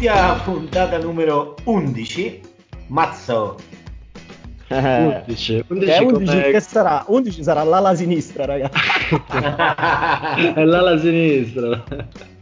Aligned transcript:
benvenuti 0.00 0.08
alla 0.08 0.40
puntata 0.42 0.98
numero 0.98 1.56
11. 1.64 2.40
Mazzo. 2.86 3.56
11, 4.68 5.64
11, 5.68 5.86
Che, 5.86 5.98
11 6.04 6.26
come- 6.26 6.50
che 6.50 6.60
sarà? 6.60 7.04
11 7.06 7.42
sarà 7.42 7.62
l'ala 7.64 7.94
sinistra, 7.94 8.46
ragazzi. 8.46 8.78
è 10.54 10.64
l'ala 10.64 10.98
sinistra. 10.98 11.84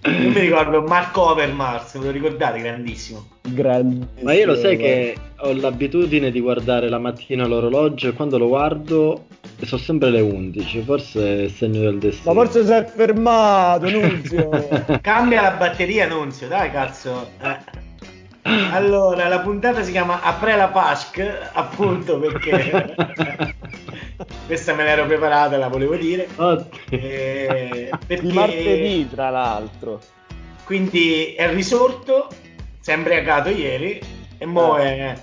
Io 0.05 0.31
mi 0.31 0.41
ricordo 0.41 0.83
Marco 0.83 1.31
Overmars, 1.31 1.99
ve 1.99 2.05
lo 2.07 2.11
ricordate? 2.13 2.61
Grandissimo. 2.61 3.27
Grandissimo. 3.43 4.23
Ma 4.23 4.33
io 4.33 4.47
lo 4.47 4.55
sai 4.55 4.77
che 4.77 5.17
ho 5.39 5.53
l'abitudine 5.53 6.31
di 6.31 6.41
guardare 6.41 6.89
la 6.89 6.99
mattina 6.99 7.47
l'orologio 7.47 8.09
e 8.09 8.13
quando 8.13 8.39
lo 8.39 8.47
guardo 8.47 9.27
sono 9.65 9.81
sempre 9.81 10.11
le 10.11 10.21
11, 10.21 10.83
forse 10.83 11.21
è 11.21 11.43
il 11.43 11.51
segno 11.51 11.81
del 11.81 11.99
destino. 11.99 12.33
Ma 12.33 12.43
forse 12.43 12.65
si 12.65 12.73
è 12.73 12.85
fermato, 12.85 13.91
Nunzio. 13.91 14.49
Cambia 15.03 15.43
la 15.43 15.51
batteria, 15.53 16.07
Nunzio, 16.07 16.47
dai 16.47 16.71
cazzo. 16.71 17.31
Eh. 17.43 17.87
Allora, 18.73 19.29
la 19.29 19.41
puntata 19.41 19.83
si 19.83 19.91
chiama 19.91 20.23
Après 20.23 20.57
la 20.57 20.69
Pasque, 20.69 21.51
appunto 21.53 22.19
perché 22.19 22.95
questa 24.47 24.75
me 24.75 24.85
l'ero 24.85 25.07
preparata, 25.07 25.57
la 25.57 25.69
volevo 25.69 25.97
dire. 25.97 26.29
Eh, 26.91 27.91
perché 28.07 28.27
Di 28.27 28.33
martedì, 28.33 29.09
tra 29.11 29.31
l'altro. 29.31 30.01
Quindi 30.65 31.35
è 31.35 31.51
risorto, 31.53 32.29
si 32.81 32.91
è 32.91 32.95
imbriacato 32.95 33.49
ieri 33.49 34.01
e 34.37 34.47
mo 34.47 34.77
è, 34.77 35.15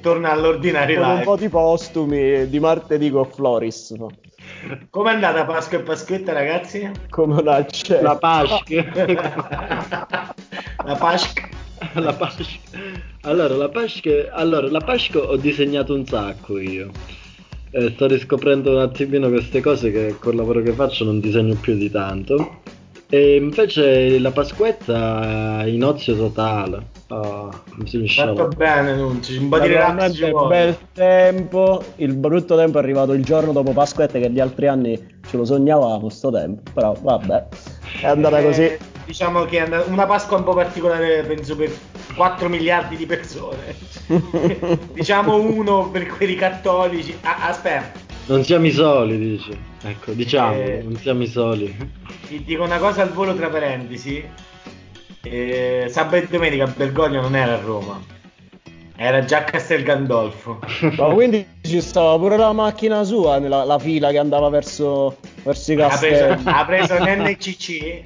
torna 0.00 0.30
all'ordinario 0.32 0.98
Con 1.00 1.06
un 1.08 1.12
live. 1.14 1.24
po' 1.24 1.36
di 1.36 1.48
postumi 1.48 2.48
di 2.48 2.60
martedì 2.60 3.10
con 3.10 3.26
Floris. 3.30 3.90
no? 3.92 4.10
Com'è 4.90 5.10
andata 5.12 5.44
Pasqua 5.44 5.78
e 5.78 5.82
Pasquetta, 5.82 6.32
ragazzi? 6.32 6.90
Come 7.10 7.40
una 7.40 7.64
c'è. 7.64 8.00
La 8.00 8.16
Pasque. 8.16 8.92
La 10.84 10.94
Pasqua. 10.96 11.48
la 11.94 12.12
Pasque. 12.12 12.46
Allora, 13.22 13.54
la 13.56 13.68
Pasque, 13.68 14.28
allora, 14.30 14.68
la 14.70 14.80
Pasque 14.80 15.20
ho 15.20 15.36
disegnato 15.36 15.94
un 15.94 16.06
sacco 16.06 16.58
io. 16.58 16.90
Eh, 17.76 17.90
sto 17.90 18.06
riscoprendo 18.06 18.70
un 18.70 18.78
attimino 18.78 19.28
queste 19.28 19.60
cose 19.60 19.90
che 19.90 20.14
col 20.20 20.36
lavoro 20.36 20.62
che 20.62 20.70
faccio 20.70 21.04
non 21.04 21.18
disegno 21.18 21.56
più 21.60 21.74
di 21.76 21.90
tanto. 21.90 22.60
E 23.08 23.34
invece 23.34 24.18
la 24.20 24.30
Pasquetta 24.30 25.62
è 25.62 25.66
in 25.66 25.82
ozio 25.82 26.16
totale. 26.16 26.92
Oh, 27.08 27.50
mi 27.74 28.08
sono 28.08 28.34
Fatto 28.34 28.56
bene, 28.56 28.94
non 28.94 29.20
ci 29.22 29.36
un 29.38 29.48
po' 29.48 29.58
di 29.58 29.66
relax 29.66 30.46
bel 30.46 30.76
tempo. 30.92 31.82
Il 31.96 32.14
brutto 32.14 32.56
tempo 32.56 32.78
è 32.78 32.80
arrivato 32.80 33.12
il 33.12 33.24
giorno 33.24 33.50
dopo 33.50 33.72
Pasquetta 33.72 34.20
che 34.20 34.30
gli 34.30 34.40
altri 34.40 34.68
anni 34.68 34.96
ce 35.28 35.36
lo 35.36 35.44
sognavamo 35.44 36.08
sto 36.10 36.30
tempo. 36.30 36.70
Però 36.72 36.94
vabbè, 36.98 37.46
è 38.02 38.06
andata 38.06 38.38
Eh, 38.38 38.44
così. 38.44 38.76
Diciamo 39.04 39.44
che 39.46 39.58
è 39.58 39.60
andata 39.62 39.90
una 39.90 40.06
Pasqua 40.06 40.36
un 40.36 40.44
po' 40.44 40.54
particolare, 40.54 41.24
penso 41.26 41.56
per 41.56 41.70
4 42.14 42.48
miliardi 42.48 42.96
di 42.96 43.06
persone. 43.06 43.74
diciamo 44.92 45.36
uno 45.40 45.88
per 45.90 46.06
quelli 46.06 46.34
cattolici. 46.34 47.16
Ah, 47.22 47.48
aspetta, 47.48 47.98
Non 48.26 48.44
siamo 48.44 48.66
i 48.66 48.70
soli, 48.72 49.18
dici. 49.18 49.56
Ecco, 49.82 50.12
diciamo, 50.12 50.54
Eh. 50.54 50.80
non 50.82 50.96
siamo 50.96 51.22
i 51.22 51.26
soli. 51.26 51.76
ti 52.28 52.42
dico 52.44 52.62
una 52.62 52.78
cosa 52.78 53.02
al 53.02 53.10
volo 53.12 53.34
tra 53.34 53.48
parentesi. 53.48 54.24
Eh, 55.22 55.86
sabato 55.88 56.16
e 56.16 56.26
domenica 56.28 56.66
Bergoglio 56.66 57.20
non 57.22 57.34
era 57.34 57.54
a 57.54 57.60
Roma, 57.60 57.98
era 58.94 59.24
già 59.24 59.38
a 59.38 59.44
Castel 59.44 59.82
Gandolfo. 59.82 60.58
Ma 60.98 61.06
quindi 61.06 61.46
ci 61.62 61.80
stava 61.80 62.18
pure 62.18 62.36
la 62.36 62.52
macchina 62.52 63.04
sua 63.04 63.38
nella 63.38 63.64
la 63.64 63.78
fila 63.78 64.10
che 64.10 64.18
andava 64.18 64.50
verso, 64.50 65.16
verso 65.42 65.72
i 65.72 65.80
Ha 65.80 65.88
preso, 65.98 66.26
castelli. 66.26 66.42
ha 66.44 66.64
preso 66.66 66.94
un 67.00 67.04
NCC, 67.24 68.02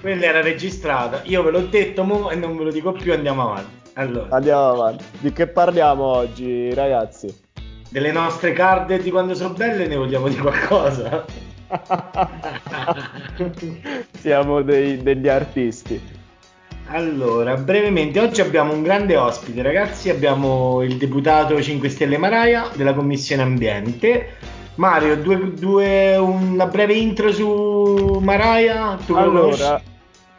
quella 0.00 0.24
era 0.26 0.40
registrata. 0.40 1.20
Io 1.24 1.42
ve 1.42 1.50
l'ho 1.50 1.66
detto 1.66 2.04
mo 2.04 2.30
e 2.30 2.36
non 2.36 2.56
ve 2.56 2.64
lo 2.64 2.70
dico 2.70 2.92
più, 2.92 3.12
andiamo 3.12 3.42
avanti. 3.50 3.74
Allora, 3.94 4.36
Andiamo 4.36 4.70
avanti. 4.70 5.04
Di 5.20 5.32
che 5.32 5.46
parliamo 5.46 6.04
oggi, 6.04 6.72
ragazzi? 6.74 7.44
delle 7.88 8.12
nostre 8.12 8.52
card 8.52 9.00
di 9.00 9.10
quando 9.10 9.34
sono 9.34 9.54
belle 9.54 9.86
ne 9.86 9.96
vogliamo 9.96 10.28
dire 10.28 10.42
qualcosa? 10.42 11.24
Siamo 14.18 14.62
dei- 14.62 15.02
degli 15.02 15.28
artisti. 15.28 16.00
Allora, 16.88 17.56
brevemente, 17.56 18.20
oggi 18.20 18.40
abbiamo 18.40 18.72
un 18.72 18.82
grande 18.82 19.16
ospite, 19.16 19.62
ragazzi. 19.62 20.10
Abbiamo 20.10 20.82
il 20.82 20.96
deputato 20.96 21.60
5 21.60 21.88
Stelle 21.88 22.18
Maraia 22.18 22.68
della 22.74 22.94
Commissione 22.94 23.42
Ambiente. 23.42 24.34
Mario, 24.76 25.16
due, 25.16 25.52
due- 25.54 26.16
una 26.16 26.66
breve 26.66 26.94
intro 26.94 27.32
su 27.32 28.18
Maraia. 28.20 28.96
Tu? 29.06 29.14
Allora, 29.14 29.80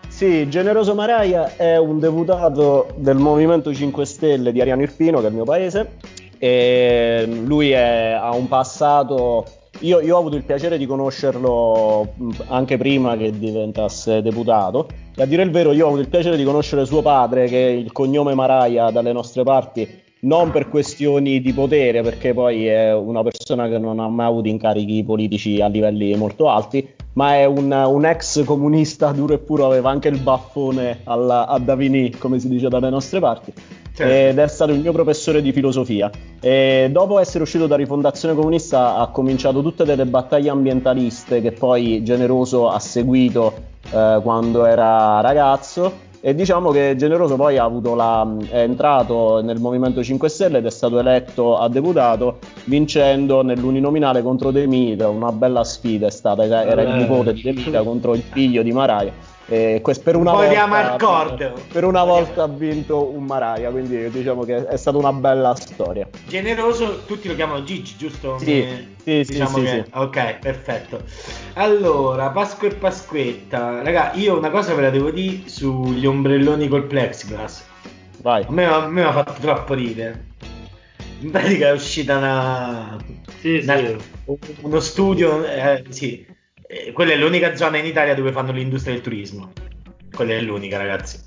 sì, 0.07 0.47
Generoso 0.49 0.93
Maraia 0.95 1.55
è 1.55 1.77
un 1.77 1.99
deputato 1.99 2.87
del 2.95 3.17
Movimento 3.17 3.73
5 3.73 4.05
Stelle 4.05 4.51
di 4.51 4.61
Ariano 4.61 4.81
Irpino, 4.83 5.19
che 5.19 5.25
è 5.25 5.29
il 5.29 5.35
mio 5.35 5.43
paese. 5.43 5.91
E 6.37 7.27
lui 7.45 7.71
è- 7.71 8.11
ha 8.11 8.33
un 8.35 8.47
passato. 8.47 9.45
Io, 9.81 9.99
io 10.01 10.15
ho 10.15 10.19
avuto 10.19 10.35
il 10.35 10.43
piacere 10.43 10.77
di 10.77 10.85
conoscerlo 10.87 12.13
anche 12.47 12.77
prima 12.77 13.15
che 13.17 13.31
diventasse 13.37 14.21
deputato. 14.21 14.87
E 15.15 15.21
a 15.21 15.25
dire 15.25 15.43
il 15.43 15.51
vero, 15.51 15.71
io 15.71 15.83
ho 15.85 15.87
avuto 15.87 16.01
il 16.01 16.09
piacere 16.09 16.37
di 16.37 16.43
conoscere 16.43 16.85
suo 16.85 17.01
padre, 17.01 17.47
che 17.47 17.57
il 17.57 17.91
cognome 17.91 18.33
Maraia 18.35 18.89
dalle 18.91 19.11
nostre 19.13 19.43
parti, 19.43 19.87
non 20.27 20.51
per 20.51 20.67
questioni 20.67 21.39
di 21.39 21.53
potere, 21.53 22.01
perché 22.01 22.33
poi 22.33 22.67
è 22.67 22.93
una 22.93 23.23
persona 23.23 23.69
che 23.69 23.77
non 23.79 23.99
ha 23.99 24.09
mai 24.09 24.27
avuto 24.27 24.49
incarichi 24.49 25.03
politici 25.03 25.61
a 25.61 25.67
livelli 25.67 26.13
molto 26.15 26.49
alti, 26.49 26.85
ma 27.13 27.35
è 27.35 27.45
un, 27.45 27.71
un 27.71 28.05
ex 28.05 28.43
comunista 28.43 29.11
duro 29.11 29.33
e 29.33 29.37
puro, 29.39 29.65
aveva 29.65 29.89
anche 29.89 30.09
il 30.09 30.19
baffone 30.19 30.99
alla- 31.05 31.47
a 31.47 31.57
Davini, 31.59 32.11
come 32.11 32.39
si 32.39 32.49
dice 32.49 32.67
dalle 32.67 32.89
nostre 32.89 33.19
parti, 33.21 33.53
Certo. 33.95 34.13
ed 34.13 34.37
è 34.37 34.47
stato 34.47 34.73
il 34.73 34.81
mio 34.81 34.91
professore 34.91 35.41
di 35.41 35.51
filosofia. 35.53 36.11
E 36.41 36.89
dopo 36.91 37.17
essere 37.19 37.43
uscito 37.43 37.65
da 37.65 37.77
Rifondazione 37.77 38.35
Comunista 38.35 38.97
ha 38.97 39.07
cominciato 39.07 39.63
tutte 39.63 39.85
delle 39.85 40.05
battaglie 40.05 40.49
ambientaliste 40.49 41.41
che 41.41 41.53
poi 41.53 42.03
Generoso 42.03 42.69
ha 42.69 42.79
seguito 42.79 43.53
eh, 43.91 44.19
quando 44.21 44.65
era 44.65 45.21
ragazzo. 45.21 46.05
E 46.19 46.33
diciamo 46.33 46.71
che 46.71 46.95
Generoso 46.97 47.35
poi 47.35 47.57
ha 47.57 47.63
avuto 47.63 47.93
la, 47.93 48.27
è 48.49 48.61
entrato 48.61 49.41
nel 49.41 49.59
Movimento 49.59 50.03
5 50.03 50.27
Stelle 50.29 50.57
ed 50.57 50.65
è 50.65 50.71
stato 50.71 50.99
eletto 50.99 51.57
a 51.57 51.69
deputato 51.69 52.39
vincendo 52.65 53.43
nell'uninominale 53.43 54.23
contro 54.23 54.49
De 54.51 54.65
Mita, 54.65 55.07
una 55.09 55.31
bella 55.31 55.63
sfida 55.63 56.07
è 56.07 56.11
stata, 56.11 56.43
era 56.43 56.65
era 56.65 56.81
il 56.81 56.89
Eh. 56.89 56.97
nipote 56.97 57.33
di 57.33 57.41
De 57.43 57.53
Mita 57.53 57.83
contro 57.83 58.13
il 58.15 58.23
figlio 58.23 58.63
di 58.63 58.71
Maraia. 58.71 59.35
E 59.49 59.81
per 60.03 60.17
una 60.17 60.33
volta, 60.33 61.53
per 61.71 61.85
una 61.85 62.03
volta 62.03 62.43
ha 62.43 62.47
vinto 62.47 63.09
un 63.13 63.23
Maraia, 63.23 63.69
quindi 63.71 64.09
diciamo 64.09 64.43
che 64.43 64.67
è 64.67 64.75
stata 64.75 64.97
una 64.97 65.13
bella 65.13 65.55
storia. 65.55 66.05
Generoso, 66.27 67.05
tutti 67.05 67.29
lo 67.29 67.35
chiamano 67.35 67.63
Gigi, 67.63 67.95
giusto? 67.95 68.37
Sì, 68.39 68.59
Eh, 68.59 68.87
sì, 69.03 69.23
sì, 69.23 69.31
diciamo 69.31 69.57
sì, 69.57 69.63
che- 69.63 69.69
sì. 69.85 69.97
Ok, 69.97 70.39
perfetto. 70.41 71.01
Allora, 71.53 72.29
Pasqua 72.31 72.67
e 72.67 72.73
Pasquetta. 72.73 73.81
Raga, 73.81 74.11
io 74.15 74.37
una 74.37 74.49
cosa 74.49 74.73
ve 74.73 74.81
la 74.81 74.89
devo 74.89 75.11
dire 75.11 75.47
sugli 75.47 76.05
ombrelloni 76.05 76.67
col 76.67 76.83
plexiglass. 76.83 77.65
Vai. 78.21 78.43
A 78.45 78.51
me, 78.51 78.65
a 78.65 78.87
me 78.87 79.01
mi 79.01 79.07
ha 79.07 79.13
fatto 79.13 79.39
troppo 79.39 79.73
ridere. 79.73 80.25
In 81.21 81.31
pratica 81.31 81.69
è 81.69 81.71
uscita 81.71 82.17
una, 82.17 82.97
Sì, 83.39 83.59
una- 83.63 83.77
sì. 83.77 83.95
uno 84.59 84.79
studio, 84.81 85.45
eh, 85.45 85.85
sì. 85.89 86.35
Eh, 86.67 86.91
quella 86.91 87.13
è 87.13 87.15
l'unica 87.15 87.55
zona 87.55 87.77
in 87.77 87.85
Italia 87.85 88.13
dove 88.13 88.31
fanno 88.31 88.51
l'industria 88.51 88.93
del 88.93 89.01
turismo. 89.03 89.51
Quella 90.13 90.33
è 90.33 90.41
l'unica, 90.41 90.77
ragazzi. 90.77 91.19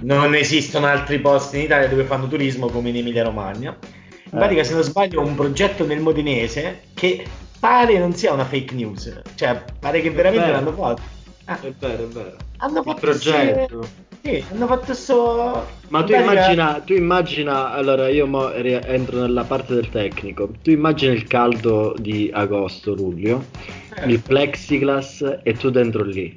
Non 0.00 0.34
esistono 0.34 0.86
altri 0.86 1.18
posti 1.20 1.56
in 1.56 1.62
Italia 1.64 1.88
dove 1.88 2.04
fanno 2.04 2.28
turismo 2.28 2.68
come 2.68 2.90
in 2.90 2.96
Emilia 2.96 3.22
Romagna. 3.24 3.76
In 3.80 4.32
Eh. 4.34 4.36
pratica, 4.38 4.62
se 4.64 4.74
non 4.74 4.82
sbaglio, 4.82 5.20
un 5.20 5.34
progetto 5.34 5.86
nel 5.86 6.00
Modenese 6.00 6.82
che 6.94 7.24
pare 7.58 7.98
non 7.98 8.12
sia 8.14 8.32
una 8.32 8.44
fake 8.44 8.74
news, 8.74 9.22
cioè 9.36 9.62
pare 9.78 10.00
che 10.02 10.10
veramente 10.10 10.50
l'hanno 10.50 10.72
fatto. 10.72 11.02
Ah, 11.46 11.58
È 11.60 11.72
vero, 11.78 12.02
è 12.02 12.06
vero. 12.06 12.36
hanno 12.58 12.78
Il 12.78 12.84
fatto 12.84 13.00
progetto. 13.00 13.82
sto- 13.82 14.04
Sì, 14.22 14.44
hanno 14.52 14.66
fatto 14.66 14.92
sto. 14.94 15.66
Ma 15.88 16.02
tu 16.02 16.12
immagina, 16.12 16.80
tu 16.84 16.92
immagina, 16.94 17.70
allora 17.70 18.08
io 18.08 18.26
mo 18.26 18.52
entro 18.52 19.20
nella 19.20 19.44
parte 19.44 19.74
del 19.74 19.88
tecnico, 19.88 20.50
tu 20.62 20.70
immagina 20.70 21.12
il 21.12 21.24
caldo 21.28 21.94
di 21.96 22.28
agosto, 22.34 22.92
luglio, 22.94 23.44
Eh. 23.85 23.85
Il 24.04 24.20
plexiglass 24.20 25.38
e 25.42 25.52
tu 25.54 25.70
dentro 25.70 26.02
lì. 26.04 26.36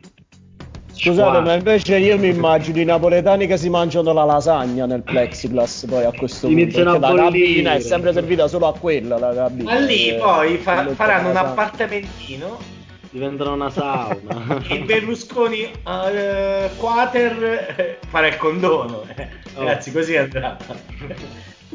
Scusate, 0.93 1.39
ma 1.39 1.53
invece 1.53 1.97
io 1.97 2.17
mi 2.17 2.27
immagino 2.27 2.79
i 2.79 2.83
napoletani 2.83 3.47
che 3.47 3.55
si 3.57 3.69
mangiano 3.69 4.11
la 4.11 4.25
lasagna 4.25 4.85
nel 4.85 5.01
plexiglass 5.01 5.85
poi 5.85 6.03
a 6.03 6.11
questo 6.11 6.47
punto. 6.47 6.61
Iniziano 6.61 6.89
a 6.91 6.99
la 6.99 7.07
bollire. 7.07 7.23
cabina 7.47 7.73
è 7.75 7.79
sempre 7.79 8.11
servita 8.11 8.47
solo 8.49 8.67
a 8.67 8.77
quella 8.77 9.17
la 9.17 9.33
cabina. 9.33 9.71
Ma 9.73 9.79
lì 9.79 10.09
Eh, 10.09 10.15
poi 10.15 10.57
fa- 10.57 10.87
faranno 10.93 11.27
un 11.29 11.33
la 11.35 11.39
appartamentino. 11.41 12.57
Diventano 13.11 13.53
una 13.53 13.69
sauna. 13.69 14.61
Il 14.67 14.83
Berlusconi 14.85 15.61
eh, 15.63 16.69
Quater 16.77 17.43
eh, 17.77 17.97
farà 18.07 18.27
il 18.27 18.35
condono. 18.37 19.03
eh. 19.15 19.27
Oh. 19.55 19.59
Ragazzi, 19.63 19.91
così 19.93 20.15
andrà. 20.17 20.57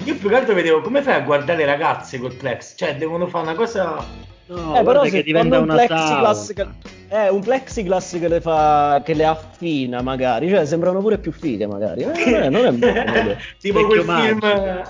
Io 0.05 0.17
più 0.17 0.29
che 0.29 0.35
altro 0.35 0.55
vedevo 0.55 0.81
come 0.83 1.01
fai 1.03 1.15
a 1.15 1.21
guardare 1.21 1.59
le 1.61 1.65
ragazze 1.67 2.19
col 2.19 2.35
plex. 2.35 2.75
Cioè, 2.77 2.97
devono 2.97 3.27
fare 3.27 3.45
una 3.47 3.55
cosa 3.55 4.05
No, 4.47 4.79
eh, 4.79 4.83
però 4.83 5.05
se 5.07 5.23
diventa 5.23 5.59
una 5.59 5.75
plexiglass 5.75 6.53
che, 6.53 6.67
eh, 7.09 7.31
un 7.31 7.41
plexiglass 7.41 8.19
che 8.19 8.29
le 8.29 8.41
fa 8.43 9.01
che 9.03 9.15
le 9.15 9.25
affina 9.25 10.03
magari, 10.03 10.51
cioè 10.51 10.67
sembrano 10.67 11.01
pure 11.01 11.17
più 11.17 11.33
fighe 11.33 11.67
magari. 11.67 12.03
Eh, 12.03 12.51
non 12.51 12.67
è, 12.67 12.71
non 12.71 12.83
è 12.83 13.37
tipo 13.59 13.87
quel 13.87 14.03
film 14.03 14.41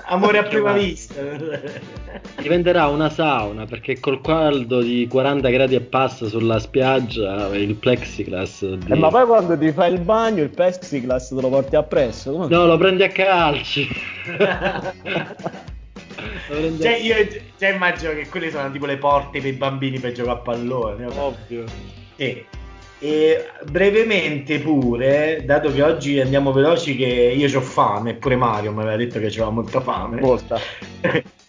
Amore 0.07 0.37
a 0.39 0.43
prima 0.43 0.73
vista. 0.73 1.21
Diventerà 2.41 2.87
una 2.87 3.09
sauna 3.09 3.65
perché 3.65 3.97
col 3.99 4.19
caldo 4.19 4.81
di 4.81 5.07
40 5.09 5.49
gradi 5.49 5.75
e 5.75 5.81
passa 5.81 6.27
sulla 6.27 6.59
spiaggia 6.59 7.55
il 7.55 7.75
plexiglass. 7.75 8.65
Di... 8.65 8.91
Eh, 8.91 8.95
ma 8.95 9.07
poi 9.07 9.25
quando 9.25 9.57
ti 9.57 9.71
fai 9.71 9.93
il 9.93 10.01
bagno 10.01 10.43
il 10.43 10.49
plexiglass 10.49 11.29
te 11.33 11.41
lo 11.41 11.47
porti 11.47 11.77
appresso? 11.77 12.33
Come? 12.33 12.47
No, 12.49 12.65
lo 12.65 12.77
prendi 12.77 13.03
a 13.03 13.09
calci. 13.09 13.87
cioè, 16.47 16.97
io 16.97 17.15
già 17.57 17.69
immagino 17.69 18.11
che 18.13 18.27
quelle 18.29 18.51
sono 18.51 18.71
tipo 18.71 18.85
le 18.85 18.97
porte 18.97 19.39
per 19.39 19.49
i 19.49 19.53
bambini 19.53 19.99
per 19.99 20.11
giocare 20.11 20.37
a 20.37 20.41
pallone. 20.41 21.05
Ovvio. 21.05 21.63
E, 22.15 22.45
e 22.99 23.45
brevemente 23.69 24.59
pure, 24.59 25.43
dato 25.45 25.71
che 25.71 25.81
oggi 25.81 26.19
andiamo 26.19 26.51
veloci, 26.51 26.95
che 26.95 27.05
io 27.05 27.57
ho 27.57 27.61
fame, 27.61 28.15
pure 28.15 28.35
Mario 28.35 28.71
mi 28.71 28.81
aveva 28.81 28.97
detto 28.97 29.19
che 29.19 29.27
aveva 29.27 29.49
molta 29.49 29.81
fame. 29.81 30.21
Molta. 30.21 30.59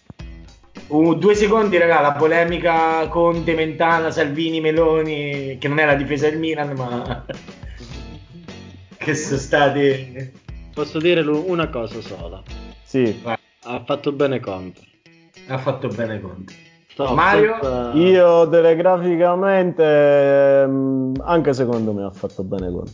Uh, 0.87 1.15
due 1.15 1.35
secondi, 1.35 1.77
raga, 1.77 1.99
la 1.99 2.13
polemica 2.13 3.09
con 3.09 3.43
De 3.43 3.53
Mentana, 3.53 4.09
Salvini, 4.09 4.61
Meloni, 4.61 5.57
che 5.59 5.67
non 5.67 5.79
è 5.79 5.85
la 5.85 5.95
difesa 5.95 6.29
del 6.29 6.39
Milan, 6.39 6.71
ma 6.77 7.25
che 8.95 9.15
sono 9.15 9.37
state... 9.37 10.31
Posso 10.73 10.99
dire 10.99 11.19
una 11.21 11.67
cosa 11.67 11.99
sola. 11.99 12.41
Sì. 12.83 13.19
Ha 13.69 13.83
fatto 13.83 14.13
bene 14.13 14.39
Conte. 14.39 14.79
Ha 15.47 15.57
fatto 15.57 15.89
bene 15.89 16.21
Conte. 16.21 16.53
Stop, 16.87 17.13
Mario? 17.13 17.53
Senza... 17.61 17.91
Io 17.95 18.47
telegraficamente, 18.47 19.83
ehm, 19.83 21.13
anche 21.25 21.51
secondo 21.51 21.91
me 21.91 22.05
ha 22.05 22.11
fatto 22.11 22.43
bene 22.43 22.71
Conte. 22.71 22.91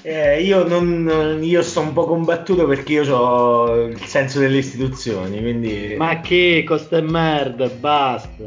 Eh, 0.00 0.42
io, 0.42 0.66
non, 0.66 1.38
io 1.42 1.62
sto 1.62 1.80
un 1.80 1.92
po' 1.92 2.06
combattuto 2.06 2.66
perché 2.66 2.94
io 2.94 3.14
ho 3.14 3.84
il 3.84 4.00
senso 4.00 4.38
delle 4.38 4.58
istituzioni, 4.58 5.38
quindi... 5.38 5.96
Ma 5.98 6.20
che 6.20 6.64
costa 6.66 6.98
merda, 7.02 7.68
basta. 7.68 8.44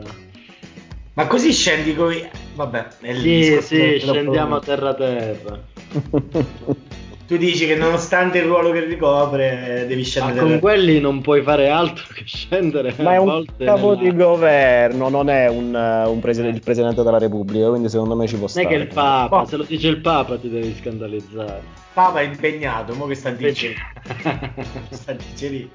Ma 1.14 1.28
così 1.28 1.54
scendi 1.54 1.96
coi... 1.96 2.28
Vabbè, 2.56 2.88
è 3.02 3.14
lì. 3.14 3.44
Sì, 3.44 3.62
sì, 3.62 4.00
scendiamo 4.00 4.56
a 4.56 4.60
terra 4.60 4.96
terra. 4.96 5.60
tu 7.28 7.36
dici 7.36 7.68
che 7.68 7.76
nonostante 7.76 8.38
il 8.38 8.46
ruolo 8.46 8.72
che 8.72 8.86
ricopre 8.86 9.84
devi 9.86 10.04
scendere. 10.06 10.42
Ma 10.42 10.48
con 10.48 10.60
quelli 10.60 11.02
non 11.02 11.20
puoi 11.20 11.42
fare 11.42 11.68
altro 11.68 12.06
che 12.14 12.24
scendere. 12.26 12.94
Ma 13.00 13.16
è 13.16 13.18
un 13.18 13.44
capo 13.58 13.96
nella... 13.96 14.02
di 14.02 14.16
governo, 14.16 15.10
non 15.10 15.30
è 15.30 15.50
un, 15.50 15.76
un 15.76 16.20
preside, 16.22 16.48
il 16.48 16.62
presidente 16.62 17.04
della 17.04 17.18
Repubblica, 17.18 17.68
quindi 17.68 17.90
secondo 17.90 18.16
me 18.16 18.28
ci 18.28 18.38
può 18.38 18.48
stare. 18.48 18.66
Non 18.66 18.74
è 18.74 18.78
che 18.78 18.84
il 18.84 18.94
Papa, 18.94 19.42
oh. 19.42 19.46
se 19.46 19.58
lo 19.58 19.64
dice 19.64 19.90
il 19.90 19.98
Papa 19.98 20.38
ti 20.38 20.50
devi 20.50 20.74
scandalizzare. 20.80 21.62
Papa 21.92 22.22
è 22.22 22.24
impegnato, 22.24 22.96
mo 22.96 23.06
che 23.08 23.16
sta 23.16 23.32
dicendo. 23.32 23.78
sta 24.90 25.12
dicendo 25.12 25.68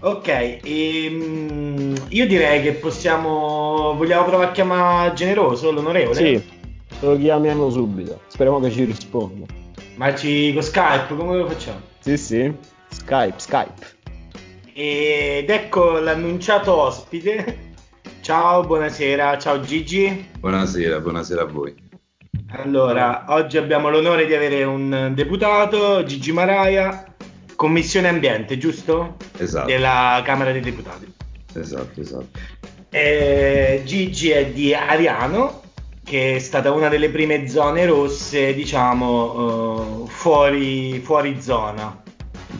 Ok, 0.00 0.58
ehm, 0.64 1.94
io 2.08 2.26
direi 2.26 2.62
che 2.62 2.72
possiamo. 2.72 3.94
Vogliamo 3.96 4.24
provare 4.24 4.48
a 4.48 4.52
chiamare 4.52 5.12
generoso 5.14 5.70
l'onorevole? 5.70 6.16
Sì, 6.16 6.42
lo 6.98 7.16
chiamiamo 7.16 7.70
subito. 7.70 8.22
Speriamo 8.26 8.58
che 8.58 8.72
ci 8.72 8.82
risponda. 8.82 9.60
Ma 9.96 10.14
ci 10.14 10.52
con 10.52 10.62
Skype 10.62 11.14
come 11.14 11.36
lo 11.36 11.46
facciamo? 11.46 11.80
Sì, 12.00 12.16
sì. 12.16 12.52
Skype, 12.88 13.34
Skype. 13.36 14.00
Ed 14.72 15.50
ecco 15.50 15.98
l'annunciato 15.98 16.72
ospite. 16.74 17.70
Ciao, 18.22 18.64
buonasera. 18.64 19.38
Ciao 19.38 19.60
Gigi. 19.60 20.28
Buonasera, 20.38 21.00
buonasera 21.00 21.42
a 21.42 21.46
voi. 21.46 21.74
Allora, 22.52 23.24
oggi 23.28 23.56
abbiamo 23.56 23.90
l'onore 23.90 24.26
di 24.26 24.34
avere 24.34 24.64
un 24.64 25.12
deputato, 25.14 26.04
Gigi 26.04 26.32
Maraia, 26.32 27.14
Commissione 27.54 28.08
Ambiente, 28.08 28.58
giusto? 28.58 29.16
Esatto. 29.38 29.66
Della 29.66 30.20
Camera 30.24 30.52
dei 30.52 30.60
Deputati. 30.60 31.12
Esatto, 31.54 32.00
esatto. 32.00 32.28
Eh, 32.90 33.82
Gigi 33.84 34.30
è 34.30 34.46
di 34.46 34.74
Ariano, 34.74 35.61
che 36.04 36.36
è 36.36 36.38
stata 36.38 36.72
una 36.72 36.88
delle 36.88 37.10
prime 37.10 37.48
zone 37.48 37.86
rosse, 37.86 38.54
diciamo, 38.54 40.02
uh, 40.02 40.06
fuori, 40.06 40.98
fuori 41.00 41.40
zona. 41.40 42.02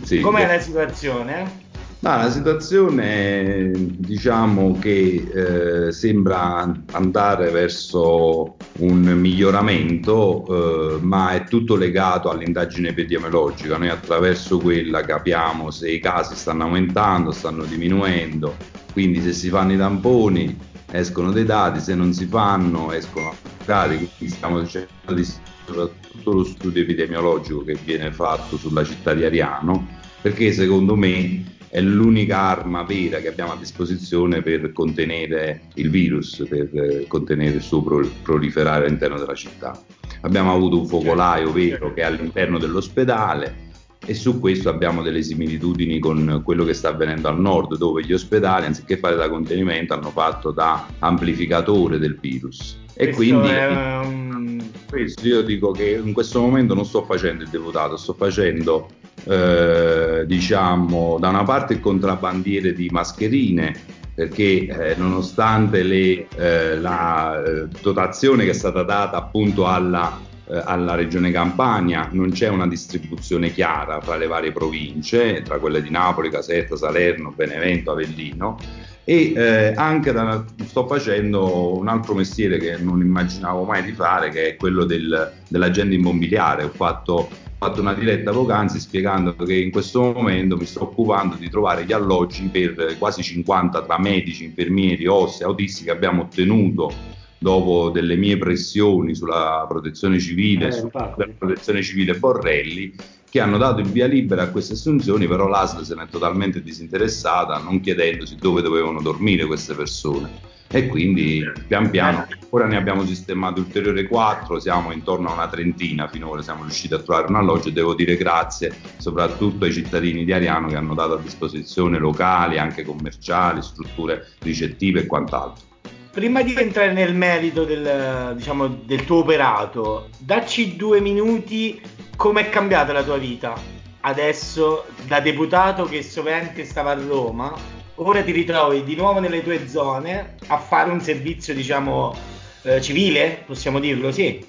Sì, 0.02 0.20
Com'è 0.20 0.46
la 0.46 0.60
situazione? 0.60 1.60
Ma 2.02 2.16
la 2.16 2.30
situazione 2.30 3.70
diciamo 3.72 4.76
che 4.80 5.86
eh, 5.86 5.92
sembra 5.92 6.82
andare 6.90 7.50
verso 7.50 8.56
un 8.78 9.02
miglioramento, 9.02 10.96
eh, 10.96 10.98
ma 11.00 11.30
è 11.30 11.44
tutto 11.44 11.76
legato 11.76 12.28
all'indagine 12.28 12.88
epidemiologica. 12.88 13.76
Noi 13.76 13.90
attraverso 13.90 14.58
quella 14.58 15.02
capiamo 15.02 15.70
se 15.70 15.92
i 15.92 16.00
casi 16.00 16.34
stanno 16.34 16.64
aumentando, 16.64 17.30
stanno 17.30 17.62
diminuendo, 17.62 18.56
quindi 18.92 19.22
se 19.22 19.32
si 19.32 19.48
fanno 19.48 19.74
i 19.74 19.76
tamponi 19.76 20.58
escono 20.92 21.32
dei 21.32 21.44
dati, 21.44 21.80
se 21.80 21.94
non 21.94 22.12
si 22.12 22.26
fanno 22.26 22.92
escono 22.92 23.34
dati, 23.64 23.96
quindi 23.96 24.34
stiamo 24.34 24.66
cercando 24.66 25.14
di 25.14 25.24
soprattutto 25.24 26.32
lo 26.32 26.44
studio 26.44 26.82
epidemiologico 26.82 27.64
che 27.64 27.76
viene 27.84 28.12
fatto 28.12 28.56
sulla 28.56 28.84
città 28.84 29.14
di 29.14 29.24
Ariano, 29.24 29.88
perché 30.20 30.52
secondo 30.52 30.94
me 30.94 31.56
è 31.68 31.80
l'unica 31.80 32.38
arma 32.38 32.82
vera 32.82 33.20
che 33.20 33.28
abbiamo 33.28 33.52
a 33.52 33.56
disposizione 33.56 34.42
per 34.42 34.72
contenere 34.72 35.62
il 35.74 35.88
virus, 35.88 36.44
per 36.46 37.06
contenere 37.08 37.56
il 37.56 37.62
suo 37.62 37.82
proliferare 38.22 38.84
all'interno 38.84 39.18
della 39.18 39.34
città. 39.34 39.82
Abbiamo 40.20 40.52
avuto 40.52 40.78
un 40.78 40.86
focolaio 40.86 41.50
vero 41.50 41.94
che 41.94 42.02
è 42.02 42.04
all'interno 42.04 42.58
dell'ospedale, 42.58 43.61
e 44.04 44.14
su 44.14 44.40
questo 44.40 44.68
abbiamo 44.68 45.02
delle 45.02 45.22
similitudini 45.22 45.98
con 45.98 46.42
quello 46.44 46.64
che 46.64 46.74
sta 46.74 46.88
avvenendo 46.88 47.28
al 47.28 47.40
nord 47.40 47.76
dove 47.76 48.04
gli 48.04 48.12
ospedali 48.12 48.66
anziché 48.66 48.96
fare 48.96 49.16
da 49.16 49.28
contenimento 49.28 49.94
hanno 49.94 50.10
fatto 50.10 50.50
da 50.50 50.86
amplificatore 50.98 51.98
del 51.98 52.18
virus. 52.20 52.80
E 52.94 53.10
questo 53.10 53.38
quindi 53.38 53.48
un... 53.48 54.64
questo 54.88 55.26
io 55.26 55.42
dico 55.42 55.70
che 55.70 56.00
in 56.04 56.12
questo 56.12 56.40
momento 56.40 56.74
non 56.74 56.84
sto 56.84 57.04
facendo 57.04 57.42
il 57.42 57.48
deputato 57.48 57.96
sto 57.96 58.12
facendo 58.12 58.88
eh, 59.24 60.24
diciamo 60.26 61.16
da 61.18 61.30
una 61.30 61.42
parte 61.42 61.74
il 61.74 61.80
contrabbandiere 61.80 62.74
di 62.74 62.88
mascherine 62.90 63.74
perché 64.14 64.66
eh, 64.66 64.94
nonostante 64.96 65.82
le, 65.82 66.26
eh, 66.36 66.76
la 66.78 67.42
eh, 67.42 67.68
dotazione 67.80 68.44
che 68.44 68.50
è 68.50 68.54
stata 68.54 68.82
data 68.82 69.16
appunto 69.16 69.66
alla 69.66 70.20
alla 70.60 70.94
regione 70.94 71.30
Campania, 71.30 72.08
non 72.12 72.30
c'è 72.30 72.48
una 72.48 72.66
distribuzione 72.66 73.52
chiara 73.52 74.00
fra 74.00 74.16
le 74.16 74.26
varie 74.26 74.52
province, 74.52 75.42
tra 75.42 75.58
quelle 75.58 75.82
di 75.82 75.90
Napoli, 75.90 76.30
Caserta, 76.30 76.76
Salerno, 76.76 77.32
Benevento, 77.34 77.92
Avellino. 77.92 78.58
E 79.04 79.32
eh, 79.34 79.72
anche 79.74 80.12
da, 80.12 80.44
sto 80.64 80.86
facendo 80.86 81.76
un 81.76 81.88
altro 81.88 82.14
mestiere 82.14 82.58
che 82.58 82.76
non 82.76 83.00
immaginavo 83.00 83.64
mai 83.64 83.82
di 83.82 83.92
fare 83.92 84.30
che 84.30 84.50
è 84.50 84.56
quello 84.56 84.84
del, 84.84 85.32
dell'agente 85.48 85.94
immobiliare. 85.94 86.64
Ho 86.64 86.68
fatto, 86.68 87.28
fatto 87.58 87.80
una 87.80 87.94
diretta 87.94 88.30
poc'anzi 88.30 88.78
spiegando 88.78 89.34
che 89.34 89.54
in 89.54 89.72
questo 89.72 90.12
momento 90.12 90.56
mi 90.56 90.66
sto 90.66 90.82
occupando 90.84 91.34
di 91.34 91.48
trovare 91.48 91.84
gli 91.84 91.92
alloggi 91.92 92.44
per 92.44 92.96
quasi 92.98 93.22
50 93.22 93.82
tra 93.82 93.98
medici, 93.98 94.44
infermieri, 94.44 95.06
OSSE, 95.06 95.44
autisti 95.44 95.84
che 95.84 95.90
abbiamo 95.90 96.22
ottenuto 96.22 97.20
dopo 97.42 97.90
delle 97.90 98.16
mie 98.16 98.38
pressioni 98.38 99.14
sulla 99.14 99.66
protezione 99.68 100.18
civile, 100.18 100.68
eh, 100.68 100.72
sulla 100.72 101.14
protezione 101.36 101.82
civile 101.82 102.14
Borrelli, 102.14 102.94
che 103.28 103.40
hanno 103.40 103.58
dato 103.58 103.80
il 103.80 103.88
via 103.88 104.06
libera 104.06 104.42
a 104.42 104.50
queste 104.50 104.74
assunzioni, 104.74 105.26
però 105.26 105.48
l'ASL 105.48 105.82
se 105.82 105.94
ne 105.94 106.04
è 106.04 106.08
totalmente 106.08 106.62
disinteressata, 106.62 107.58
non 107.58 107.80
chiedendosi 107.80 108.36
dove 108.36 108.62
dovevano 108.62 109.02
dormire 109.02 109.44
queste 109.46 109.74
persone. 109.74 110.50
E 110.74 110.86
quindi 110.86 111.42
pian 111.66 111.90
piano, 111.90 112.26
ora 112.50 112.66
ne 112.66 112.76
abbiamo 112.76 113.04
sistemato 113.04 113.60
ulteriori 113.60 114.06
quattro, 114.06 114.58
siamo 114.58 114.90
intorno 114.90 115.28
a 115.28 115.34
una 115.34 115.48
trentina, 115.48 116.08
finora 116.08 116.40
siamo 116.40 116.62
riusciti 116.62 116.94
a 116.94 116.98
trovare 116.98 117.26
un 117.28 117.36
alloggio. 117.36 117.68
E 117.68 117.72
devo 117.72 117.94
dire 117.94 118.16
grazie 118.16 118.72
soprattutto 118.96 119.66
ai 119.66 119.72
cittadini 119.72 120.24
di 120.24 120.32
Ariano 120.32 120.68
che 120.68 120.76
hanno 120.76 120.94
dato 120.94 121.14
a 121.14 121.18
disposizione 121.18 121.98
locali, 121.98 122.58
anche 122.58 122.84
commerciali, 122.84 123.60
strutture 123.60 124.28
ricettive 124.38 125.00
e 125.00 125.06
quant'altro 125.06 125.70
prima 126.12 126.42
di 126.42 126.54
entrare 126.54 126.92
nel 126.92 127.14
merito 127.14 127.64
del, 127.64 128.34
diciamo, 128.36 128.68
del 128.68 129.04
tuo 129.04 129.18
operato, 129.18 130.08
dacci 130.18 130.76
due 130.76 131.00
minuti 131.00 131.80
come 132.16 132.42
è 132.42 132.48
cambiata 132.50 132.92
la 132.92 133.02
tua 133.02 133.16
vita 133.16 133.80
adesso 134.02 134.84
da 135.06 135.20
deputato 135.20 135.84
che 135.84 136.02
sovente 136.02 136.64
stava 136.64 136.90
a 136.90 136.94
Roma, 136.94 137.54
ora 137.96 138.22
ti 138.22 138.32
ritrovi 138.32 138.84
di 138.84 138.94
nuovo 138.96 139.20
nelle 139.20 139.42
tue 139.42 139.68
zone 139.68 140.34
a 140.46 140.58
fare 140.58 140.90
un 140.90 141.00
servizio, 141.00 141.54
diciamo, 141.54 142.14
eh, 142.62 142.80
civile, 142.80 143.42
possiamo 143.46 143.78
dirlo, 143.80 144.12
sì. 144.12 144.44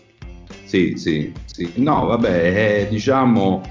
Sì, 0.65 0.93
sì, 0.96 1.32
sì. 1.46 1.72
No, 1.75 2.05
vabbè, 2.05 2.82
eh, 2.82 2.88
diciamo 2.89 3.62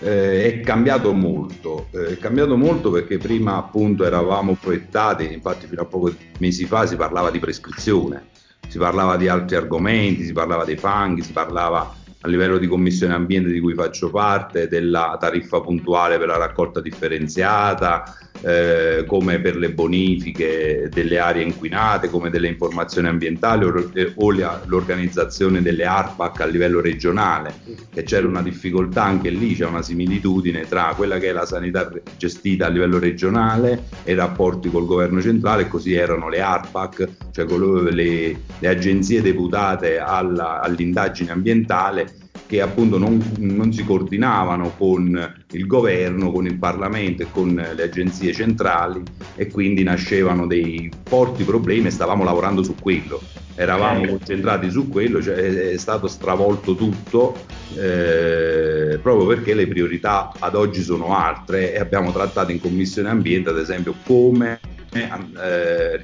eh, 0.00 0.44
è 0.44 0.60
cambiato 0.60 1.12
molto, 1.12 1.88
eh, 1.92 2.12
è 2.12 2.18
cambiato 2.18 2.56
molto 2.56 2.90
perché 2.90 3.18
prima 3.18 3.56
appunto 3.56 4.04
eravamo 4.04 4.56
proiettati, 4.60 5.32
infatti 5.32 5.66
fino 5.66 5.82
a 5.82 5.86
pochi 5.86 6.16
mesi 6.38 6.64
fa 6.66 6.86
si 6.86 6.96
parlava 6.96 7.30
di 7.30 7.38
prescrizione, 7.38 8.28
si 8.68 8.78
parlava 8.78 9.16
di 9.16 9.28
altri 9.28 9.56
argomenti, 9.56 10.24
si 10.24 10.32
parlava 10.32 10.64
dei 10.64 10.76
fanghi, 10.76 11.22
si 11.22 11.32
parlava 11.32 11.94
a 12.20 12.28
livello 12.28 12.58
di 12.58 12.66
commissione 12.66 13.14
ambiente 13.14 13.50
di 13.50 13.60
cui 13.60 13.74
faccio 13.74 14.10
parte, 14.10 14.66
della 14.66 15.16
tariffa 15.20 15.60
puntuale 15.60 16.18
per 16.18 16.26
la 16.26 16.36
raccolta 16.36 16.80
differenziata, 16.80 18.16
eh, 18.42 19.04
come 19.06 19.40
per 19.40 19.56
le 19.56 19.70
bonifiche 19.70 20.88
delle 20.92 21.18
aree 21.18 21.42
inquinate, 21.42 22.08
come 22.08 22.30
delle 22.30 22.48
informazioni 22.48 23.08
ambientali 23.08 23.64
o, 23.64 23.90
eh, 23.94 24.12
o 24.14 24.30
l'organizzazione 24.66 25.62
delle 25.62 25.84
ARPAC 25.84 26.40
a 26.40 26.46
livello 26.46 26.80
regionale, 26.80 27.54
che 27.92 28.02
c'era 28.02 28.26
una 28.26 28.42
difficoltà 28.42 29.04
anche 29.04 29.30
lì, 29.30 29.54
c'è 29.54 29.66
una 29.66 29.82
similitudine 29.82 30.66
tra 30.68 30.92
quella 30.96 31.18
che 31.18 31.28
è 31.28 31.32
la 31.32 31.46
sanità 31.46 31.90
gestita 32.16 32.66
a 32.66 32.68
livello 32.68 32.98
regionale 32.98 33.84
e 34.04 34.12
i 34.12 34.14
rapporti 34.14 34.70
col 34.70 34.86
governo 34.86 35.20
centrale, 35.20 35.68
così 35.68 35.94
erano 35.94 36.28
le 36.28 36.40
ARPAC, 36.40 37.08
cioè 37.32 37.46
le, 37.90 38.36
le 38.58 38.68
agenzie 38.68 39.22
deputate 39.22 39.98
alla, 39.98 40.60
all'indagine 40.60 41.32
ambientale 41.32 42.17
che 42.48 42.62
appunto 42.62 42.96
non, 42.96 43.22
non, 43.40 43.74
si 43.74 43.84
coordinavano 43.84 44.72
con 44.78 45.34
il 45.50 45.66
governo, 45.66 46.32
con 46.32 46.46
il 46.46 46.56
Parlamento 46.56 47.22
e 47.22 47.26
con 47.30 47.54
le 47.54 47.82
agenzie 47.82 48.32
centrali 48.32 49.02
e 49.36 49.48
quindi 49.48 49.82
nascevano 49.82 50.46
dei 50.46 50.90
forti 51.04 51.44
problemi 51.44 51.88
e 51.88 51.90
stavamo 51.90 52.24
lavorando 52.24 52.62
su 52.62 52.74
quello. 52.80 53.20
Eravamo 53.54 54.04
eh. 54.04 54.08
concentrati 54.08 54.70
su 54.70 54.88
quello, 54.88 55.20
cioè 55.20 55.34
è 55.72 55.76
stato 55.76 56.08
stravolto 56.08 56.74
tutto 56.74 57.36
eh, 57.76 58.98
proprio 59.02 59.26
perché 59.26 59.52
le 59.52 59.66
priorità 59.66 60.32
ad 60.38 60.54
oggi 60.54 60.80
sono 60.80 61.14
altre 61.14 61.74
e 61.74 61.78
abbiamo 61.78 62.12
trattato 62.12 62.50
in 62.50 62.60
Commissione 62.60 63.10
Ambiente 63.10 63.50
ad 63.50 63.58
esempio 63.58 63.94
come 64.06 64.58
eh, 64.94 66.00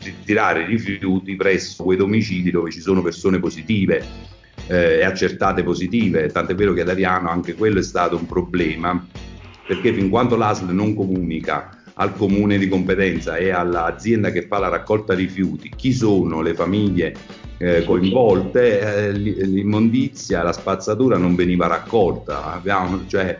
ritirare 0.00 0.62
i 0.62 0.66
rifiuti 0.66 1.36
presso 1.36 1.84
quei 1.84 1.98
domicili 1.98 2.50
dove 2.50 2.70
ci 2.70 2.80
sono 2.80 3.02
persone 3.02 3.38
positive 3.38 4.36
eh, 4.68 4.98
e 4.98 5.04
accertate 5.04 5.62
positive, 5.62 6.28
tant'è 6.28 6.54
vero 6.54 6.72
che 6.72 6.82
ad 6.82 6.88
Ariano 6.88 7.28
anche 7.28 7.54
quello 7.54 7.80
è 7.80 7.82
stato 7.82 8.16
un 8.16 8.26
problema, 8.26 9.04
perché 9.66 9.92
fin 9.92 10.08
quando 10.08 10.36
l'ASL 10.36 10.72
non 10.72 10.94
comunica 10.94 11.70
al 11.94 12.14
comune 12.14 12.58
di 12.58 12.68
competenza 12.68 13.36
e 13.36 13.50
all'azienda 13.50 14.30
che 14.30 14.46
fa 14.46 14.58
la 14.58 14.68
raccolta 14.68 15.14
rifiuti 15.14 15.72
chi 15.74 15.92
sono 15.92 16.42
le 16.42 16.54
famiglie 16.54 17.14
eh, 17.58 17.84
coinvolte, 17.84 18.80
eh, 18.80 19.12
l'immondizia, 19.12 20.44
la 20.44 20.52
spazzatura 20.52 21.16
non 21.16 21.34
veniva 21.34 21.66
raccolta, 21.66 22.52
abbiamo 22.52 23.04
cioè 23.08 23.38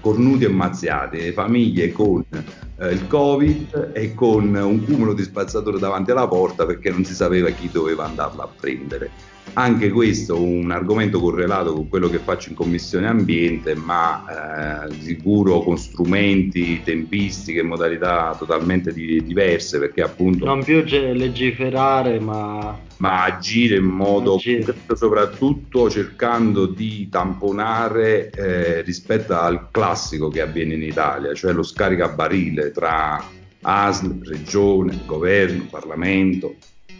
cornuti 0.00 0.44
e 0.44 0.48
mazziati, 0.48 1.30
famiglie 1.30 1.92
con 1.92 2.24
eh, 2.30 2.88
il 2.90 3.06
Covid 3.06 3.92
e 3.94 4.14
con 4.14 4.52
un 4.52 4.84
cumulo 4.84 5.12
di 5.12 5.22
spazzatura 5.22 5.78
davanti 5.78 6.10
alla 6.10 6.26
porta 6.26 6.66
perché 6.66 6.90
non 6.90 7.04
si 7.04 7.14
sapeva 7.14 7.50
chi 7.50 7.70
doveva 7.70 8.04
andarla 8.04 8.42
a 8.42 8.48
prendere. 8.48 9.10
Anche 9.54 9.90
questo 9.90 10.42
un 10.42 10.70
argomento 10.70 11.20
correlato 11.20 11.74
con 11.74 11.86
quello 11.88 12.08
che 12.08 12.18
faccio 12.18 12.48
in 12.48 12.54
Commissione 12.54 13.06
Ambiente, 13.06 13.74
ma 13.74 14.86
eh, 14.88 14.94
sicuro 14.98 15.60
con 15.60 15.76
strumenti, 15.76 16.80
tempistiche, 16.82 17.62
modalità 17.62 18.34
totalmente 18.38 18.94
di, 18.94 19.22
diverse, 19.22 19.78
perché 19.78 20.00
appunto... 20.00 20.46
Non 20.46 20.64
più 20.64 20.82
legiferare, 20.84 22.18
ma... 22.18 22.78
Ma 22.96 23.24
agire 23.24 23.76
in 23.76 23.84
modo 23.84 24.36
agire. 24.36 24.74
soprattutto 24.94 25.90
cercando 25.90 26.64
di 26.64 27.10
tamponare 27.10 28.30
eh, 28.30 28.80
rispetto 28.82 29.34
al 29.34 29.68
classico 29.70 30.28
che 30.28 30.40
avviene 30.40 30.74
in 30.74 30.82
Italia, 30.82 31.34
cioè 31.34 31.52
lo 31.52 31.62
scaricabarile 31.62 32.70
tra 32.70 33.22
ASL, 33.60 34.20
Regione, 34.24 35.00
Governo, 35.04 35.66
Parlamento, 35.68 36.54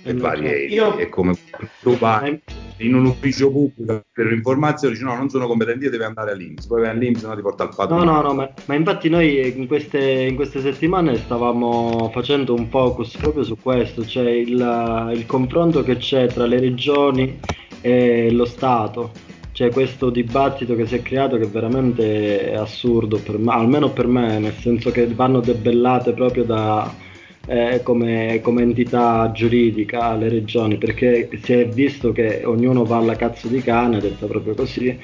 e 0.05 0.15
varie 0.15 0.67
io... 0.67 0.97
è 0.97 1.09
come 1.09 1.35
tu 1.81 1.97
vai 1.97 2.41
in 2.79 2.95
un 2.95 3.07
ufficio 3.07 3.51
pubblico 3.51 4.03
per 4.13 4.33
informazioni 4.33 4.95
dici 4.95 5.05
no 5.05 5.15
non 5.15 5.29
sono 5.29 5.47
competenti 5.47 5.89
devi 5.89 6.03
andare 6.03 6.33
all'Inps 6.33 6.67
poi 6.67 6.81
vai 6.83 6.91
all'Inps 6.91 7.23
no 7.23 7.35
ti 7.35 7.43
porta 7.43 7.65
al 7.65 7.75
padrone. 7.75 8.05
No 8.05 8.13
no 8.13 8.23
no 8.23 8.35
ma, 8.35 8.51
ma 8.67 8.75
infatti 8.75 9.09
noi 9.09 9.57
in 9.57 9.67
queste, 9.67 10.01
in 10.01 10.35
queste, 10.35 10.61
settimane 10.61 11.17
stavamo 11.17 12.11
facendo 12.13 12.55
un 12.55 12.69
focus 12.69 13.17
proprio 13.17 13.45
su 13.45 13.57
questo 13.61 14.05
cioè 14.05 14.29
il, 14.31 15.11
il 15.15 15.27
confronto 15.27 15.83
che 15.83 15.97
c'è 15.97 16.27
tra 16.27 16.47
le 16.47 16.59
regioni 16.59 17.39
e 17.83 18.31
lo 18.31 18.45
Stato. 18.45 19.11
C'è 19.53 19.71
questo 19.71 20.09
dibattito 20.09 20.75
che 20.75 20.87
si 20.87 20.95
è 20.95 21.03
creato 21.03 21.37
che 21.37 21.47
veramente 21.47 22.53
è 22.53 22.55
assurdo 22.55 23.19
per 23.19 23.37
me, 23.37 23.53
almeno 23.53 23.91
per 23.91 24.07
me, 24.07 24.39
nel 24.39 24.55
senso 24.55 24.91
che 24.91 25.07
vanno 25.07 25.41
debellate 25.41 26.15
proprio 26.15 26.45
da, 26.45 26.91
eh, 27.47 27.81
come, 27.83 28.41
come, 28.43 28.63
entità 28.63 29.31
giuridica 29.33 30.03
alle 30.03 30.29
regioni, 30.29 30.79
perché 30.79 31.29
si 31.43 31.53
è 31.53 31.69
visto 31.69 32.13
che 32.13 32.43
ognuno 32.45 32.85
va 32.85 32.99
alla 32.99 33.17
cazzo 33.17 33.49
di 33.49 33.61
cane, 33.61 34.01
detta 34.01 34.27
proprio 34.27 34.55
così, 34.55 34.99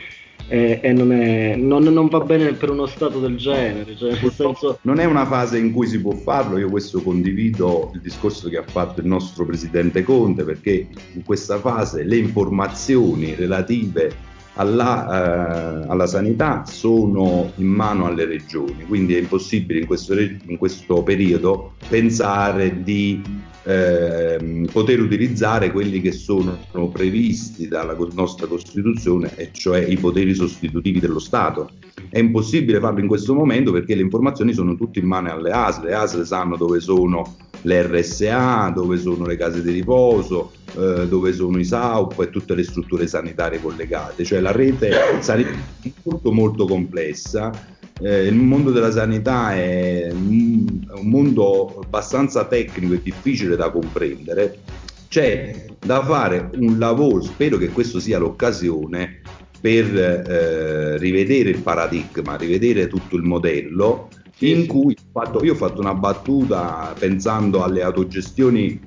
e, 0.50 0.80
e 0.83 0.92
non, 0.92 1.12
è, 1.12 1.57
non, 1.57 1.83
non, 1.83 2.09
va 2.09 2.21
bene 2.21 2.52
per 2.52 2.71
uno 2.71 2.87
stato 2.87 3.21
del 3.21 3.37
genere. 3.37 3.97
Cioè, 3.97 4.14
senso... 4.30 4.78
Non 4.83 4.99
è 4.99 5.04
una 5.04 5.26
fase 5.26 5.59
in 5.59 5.73
cui 5.73 5.87
si 5.87 6.00
può 6.00 6.12
farlo, 6.12 6.59
io 6.59 6.71
questo 6.71 7.02
condivido 7.02 7.90
il 7.95 8.00
discorso 8.00 8.49
che 8.49 8.57
ha 8.57 8.64
fatto 8.64 9.00
il 9.00 9.07
nostro 9.07 9.45
presidente 9.45 10.02
Conte, 10.02 10.45
perché 10.45 10.87
in 11.12 11.23
questa 11.25 11.59
fase 11.59 12.04
le 12.04 12.16
informazioni 12.16 13.35
relative 13.35 14.26
alla, 14.59 15.83
eh, 15.83 15.87
alla, 15.88 16.07
sanità 16.07 16.65
sono 16.67 17.53
in 17.57 17.67
mano 17.67 18.07
alle 18.07 18.25
regioni, 18.25 18.85
quindi 18.87 19.15
è 19.15 19.19
impossibile 19.19 19.81
in 19.81 19.87
questo, 19.87 20.19
in 20.19 20.57
questo 20.59 21.03
periodo 21.03 21.75
pensare 21.88 22.83
di 22.83 23.23
eh, 23.62 24.67
poter 24.73 25.00
utilizzare 25.00 25.71
quelli 25.71 26.00
che 26.00 26.11
sono 26.11 26.59
previsti 26.93 27.69
dalla 27.69 27.97
nostra 28.15 28.47
Costituzione, 28.47 29.37
e 29.37 29.50
cioè 29.53 29.81
i 29.81 29.97
poteri 29.97 30.35
sostitutivi 30.35 30.99
dello 30.99 31.21
Stato. 31.21 31.71
È 32.09 32.19
impossibile 32.19 32.81
farlo 32.81 33.00
in 33.00 33.07
questo 33.07 33.35
momento 33.35 33.71
perché 33.71 33.95
le 33.95 34.03
informazioni 34.03 34.53
sono 34.53 34.75
tutte 34.75 34.99
in 34.99 35.07
mano 35.07 35.31
alle 35.31 35.50
ASL, 35.50 35.85
le 35.85 35.95
ASL 35.95 36.25
sanno 36.25 36.57
dove 36.57 36.81
sono 36.81 37.37
le 37.62 37.83
RSA, 37.83 38.73
dove 38.75 38.99
sono 38.99 39.27
le 39.27 39.37
case 39.37 39.62
di 39.62 39.71
riposo, 39.71 40.53
eh, 40.77 41.07
dove 41.09 41.33
sono 41.33 41.59
i 41.59 41.65
SAUP 41.65 42.21
e 42.21 42.31
tutte 42.31 42.55
le 42.55 42.62
strutture 42.62 43.07
sanitarie 43.07 43.61
collegate, 43.61 44.25
cioè 44.25 44.41
la 44.41 44.53
rete 44.53 44.93
sanitaria 45.21 45.59
è 45.83 45.91
molto 46.03 46.33
molto 46.33 46.67
complessa. 46.67 47.77
Eh, 48.00 48.27
il 48.27 48.37
mondo 48.37 48.71
della 48.71 48.93
sanità 48.93 49.55
è 49.55 50.09
un 50.12 50.87
mondo 51.03 51.81
abbastanza 51.83 52.45
tecnico 52.45 52.95
e 52.95 53.03
difficile 53.03 53.57
da 53.57 53.71
comprendere. 53.71 54.61
C'è 55.09 55.65
da 55.81 56.05
fare 56.05 56.50
un 56.55 56.79
lavoro, 56.79 57.23
spero 57.23 57.57
che 57.57 57.71
questo 57.71 57.99
sia 57.99 58.19
l'occasione 58.19 59.23
per 59.61 59.97
eh, 59.97 60.99
rivedere 60.99 61.50
il 61.50 61.61
paradigma, 61.61 62.37
rivedere 62.37 62.87
tutto 62.87 63.17
il 63.17 63.23
modello 63.23 64.09
in 64.40 64.66
cui 64.66 64.97
ho 64.97 65.21
fatto, 65.21 65.45
io 65.45 65.52
ho 65.52 65.57
fatto 65.57 65.80
una 65.80 65.95
battuta 65.95 66.95
pensando 66.99 67.62
alle 67.62 67.83
autogestioni 67.83 68.80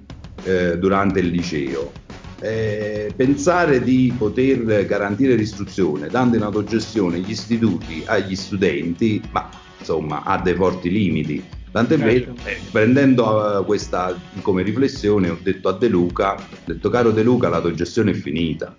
eh, 0.43 0.77
durante 0.77 1.19
il 1.19 1.27
liceo. 1.27 1.91
Eh, 2.39 3.13
pensare 3.15 3.83
di 3.83 4.11
poter 4.17 4.85
garantire 4.87 5.35
l'istruzione 5.35 6.07
dando 6.07 6.37
in 6.37 6.41
autogestione 6.41 7.19
gli 7.19 7.29
istituti 7.29 8.01
agli 8.05 8.35
studenti, 8.35 9.21
ma 9.31 9.47
insomma 9.77 10.23
ha 10.23 10.39
dei 10.39 10.55
forti 10.55 10.89
limiti. 10.89 11.43
Tant'è 11.71 11.97
certo. 11.97 12.33
vero, 12.33 12.49
eh, 12.49 12.57
prendendo 12.69 13.59
uh, 13.59 13.65
questa 13.65 14.19
come 14.41 14.61
riflessione, 14.61 15.29
ho 15.29 15.37
detto 15.41 15.69
a 15.69 15.73
De 15.73 15.87
Luca, 15.87 16.33
ho 16.33 16.43
detto 16.65 16.89
caro 16.89 17.11
De 17.11 17.23
Luca, 17.23 17.47
l'autogestione 17.47 18.11
è 18.11 18.13
finita. 18.13 18.75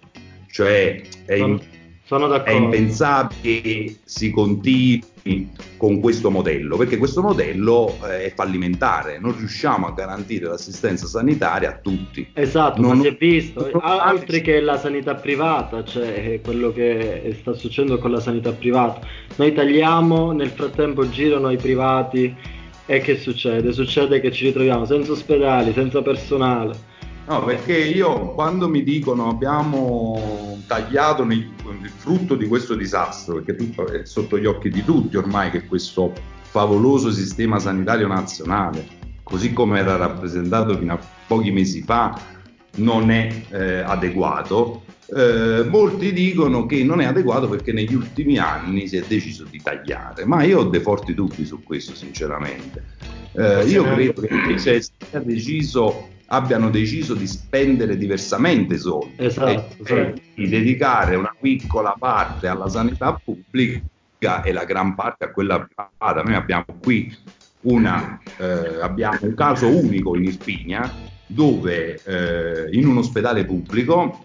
Cioè 0.51 1.03
è, 1.25 1.35
in, 1.35 1.59
è 2.45 2.51
impensabile 2.51 3.61
che 3.63 3.97
si 4.05 4.31
continui 4.31 5.03
con 5.77 6.01
questo 6.01 6.31
modello, 6.31 6.77
perché 6.77 6.97
questo 6.97 7.23
modello 7.23 7.97
eh, 8.05 8.25
è 8.25 8.33
fallimentare, 8.35 9.19
non 9.21 9.37
riusciamo 9.37 9.87
a 9.87 9.93
garantire 9.93 10.47
l'assistenza 10.47 11.07
sanitaria 11.07 11.71
a 11.71 11.79
tutti. 11.79 12.29
Esatto, 12.33 12.81
non, 12.81 12.97
ma 12.97 13.03
si 13.03 13.09
è 13.09 13.17
visto, 13.17 13.71
altri 13.81 14.41
che 14.41 14.61
la 14.61 14.79
sanità 14.79 15.15
privata, 15.15 15.85
cioè 15.85 16.41
quello 16.43 16.73
che 16.73 17.37
sta 17.39 17.55
succedendo 17.55 17.99
con 17.99 18.11
la 18.11 18.21
sanità 18.21 18.53
privata. 18.53 19.07
Noi 19.37 19.53
tagliamo, 19.53 20.33
nel 20.33 20.51
frattempo 20.51 21.09
girano 21.09 21.51
i 21.51 21.57
privati 21.57 22.35
e 22.87 22.99
che 23.01 23.17
succede? 23.17 23.73
Succede 23.73 24.21
che 24.21 24.33
ci 24.33 24.47
ritroviamo 24.47 24.85
senza 24.85 25.13
ospedali, 25.13 25.73
senza 25.73 26.03
personale 26.03 26.91
No, 27.25 27.45
perché 27.45 27.79
io 27.79 28.33
quando 28.33 28.69
mi 28.69 28.83
dicono 28.83 29.29
abbiamo 29.29 30.61
tagliato 30.67 31.25
nei, 31.25 31.39
il 31.39 31.89
frutto 31.89 32.35
di 32.35 32.49
questo 32.49 32.75
disastro, 32.75 33.35
perché 33.35 33.55
tutto 33.55 33.87
è 33.87 34.05
sotto 34.05 34.39
gli 34.39 34.47
occhi 34.47 34.71
di 34.71 34.85
tutti 34.85 35.17
ormai 35.17 35.51
che 35.51 35.67
questo 35.67 36.13
favoloso 36.43 37.13
sistema 37.13 37.61
sanitario 37.61 38.09
nazionale, 38.09 38.85
così 39.23 39.53
come 39.53 39.79
era 39.79 39.97
rappresentato 39.97 40.77
fino 40.77 40.95
a 40.95 40.99
pochi 41.27 41.53
mesi 41.53 41.83
fa, 41.83 42.19
non 42.77 43.11
è 43.11 43.33
eh, 43.51 43.79
adeguato. 43.79 44.83
Eh, 45.15 45.65
molti 45.69 46.13
dicono 46.13 46.67
che 46.67 46.83
non 46.83 47.01
è 47.01 47.05
adeguato 47.05 47.49
perché 47.49 47.73
negli 47.73 47.95
ultimi 47.95 48.39
anni 48.39 48.89
si 48.89 48.97
è 48.97 49.05
deciso 49.07 49.45
di 49.49 49.61
tagliare, 49.63 50.25
ma 50.25 50.43
io 50.43 50.61
ho 50.61 50.65
dei 50.65 50.81
forti 50.81 51.15
dubbi 51.15 51.45
su 51.45 51.63
questo, 51.63 51.95
sinceramente. 51.95 52.83
Eh, 53.35 53.65
io 53.67 53.85
credo 53.85 54.23
che 54.23 54.35
invece 54.35 54.83
sia 54.83 55.21
deciso 55.21 56.09
abbiano 56.33 56.71
deciso 56.71 57.15
di 57.15 57.27
spendere 57.27 57.97
diversamente 57.97 58.75
i 58.75 58.79
soldi 58.79 59.13
esatto, 59.17 59.51
e 59.51 59.85
cioè 59.85 60.13
di 60.35 60.49
dedicare 60.49 61.15
una 61.15 61.35
piccola 61.39 61.95
parte 61.99 62.49
alla 62.49 62.69
sanità 62.69 63.19
pubblica 63.23 64.43
e 64.43 64.53
la 64.53 64.65
gran 64.65 64.95
parte 64.95 65.27
a 65.27 65.31
quella 65.31 65.59
privata. 65.59 66.23
Noi 66.23 66.35
abbiamo 66.35 66.65
qui 66.81 67.15
una, 67.63 68.19
eh, 68.39 68.81
abbiamo 68.81 69.19
un 69.23 69.35
caso 69.35 69.69
unico 69.69 70.17
in 70.17 70.25
Irpinia 70.25 70.91
dove 71.27 72.01
eh, 72.03 72.69
in 72.73 72.87
un 72.87 72.97
ospedale 72.97 73.45
pubblico 73.45 74.23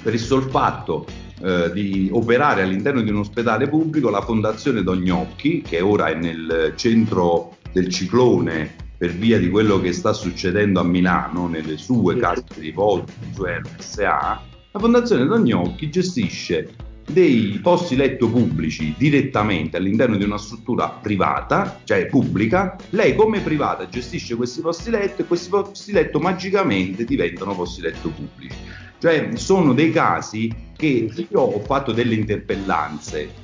per 0.00 0.14
il 0.14 0.20
sol 0.20 0.48
fatto 0.48 1.06
eh, 1.40 1.70
di 1.72 2.08
operare 2.12 2.62
all'interno 2.62 3.02
di 3.02 3.10
un 3.10 3.18
ospedale 3.18 3.68
pubblico 3.68 4.10
la 4.10 4.22
Fondazione 4.22 4.82
Dognocchi 4.82 5.60
che 5.62 5.80
ora 5.80 6.06
è 6.06 6.14
nel 6.14 6.74
centro 6.76 7.56
del 7.72 7.88
ciclone 7.88 8.81
per 9.02 9.14
via 9.14 9.36
di 9.36 9.50
quello 9.50 9.80
che 9.80 9.92
sta 9.92 10.12
succedendo 10.12 10.78
a 10.78 10.84
Milano 10.84 11.48
nelle 11.48 11.76
sue 11.76 12.16
case 12.18 12.44
di 12.54 12.60
riposo, 12.60 13.04
cioè 13.34 13.58
RSA, 13.58 14.42
la 14.70 14.78
Fondazione 14.78 15.26
Dognocchi 15.26 15.90
gestisce 15.90 16.72
dei 17.10 17.58
posti 17.60 17.96
letto 17.96 18.30
pubblici 18.30 18.94
direttamente 18.96 19.76
all'interno 19.76 20.16
di 20.16 20.22
una 20.22 20.38
struttura 20.38 20.88
privata, 20.88 21.80
cioè 21.82 22.06
pubblica, 22.06 22.76
lei 22.90 23.16
come 23.16 23.40
privata 23.40 23.88
gestisce 23.88 24.36
questi 24.36 24.60
posti 24.60 24.90
letto 24.90 25.22
e 25.22 25.24
questi 25.24 25.48
posti 25.48 25.90
letto 25.90 26.20
magicamente 26.20 27.04
diventano 27.04 27.56
posti 27.56 27.80
letto 27.80 28.08
pubblici. 28.08 28.56
Cioè 29.00 29.30
sono 29.34 29.74
dei 29.74 29.90
casi 29.90 30.48
che 30.76 31.10
io 31.28 31.40
ho 31.40 31.58
fatto 31.58 31.90
delle 31.90 32.14
interpellanze 32.14 33.41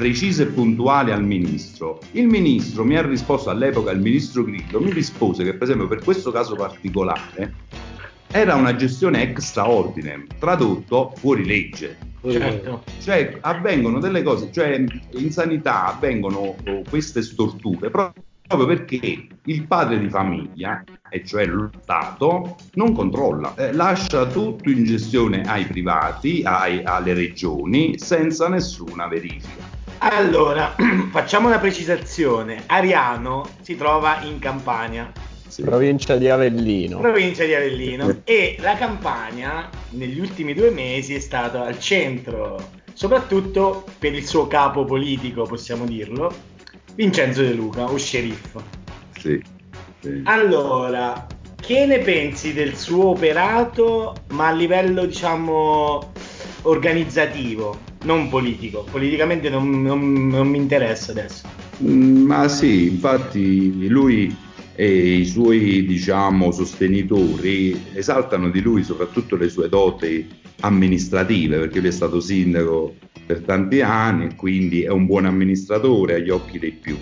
precise 0.00 0.44
e 0.44 0.46
puntuali 0.46 1.10
al 1.10 1.22
ministro. 1.22 2.00
Il 2.12 2.26
ministro 2.26 2.84
mi 2.84 2.96
ha 2.96 3.02
risposto 3.02 3.50
all'epoca, 3.50 3.90
il 3.90 4.00
ministro 4.00 4.44
Grillo 4.44 4.80
mi 4.80 4.92
rispose 4.92 5.44
che 5.44 5.52
per 5.52 5.64
esempio 5.64 5.88
per 5.88 6.02
questo 6.02 6.30
caso 6.30 6.54
particolare 6.54 7.52
era 8.30 8.54
una 8.54 8.74
gestione 8.74 9.20
extraordine, 9.20 10.26
tradotto 10.38 11.12
fuori 11.16 11.44
legge. 11.44 11.98
Certo. 12.26 12.84
Cioè 12.98 13.40
avvengono 13.42 13.98
delle 13.98 14.22
cose, 14.22 14.50
cioè 14.50 14.82
in 15.10 15.30
sanità 15.32 15.88
avvengono 15.94 16.38
oh, 16.38 16.82
queste 16.88 17.20
storture 17.20 17.90
proprio 17.90 18.66
perché 18.66 19.26
il 19.44 19.66
padre 19.66 19.98
di 19.98 20.08
famiglia, 20.08 20.82
e 21.10 21.26
cioè 21.26 21.44
lo 21.44 21.70
Stato, 21.82 22.56
non 22.74 22.94
controlla, 22.94 23.54
eh, 23.54 23.74
lascia 23.74 24.26
tutto 24.26 24.70
in 24.70 24.84
gestione 24.84 25.42
ai 25.42 25.66
privati, 25.66 26.42
ai, 26.42 26.82
alle 26.84 27.12
regioni, 27.12 27.98
senza 27.98 28.48
nessuna 28.48 29.06
verifica. 29.06 29.79
Allora, 30.02 30.74
facciamo 31.12 31.48
una 31.48 31.58
precisazione. 31.58 32.62
Ariano 32.66 33.46
si 33.60 33.76
trova 33.76 34.22
in 34.22 34.38
Campania. 34.38 35.12
Sì. 35.46 35.62
Provincia 35.62 36.16
di 36.16 36.28
Avellino. 36.28 36.98
Provincia 37.00 37.44
di 37.44 37.54
Avellino. 37.54 38.20
e 38.24 38.56
la 38.60 38.76
Campania 38.76 39.68
negli 39.90 40.18
ultimi 40.18 40.54
due 40.54 40.70
mesi 40.70 41.14
è 41.14 41.18
stata 41.18 41.64
al 41.64 41.78
centro, 41.78 42.70
soprattutto 42.94 43.84
per 43.98 44.14
il 44.14 44.26
suo 44.26 44.46
capo 44.46 44.84
politico, 44.84 45.42
possiamo 45.44 45.84
dirlo, 45.84 46.32
Vincenzo 46.94 47.42
De 47.42 47.52
Luca, 47.52 47.90
o 47.90 47.96
sceriffo. 47.98 48.62
Sì. 49.18 49.42
sì. 50.00 50.22
Allora, 50.24 51.26
che 51.60 51.84
ne 51.84 51.98
pensi 51.98 52.54
del 52.54 52.74
suo 52.76 53.08
operato, 53.08 54.14
ma 54.28 54.48
a 54.48 54.52
livello, 54.52 55.04
diciamo, 55.04 56.12
organizzativo? 56.62 57.88
Non 58.04 58.28
politico. 58.28 58.86
Politicamente 58.90 59.48
non, 59.48 59.82
non, 59.82 60.28
non 60.28 60.48
mi 60.48 60.58
interessa 60.58 61.12
adesso. 61.12 61.46
Mm, 61.82 62.24
ma 62.26 62.48
sì, 62.48 62.86
infatti 62.86 63.88
lui 63.88 64.34
e 64.74 65.16
i 65.16 65.26
suoi 65.26 65.84
diciamo, 65.84 66.52
sostenitori 66.52 67.88
esaltano 67.92 68.48
di 68.48 68.60
lui 68.62 68.82
soprattutto 68.82 69.36
le 69.36 69.50
sue 69.50 69.68
doti 69.68 70.26
amministrative, 70.60 71.58
perché 71.58 71.80
lui 71.80 71.88
è 71.88 71.92
stato 71.92 72.20
sindaco 72.20 72.94
per 73.26 73.40
tanti 73.40 73.82
anni 73.82 74.26
e 74.26 74.34
quindi 74.36 74.82
è 74.82 74.88
un 74.88 75.04
buon 75.06 75.26
amministratore 75.26 76.14
agli 76.14 76.30
occhi 76.30 76.58
dei 76.58 76.72
più. 76.72 76.96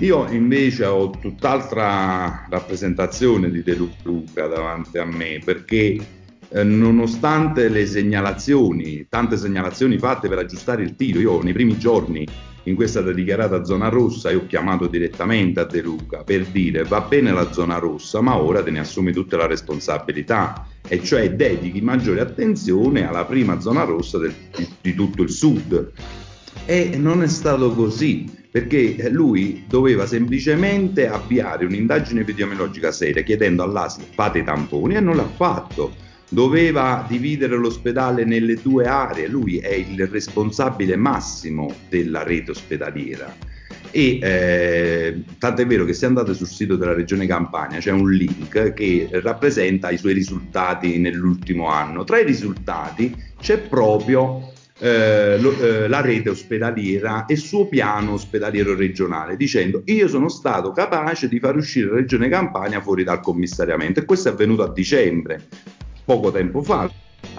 Io 0.00 0.28
invece 0.30 0.84
ho 0.84 1.08
tutt'altra 1.10 2.46
rappresentazione 2.50 3.50
di 3.50 3.62
De 3.62 3.76
Luca 4.02 4.46
davanti 4.46 4.98
a 4.98 5.04
me, 5.04 5.40
perché 5.44 5.96
eh, 6.48 6.62
nonostante 6.62 7.68
le 7.68 7.86
segnalazioni, 7.86 9.06
tante 9.08 9.36
segnalazioni 9.36 9.98
fatte 9.98 10.28
per 10.28 10.38
aggiustare 10.38 10.82
il 10.82 10.94
tiro, 10.96 11.20
io 11.20 11.42
nei 11.42 11.52
primi 11.52 11.78
giorni 11.78 12.26
in 12.66 12.74
questa 12.74 13.00
dichiarata 13.00 13.64
zona 13.64 13.88
rossa 13.88 14.30
io 14.30 14.40
ho 14.40 14.46
chiamato 14.46 14.88
direttamente 14.88 15.60
a 15.60 15.64
De 15.64 15.80
Luca 15.82 16.24
per 16.24 16.46
dire 16.46 16.82
va 16.82 17.00
bene 17.00 17.32
la 17.32 17.52
zona 17.52 17.78
rossa, 17.78 18.20
ma 18.20 18.36
ora 18.36 18.62
te 18.62 18.70
ne 18.70 18.80
assumi 18.80 19.12
tutta 19.12 19.36
la 19.36 19.46
responsabilità. 19.46 20.66
E 20.88 21.02
cioè 21.02 21.32
dedichi 21.32 21.80
maggiore 21.80 22.20
attenzione 22.20 23.08
alla 23.08 23.24
prima 23.24 23.60
zona 23.60 23.84
rossa 23.84 24.18
del, 24.18 24.34
di, 24.54 24.68
di 24.80 24.94
tutto 24.94 25.22
il 25.22 25.30
sud. 25.30 25.92
E 26.64 26.96
non 26.96 27.22
è 27.22 27.28
stato 27.28 27.72
così 27.72 28.28
perché 28.50 29.10
lui 29.10 29.64
doveva 29.68 30.06
semplicemente 30.06 31.08
avviare 31.08 31.66
un'indagine 31.66 32.22
epidemiologica 32.22 32.90
seria 32.90 33.22
chiedendo 33.22 33.62
all'ASL 33.62 34.02
fate 34.12 34.38
i 34.38 34.44
tamponi. 34.44 34.94
E 34.94 35.00
non 35.00 35.16
l'ha 35.16 35.28
fatto 35.28 36.04
doveva 36.28 37.04
dividere 37.08 37.56
l'ospedale 37.56 38.24
nelle 38.24 38.56
due 38.56 38.86
aree, 38.86 39.28
lui 39.28 39.58
è 39.58 39.72
il 39.72 40.06
responsabile 40.06 40.96
massimo 40.96 41.72
della 41.88 42.22
rete 42.22 42.50
ospedaliera. 42.50 43.34
E 43.90 44.18
eh, 44.20 45.22
tanto 45.38 45.62
è 45.62 45.66
vero 45.66 45.84
che 45.84 45.94
se 45.94 46.06
andate 46.06 46.34
sul 46.34 46.48
sito 46.48 46.76
della 46.76 46.92
regione 46.92 47.26
Campania 47.26 47.78
c'è 47.78 47.92
un 47.92 48.10
link 48.10 48.74
che 48.74 49.08
rappresenta 49.12 49.90
i 49.90 49.96
suoi 49.96 50.12
risultati 50.12 50.98
nell'ultimo 50.98 51.68
anno. 51.68 52.04
Tra 52.04 52.18
i 52.18 52.24
risultati 52.24 53.14
c'è 53.40 53.58
proprio 53.58 54.52
eh, 54.78 55.38
lo, 55.40 55.58
eh, 55.58 55.88
la 55.88 56.02
rete 56.02 56.28
ospedaliera 56.28 57.24
e 57.24 57.34
il 57.34 57.38
suo 57.38 57.68
piano 57.68 58.12
ospedaliero 58.12 58.74
regionale, 58.74 59.36
dicendo 59.36 59.82
io 59.86 60.08
sono 60.08 60.28
stato 60.28 60.72
capace 60.72 61.28
di 61.28 61.38
far 61.38 61.56
uscire 61.56 61.88
la 61.88 61.96
regione 61.96 62.28
Campania 62.28 62.82
fuori 62.82 63.02
dal 63.02 63.20
commissariamento 63.20 64.00
e 64.00 64.04
questo 64.04 64.28
è 64.28 64.32
avvenuto 64.32 64.62
a 64.62 64.72
dicembre 64.72 65.46
poco 66.06 66.30
tempo 66.30 66.62
fa, 66.62 66.90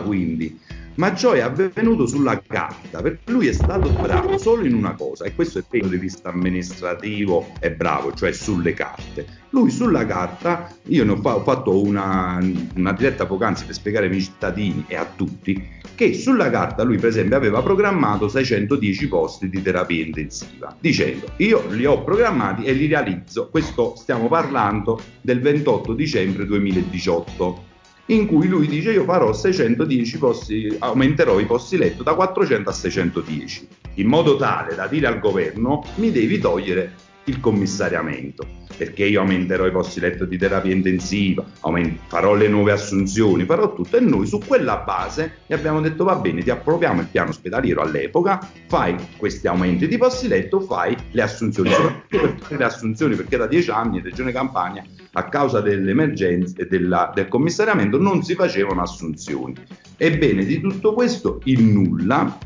quindi. 0.04 0.60
Ma 0.96 1.14
ciò 1.14 1.34
è 1.34 1.42
avvenuto 1.42 2.08
sulla 2.08 2.42
carta, 2.42 3.04
perché 3.04 3.32
lui 3.32 3.46
è 3.48 3.52
stato 3.54 3.88
bravo 3.90 4.40
solo 4.40 4.66
in 4.66 4.74
una 4.74 4.96
cosa, 4.96 5.26
e 5.26 5.36
questo 5.36 5.60
è 5.60 5.62
il 5.62 5.68
punto 5.70 5.88
di 5.90 5.98
vista 5.98 6.30
amministrativo, 6.30 7.52
è 7.60 7.70
bravo, 7.70 8.14
cioè 8.14 8.32
sulle 8.32 8.74
carte. 8.74 9.26
Lui 9.52 9.70
sulla 9.70 10.08
carta, 10.08 10.76
io 10.88 11.06
ne 11.06 11.12
ho, 11.12 11.18
fa- 11.18 11.36
ho 11.36 11.44
fatto 11.44 11.84
una, 11.84 12.40
una 12.76 12.94
diretta 12.94 13.28
poc'anzi 13.28 13.66
per 13.66 13.76
spiegare 13.76 14.06
ai 14.06 14.12
miei 14.12 14.24
cittadini 14.24 14.86
e 14.88 14.96
a 14.96 15.08
tutti, 15.16 15.70
che 15.94 16.16
sulla 16.16 16.50
carta 16.50 16.82
lui 16.82 16.98
per 16.98 17.10
esempio 17.10 17.38
aveva 17.38 17.62
programmato 17.62 18.28
610 18.28 19.08
posti 19.08 19.50
di 19.50 19.62
terapia 19.62 20.04
intensiva, 20.04 20.76
dicendo 20.80 21.28
io 21.38 21.64
li 21.70 21.86
ho 21.86 22.04
programmati 22.04 22.64
e 22.64 22.74
li 22.74 22.88
realizzo, 22.88 23.50
questo 23.50 23.96
stiamo 23.96 24.28
parlando 24.28 25.00
del 25.22 25.42
28 25.42 25.94
dicembre 25.94 26.46
2018 26.48 27.76
in 28.08 28.26
cui 28.26 28.48
lui 28.48 28.68
dice 28.68 28.92
io 28.92 29.04
farò 29.04 29.34
610 29.34 30.18
posti, 30.18 30.76
aumenterò 30.80 31.40
i 31.40 31.46
posti 31.46 31.78
letto 31.78 32.04
da 32.04 32.14
400 32.14 32.70
a 32.70 32.74
610, 32.74 33.68
in 33.96 34.08
modo 34.08 34.36
tale 34.38 34.76
da 34.76 34.88
dire 34.88 35.08
al 35.08 35.20
governo 35.20 35.84
mi 35.96 36.12
devi 36.12 36.40
togliere 36.40 37.06
il 37.28 37.40
commissariamento, 37.40 38.46
perché 38.78 39.06
io 39.06 39.22
aumenterò 39.22 39.66
i 39.68 39.72
posti 39.72 40.00
letto 40.00 40.26
di 40.26 40.38
terapia 40.38 40.74
intensiva, 40.74 41.44
aument- 41.62 42.00
farò 42.08 42.34
le 42.36 42.48
nuove 42.48 42.72
assunzioni, 42.72 43.44
farò 43.46 43.74
tutto 43.74 43.98
e 43.98 44.00
noi 44.00 44.28
su 44.28 44.40
quella 44.46 44.78
base 44.78 45.40
gli 45.46 45.54
abbiamo 45.54 45.82
detto 45.82 46.04
va 46.04 46.16
bene, 46.16 46.42
ti 46.42 46.50
approviamo 46.50 47.02
il 47.02 47.08
piano 47.08 47.30
ospedaliero 47.30 47.82
all'epoca, 47.82 48.40
fai 48.68 48.96
questi 49.18 49.48
aumenti 49.48 49.88
di 49.88 49.98
posti 49.98 50.28
letto, 50.28 50.60
fai 50.62 50.96
le 51.12 51.22
assunzioni, 51.22 51.72
soprattutto 51.72 52.56
le 52.56 52.64
assunzioni, 52.64 53.16
perché 53.16 53.38
da 53.38 53.48
dieci 53.48 53.70
anni 53.70 53.98
in 53.98 54.04
Regione 54.04 54.32
Campania 54.32 54.84
a 55.14 55.30
causa 55.30 55.62
delle 55.62 55.92
emergenze 55.92 56.62
e 56.62 56.66
della, 56.68 57.12
del 57.14 57.28
commissariamento 57.28 57.98
non 57.98 58.24
si 58.24 58.36
facevano 58.36 58.82
assunzioni. 58.82 59.56
Ebbene, 59.98 60.46
di 60.46 60.62
tutto 60.62 60.94
questo 60.94 61.42
il 61.46 61.64
nulla, 61.64 62.38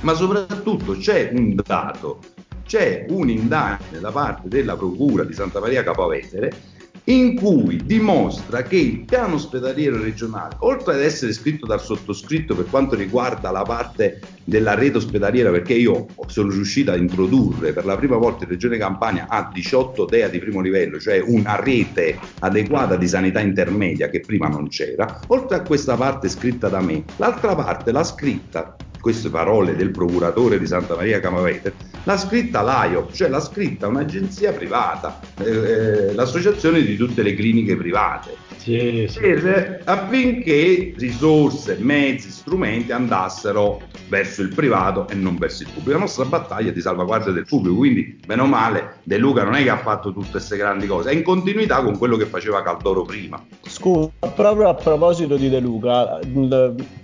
ma 0.00 0.14
soprattutto 0.14 0.96
c'è 0.96 1.30
un 1.32 1.54
dato, 1.54 2.20
c'è 2.64 3.06
un'indagine 3.08 4.00
da 4.00 4.10
parte 4.10 4.48
della 4.48 4.76
Procura 4.76 5.24
di 5.24 5.32
Santa 5.32 5.60
Maria 5.60 5.82
Capovetere 5.82 6.72
in 7.06 7.34
cui 7.36 7.84
dimostra 7.84 8.62
che 8.62 8.76
il 8.76 9.04
piano 9.04 9.34
ospedaliero 9.34 10.00
regionale, 10.00 10.56
oltre 10.60 10.94
ad 10.94 11.02
essere 11.02 11.34
scritto 11.34 11.66
dal 11.66 11.82
sottoscritto 11.82 12.54
per 12.54 12.66
quanto 12.70 12.94
riguarda 12.94 13.50
la 13.50 13.62
parte 13.62 14.20
della 14.42 14.74
rete 14.74 14.96
ospedaliera, 14.96 15.50
perché 15.50 15.74
io 15.74 16.06
sono 16.26 16.50
riuscito 16.50 16.92
a 16.92 16.96
introdurre 16.96 17.74
per 17.74 17.84
la 17.84 17.96
prima 17.96 18.16
volta 18.16 18.44
in 18.44 18.50
Regione 18.50 18.78
Campania 18.78 19.26
a 19.28 19.50
18 19.52 20.06
DEA 20.06 20.28
di 20.28 20.38
primo 20.38 20.60
livello, 20.60 20.98
cioè 20.98 21.20
una 21.20 21.60
rete 21.60 22.18
adeguata 22.38 22.96
di 22.96 23.06
sanità 23.06 23.40
intermedia 23.40 24.08
che 24.08 24.20
prima 24.20 24.48
non 24.48 24.68
c'era, 24.68 25.20
oltre 25.26 25.56
a 25.56 25.62
questa 25.62 25.96
parte 25.96 26.28
scritta 26.30 26.70
da 26.70 26.80
me, 26.80 27.04
l'altra 27.16 27.54
parte 27.54 27.92
l'ha 27.92 28.04
scritta 28.04 28.76
queste 28.98 29.28
parole 29.28 29.76
del 29.76 29.90
procuratore 29.90 30.58
di 30.58 30.66
Santa 30.66 30.94
Maria 30.94 31.20
Camavete, 31.20 31.74
l'ha 32.04 32.16
scritta 32.16 32.62
l'AIOP, 32.62 33.12
cioè 33.12 33.28
l'ha 33.28 33.40
scritta 33.40 33.88
un'agenzia 33.88 34.52
privata, 34.52 35.20
eh, 35.42 35.50
eh, 35.50 36.14
l'associazione 36.14 36.82
di 36.82 36.96
tutte 36.96 37.22
le 37.22 37.34
cliniche 37.34 37.76
private. 37.76 38.42
Sì, 38.56 39.06
sì. 39.10 39.20
Per, 39.20 39.82
affinché 39.84 40.94
risorse, 40.96 41.76
mezzi, 41.80 42.30
strumenti 42.30 42.92
andassero 42.92 43.82
verso 44.08 44.40
il 44.40 44.54
privato 44.54 45.06
e 45.08 45.14
non 45.14 45.36
verso 45.36 45.64
il 45.64 45.68
pubblico. 45.68 45.92
La 45.92 45.98
nostra 45.98 46.24
battaglia 46.24 46.70
è 46.70 46.72
di 46.72 46.80
salvaguardia 46.80 47.32
del 47.32 47.44
pubblico, 47.44 47.76
quindi 47.76 48.20
meno 48.26 48.46
male 48.46 49.00
De 49.02 49.18
Luca 49.18 49.44
non 49.44 49.54
è 49.54 49.62
che 49.62 49.68
ha 49.68 49.76
fatto 49.76 50.12
tutte 50.14 50.30
queste 50.30 50.56
grandi 50.56 50.86
cose, 50.86 51.10
è 51.10 51.12
in 51.12 51.22
continuità 51.22 51.82
con 51.82 51.98
quello 51.98 52.16
che 52.16 52.24
faceva 52.24 52.62
Caldoro 52.62 53.02
prima. 53.02 53.44
Scusa, 53.62 54.10
proprio 54.34 54.68
a 54.68 54.74
proposito 54.74 55.36
di 55.36 55.50
De 55.50 55.60
Luca, 55.60 56.18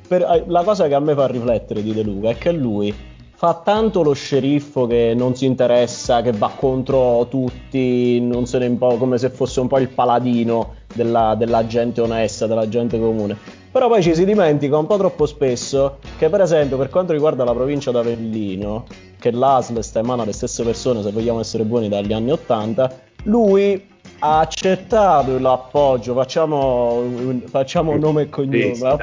per, 0.08 0.44
la 0.46 0.62
cosa 0.62 0.88
che 0.88 0.94
a 0.94 1.00
me 1.00 1.14
fa 1.14 1.26
riflettere 1.26 1.82
di 1.82 1.92
De 1.92 2.02
Luca 2.02 2.30
è 2.30 2.38
che 2.38 2.52
lui 2.52 2.94
fa 3.40 3.54
tanto 3.64 4.02
lo 4.02 4.12
sceriffo 4.12 4.86
che 4.86 5.14
non 5.16 5.34
si 5.34 5.46
interessa, 5.46 6.20
che 6.20 6.30
va 6.30 6.52
contro 6.54 7.26
tutti, 7.30 8.20
non 8.20 8.44
se 8.44 8.58
ne 8.58 8.66
impo- 8.66 8.98
come 8.98 9.16
se 9.16 9.30
fosse 9.30 9.60
un 9.60 9.66
po' 9.66 9.78
il 9.78 9.88
paladino 9.88 10.74
della, 10.92 11.34
della, 11.36 11.66
gente 11.66 12.02
onesta, 12.02 12.46
della 12.46 12.68
gente 12.68 12.98
comune. 12.98 13.34
Però 13.72 13.88
poi 13.88 14.02
ci 14.02 14.14
si 14.14 14.26
dimentica 14.26 14.76
un 14.76 14.84
po' 14.84 14.98
troppo 14.98 15.24
spesso 15.24 16.00
che, 16.18 16.28
per 16.28 16.42
esempio, 16.42 16.76
per 16.76 16.90
quanto 16.90 17.14
riguarda 17.14 17.42
la 17.42 17.54
provincia 17.54 17.90
d'Avellino, 17.90 18.84
che 19.18 19.30
l'ASL 19.30 19.80
sta 19.80 20.00
in 20.00 20.04
mano 20.04 20.20
alle 20.20 20.34
stesse 20.34 20.62
persone, 20.62 21.02
se 21.02 21.10
vogliamo 21.10 21.40
essere 21.40 21.64
buoni, 21.64 21.88
dagli 21.88 22.12
anni 22.12 22.32
Ottanta, 22.32 22.94
lui 23.22 23.88
ha 24.18 24.40
accettato 24.40 25.38
l'appoggio, 25.38 26.12
facciamo, 26.12 27.04
facciamo 27.46 27.96
nome 27.96 28.24
e 28.24 28.28
cognome, 28.28 28.72
ha 28.82 28.98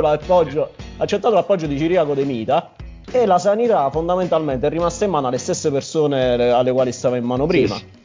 l'appoggio, 0.00 0.70
accettato 0.96 1.34
l'appoggio 1.34 1.68
di 1.68 1.78
Ciriaco 1.78 2.14
De 2.14 2.24
Mita 2.24 2.72
e 3.10 3.26
la 3.26 3.38
sanità 3.38 3.88
fondamentalmente 3.90 4.66
è 4.66 4.70
rimasta 4.70 5.04
in 5.04 5.10
mano 5.10 5.28
alle 5.28 5.38
stesse 5.38 5.70
persone 5.70 6.34
alle 6.50 6.72
quali 6.72 6.92
stava 6.92 7.16
in 7.16 7.24
mano 7.24 7.46
prima. 7.46 7.76
Sì, 7.76 7.84
sì. 7.88 8.04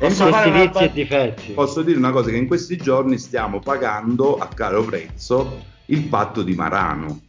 Posso, 0.00 0.24
vizi 0.50 0.84
e 0.84 0.90
difetti. 0.92 1.52
posso 1.52 1.82
dire 1.82 1.98
una 1.98 2.10
cosa 2.10 2.30
che 2.30 2.36
in 2.36 2.46
questi 2.46 2.78
giorni 2.78 3.18
stiamo 3.18 3.58
pagando 3.58 4.38
a 4.38 4.46
caro 4.46 4.82
prezzo 4.82 5.60
il 5.86 6.04
patto 6.04 6.42
di 6.42 6.54
Marano 6.54 7.20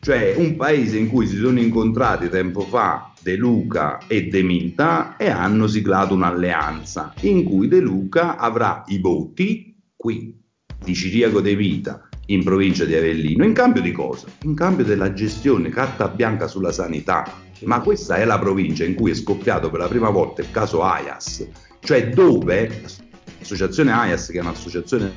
cioè 0.00 0.34
un 0.36 0.56
paese 0.56 0.96
in 0.96 1.08
cui 1.08 1.26
si 1.26 1.36
sono 1.36 1.60
incontrati 1.60 2.30
tempo 2.30 2.62
fa 2.62 3.12
De 3.20 3.36
Luca 3.36 3.98
e 4.06 4.28
De 4.28 4.42
Mita 4.42 5.18
e 5.18 5.28
hanno 5.28 5.66
siglato 5.66 6.14
un'alleanza 6.14 7.12
in 7.20 7.44
cui 7.44 7.68
De 7.68 7.80
Luca 7.80 8.38
avrà 8.38 8.84
i 8.86 8.98
voti 9.00 9.76
qui 9.94 10.34
di 10.82 10.94
Ciriaco 10.94 11.42
De 11.42 11.54
Vita 11.56 12.07
in 12.30 12.44
provincia 12.44 12.84
di 12.84 12.94
Avellino 12.94 13.44
in 13.44 13.52
cambio 13.52 13.80
di 13.80 13.92
cosa? 13.92 14.26
In 14.42 14.54
cambio 14.54 14.84
della 14.84 15.12
gestione 15.12 15.70
carta 15.70 16.08
bianca 16.08 16.46
sulla 16.46 16.72
sanità. 16.72 17.46
Ma 17.64 17.80
questa 17.80 18.16
è 18.16 18.24
la 18.24 18.38
provincia 18.38 18.84
in 18.84 18.94
cui 18.94 19.10
è 19.10 19.14
scoppiato 19.14 19.70
per 19.70 19.80
la 19.80 19.88
prima 19.88 20.10
volta 20.10 20.42
il 20.42 20.50
caso 20.50 20.82
AIAS, 20.82 21.48
cioè 21.80 22.10
dove 22.10 22.82
l'associazione 23.38 23.92
AIAS, 23.92 24.28
che 24.28 24.38
è 24.38 24.40
un'associazione 24.40 25.12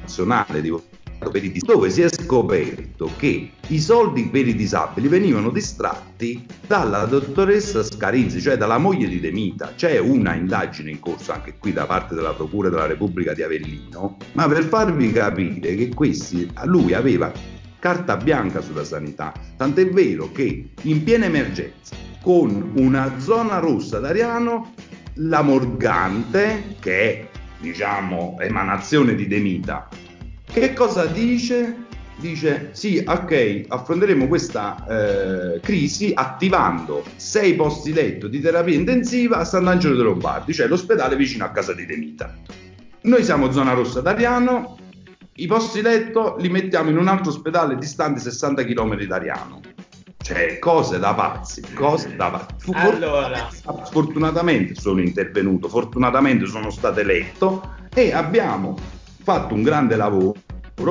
nazionale 0.00 0.60
di 0.60 0.70
per 1.18 1.44
i 1.44 1.50
disabili, 1.50 1.72
dove 1.74 1.90
si 1.90 2.02
è 2.02 2.08
scoperto 2.08 3.10
che 3.16 3.50
i 3.68 3.80
soldi 3.80 4.28
per 4.28 4.46
i 4.46 4.54
disabili 4.54 5.08
venivano 5.08 5.50
distratti 5.50 6.44
dalla 6.66 7.04
dottoressa 7.04 7.82
Scarizzi, 7.82 8.40
cioè 8.40 8.56
dalla 8.56 8.78
moglie 8.78 9.08
di 9.08 9.20
Demita. 9.20 9.72
C'è 9.74 9.98
una 9.98 10.34
indagine 10.34 10.90
in 10.90 11.00
corso 11.00 11.32
anche 11.32 11.56
qui 11.58 11.72
da 11.72 11.86
parte 11.86 12.14
della 12.14 12.32
Procura 12.32 12.68
della 12.68 12.86
Repubblica 12.86 13.34
di 13.34 13.42
Avellino, 13.42 14.16
ma 14.32 14.46
per 14.46 14.64
farvi 14.64 15.12
capire 15.12 15.74
che 15.74 15.88
questi, 15.94 16.50
lui 16.64 16.92
aveva 16.92 17.32
carta 17.78 18.16
bianca 18.16 18.60
sulla 18.60 18.84
sanità, 18.84 19.32
tant'è 19.56 19.88
vero 19.90 20.30
che 20.32 20.70
in 20.82 21.04
piena 21.04 21.26
emergenza, 21.26 21.94
con 22.22 22.72
una 22.76 23.20
zona 23.20 23.58
rossa 23.58 24.00
d'Ariano, 24.00 24.74
la 25.20 25.42
Morgante, 25.42 26.76
che 26.80 27.00
è 27.00 27.28
diciamo 27.60 28.36
emanazione 28.40 29.14
di 29.14 29.26
Demita, 29.26 29.88
che 30.58 30.72
cosa 30.72 31.04
dice? 31.04 31.84
Dice 32.16 32.70
sì, 32.72 33.04
ok, 33.06 33.66
affronteremo 33.68 34.26
questa 34.26 34.86
eh, 34.88 35.60
crisi 35.60 36.12
attivando 36.14 37.04
sei 37.16 37.54
posti 37.54 37.92
letto 37.92 38.26
di 38.26 38.40
terapia 38.40 38.74
intensiva 38.74 39.36
a 39.36 39.44
Sant'Angelo 39.44 39.94
dei 39.94 40.04
Lombardi, 40.04 40.54
cioè 40.54 40.66
l'ospedale 40.66 41.14
vicino 41.14 41.44
a 41.44 41.50
casa 41.50 41.74
di 41.74 41.84
Demita. 41.84 42.34
Noi 43.02 43.22
siamo 43.22 43.52
zona 43.52 43.74
rossa 43.74 44.00
d'Ariano, 44.00 44.78
i 45.34 45.46
posti 45.46 45.82
letto 45.82 46.36
li 46.38 46.48
mettiamo 46.48 46.88
in 46.88 46.96
un 46.96 47.08
altro 47.08 47.32
ospedale 47.32 47.76
distante 47.76 48.18
60 48.20 48.64
km 48.64 49.02
da 49.02 49.16
Ariano. 49.16 49.60
Cioè, 50.16 50.58
cose 50.58 50.98
da 50.98 51.12
pazzi, 51.12 51.60
cose 51.74 52.16
da 52.16 52.30
pazzi. 52.30 52.70
Allora. 52.72 53.50
Fortunatamente 53.90 54.74
sono 54.74 55.02
intervenuto, 55.02 55.68
fortunatamente 55.68 56.46
sono 56.46 56.70
stato 56.70 57.00
eletto 57.00 57.74
e 57.92 58.14
abbiamo 58.14 58.78
fatto 59.22 59.52
un 59.52 59.62
grande 59.62 59.96
lavoro 59.96 60.34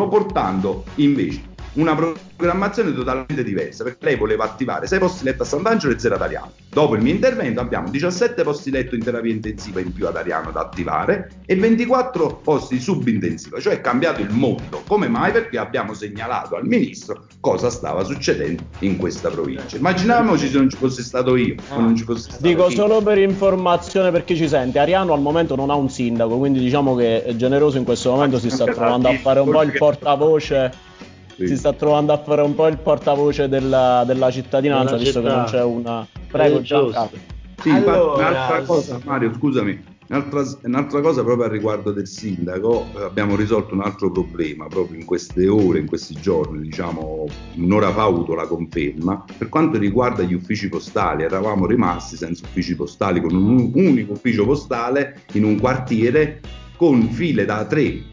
portando 0.10 0.84
invece 0.95 1.55
una 1.76 1.96
programmazione 1.96 2.94
totalmente 2.94 3.44
diversa 3.44 3.84
perché 3.84 4.06
lei 4.06 4.16
voleva 4.16 4.44
attivare 4.44 4.88
6 4.88 5.00
posti 5.00 5.24
letto 5.24 5.44
a 5.44 5.46
Sant'Angelo 5.46 5.94
e 5.94 6.00
0 6.00 6.16
ad 6.16 6.22
Ariano. 6.22 6.52
Dopo 6.70 6.96
il 6.96 7.02
mio 7.02 7.14
intervento 7.14 7.60
abbiamo 7.62 7.90
17 7.90 8.44
posti 8.44 8.72
letto 8.72 8.96
in 8.96 9.04
terapia 9.04 9.32
intensiva 9.32 9.80
in 9.80 9.94
più 9.94 10.08
ad 10.08 10.16
Ariano 10.16 10.52
da 10.52 10.62
attivare 10.62 11.32
e 11.46 11.56
24 11.56 12.42
posti 12.44 12.80
subintensiva, 12.80 13.60
cioè 13.60 13.74
è 13.74 13.82
cambiato 13.82 14.22
il 14.22 14.30
mondo. 14.30 14.84
Come 14.88 15.08
mai? 15.08 15.32
Perché 15.32 15.58
abbiamo 15.58 15.94
segnalato 15.94 16.56
al 16.56 16.66
ministro 16.66 17.26
cosa 17.40 17.70
stava 17.70 18.04
succedendo 18.04 18.64
in 18.80 18.98
questa 18.98 19.30
provincia. 19.30 19.78
Immaginiamoci 19.78 20.48
se 20.48 20.58
non 20.58 20.70
ci 20.70 20.78
fosse 20.78 21.02
stato 21.02 21.36
io. 21.36 21.56
Ah. 21.70 21.80
Non 21.80 21.96
ci 21.96 22.04
fosse 22.04 22.30
stato 22.30 22.46
Dico 22.46 22.68
io. 22.68 22.76
solo 22.76 23.02
per 23.02 23.18
informazione 23.18 24.12
per 24.12 24.24
chi 24.24 24.36
ci 24.36 24.48
sente, 24.48 24.80
Ariano 24.80 25.14
al 25.14 25.22
momento 25.22 25.56
non 25.56 25.70
ha 25.70 25.76
un 25.76 25.90
sindaco, 25.90 26.38
quindi 26.38 26.60
diciamo 26.60 26.96
che 26.96 27.34
Generoso 27.36 27.78
in 27.78 27.84
questo 27.84 28.12
momento 28.12 28.40
si 28.40 28.50
sta 28.50 28.66
trovando 28.66 29.10
a 29.10 29.18
fare 29.18 29.40
un 29.40 29.50
po' 29.50 29.62
il 29.62 29.74
portavoce 29.78 30.94
sì. 31.36 31.48
si 31.48 31.58
sta 31.58 31.74
trovando 31.74 32.13
a 32.13 32.17
fare 32.17 32.41
un 32.41 32.56
po' 32.56 32.67
il 32.67 32.78
portavoce 32.78 33.48
della, 33.48 34.04
della 34.06 34.32
cittadinanza, 34.32 34.91
della 34.91 35.04
visto 35.04 35.19
città. 35.21 35.32
che 35.32 35.36
non 35.36 35.45
c'è 35.45 35.63
una. 35.63 36.08
Prego, 36.32 36.62
Giancarlo. 36.62 37.34
Sì, 37.62 37.69
allora, 37.69 38.30
un'altra 38.30 38.62
cosa, 38.63 39.00
Mario, 39.04 39.34
scusami. 39.34 39.93
Un'altra, 40.08 40.43
un'altra, 40.62 41.02
cosa 41.02 41.24
proprio 41.24 41.48
a 41.48 41.50
riguardo 41.50 41.91
del 41.91 42.06
sindaco, 42.06 42.86
abbiamo 42.98 43.36
risolto 43.36 43.74
un 43.74 43.82
altro 43.82 44.12
problema 44.12 44.67
proprio 44.67 45.00
in 45.00 45.06
queste 45.06 45.48
ore, 45.48 45.80
in 45.80 45.88
questi 45.88 46.13
giorni, 46.13 46.62
diciamo 46.62 47.26
un'ora 47.56 47.91
fa 47.91 48.06
ho 48.06 48.10
avuto 48.10 48.36
la 48.36 48.45
conferma. 48.45 49.26
Per 49.36 49.50
quanto 49.50 49.80
riguarda 49.80 50.21
gli 50.21 50.36
uffici 50.36 50.69
postali, 50.69 51.24
eravamo 51.24 51.65
rimasti 51.65 52.17
senza 52.17 52.45
uffici 52.45 52.76
postali, 52.76 53.19
con 53.19 53.34
un 53.34 53.71
unico 53.74 54.12
ufficio 54.12 54.45
postale 54.45 55.21
in 55.32 55.43
un 55.43 55.60
quartiere 55.60 56.39
con 56.78 57.10
file 57.10 57.45
da 57.45 57.67
3-4 57.67 58.04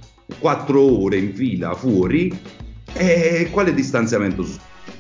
ore 0.75 1.19
in 1.19 1.35
fila 1.35 1.75
fuori 1.75 2.33
e 2.95 3.49
quale 3.51 3.75
distanziamento 3.75 4.45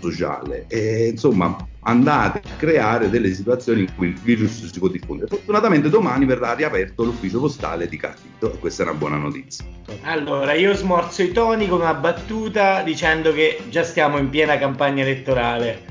sociale? 0.00 0.64
E, 0.68 1.09
insomma, 1.09 1.57
andate 1.81 2.42
a 2.44 2.57
creare 2.57 3.11
delle 3.11 3.33
situazioni 3.33 3.81
in 3.81 3.94
cui 3.94 4.09
il 4.09 4.18
virus 4.18 4.70
si 4.70 4.78
può 4.78 4.88
diffondere. 4.88 5.28
Fortunatamente 5.28 5.88
domani 5.88 6.24
verrà 6.24 6.55
riaperto 6.55 7.05
l'ufficio 7.05 7.40
postale 7.40 7.88
di 7.88 7.96
Cartito 7.96 8.52
e 8.52 8.59
questa 8.59 8.83
è 8.83 8.87
una 8.87 8.96
buona 8.96 9.16
notizia. 9.16 9.64
Allora, 10.02 10.52
io 10.52 10.74
smorzo 10.74 11.22
i 11.22 11.33
toni 11.33 11.68
con 11.68 11.81
una 11.81 11.94
battuta 11.94 12.83
dicendo 12.83 13.33
che 13.33 13.61
già 13.68 13.83
stiamo 13.83 14.18
in 14.18 14.28
piena 14.31 14.59
campagna 14.59 15.02
elettorale. 15.02 15.90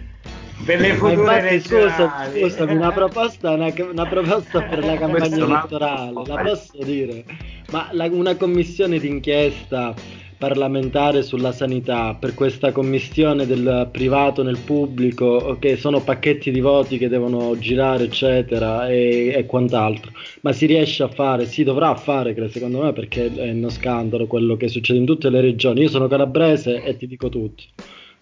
Per 0.63 0.79
le 0.79 0.93
future 0.93 1.41
regionali. 1.41 1.59
Scusa, 1.59 2.29
scusami, 2.31 2.75
una 2.75 2.91
proposta, 2.91 3.49
una, 3.49 3.73
una 3.91 4.05
proposta 4.05 4.61
per 4.61 4.85
la 4.85 4.95
campagna 4.95 5.43
elettorale, 5.43 6.21
la 6.23 6.41
posso 6.43 6.83
dire? 6.83 7.25
Ma 7.71 7.89
la, 7.93 8.05
una 8.11 8.35
commissione 8.35 8.99
d'inchiesta 8.99 9.95
parlamentare 10.41 11.21
sulla 11.21 11.51
sanità 11.51 12.15
per 12.15 12.33
questa 12.33 12.71
commissione 12.71 13.45
del 13.45 13.89
privato 13.91 14.41
nel 14.41 14.57
pubblico 14.57 15.55
che 15.59 15.77
sono 15.77 16.01
pacchetti 16.01 16.49
di 16.49 16.59
voti 16.59 16.97
che 16.97 17.09
devono 17.09 17.55
girare 17.59 18.05
eccetera 18.05 18.89
e, 18.89 19.33
e 19.35 19.45
quant'altro. 19.45 20.11
Ma 20.41 20.51
si 20.51 20.65
riesce 20.65 21.03
a 21.03 21.09
fare 21.09 21.45
si 21.45 21.63
dovrà 21.63 21.93
fare 21.93 22.49
secondo 22.49 22.81
me 22.81 22.91
perché 22.91 23.31
è 23.31 23.51
uno 23.51 23.69
scandalo 23.69 24.25
quello 24.25 24.57
che 24.57 24.67
succede 24.67 24.97
in 24.97 25.05
tutte 25.05 25.29
le 25.29 25.41
regioni. 25.41 25.81
Io 25.81 25.89
sono 25.89 26.07
calabrese 26.07 26.81
e 26.81 26.97
ti 26.97 27.05
dico 27.05 27.29
tutto 27.29 27.63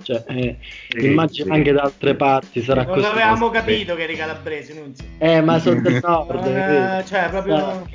Cioè, 0.02 0.24
eh, 0.28 0.58
sì, 0.88 1.06
immagino 1.08 1.52
sì. 1.52 1.52
anche 1.52 1.74
da 1.74 1.82
altre 1.82 2.16
parti 2.16 2.64
sarà 2.64 2.84
non 2.84 2.94
così. 2.94 3.06
Non 3.06 3.12
avevamo 3.12 3.50
capito 3.50 3.96
che 3.96 4.04
eri 4.04 4.16
calabrese, 4.16 4.74
non 4.74 4.96
so. 4.96 5.04
Eh, 5.18 5.42
ma 5.42 5.60
sono 5.60 5.82
del 5.82 6.00
nord. 6.02 6.46
eh, 6.46 7.04
cioè, 7.06 7.30
proprio... 7.30 7.86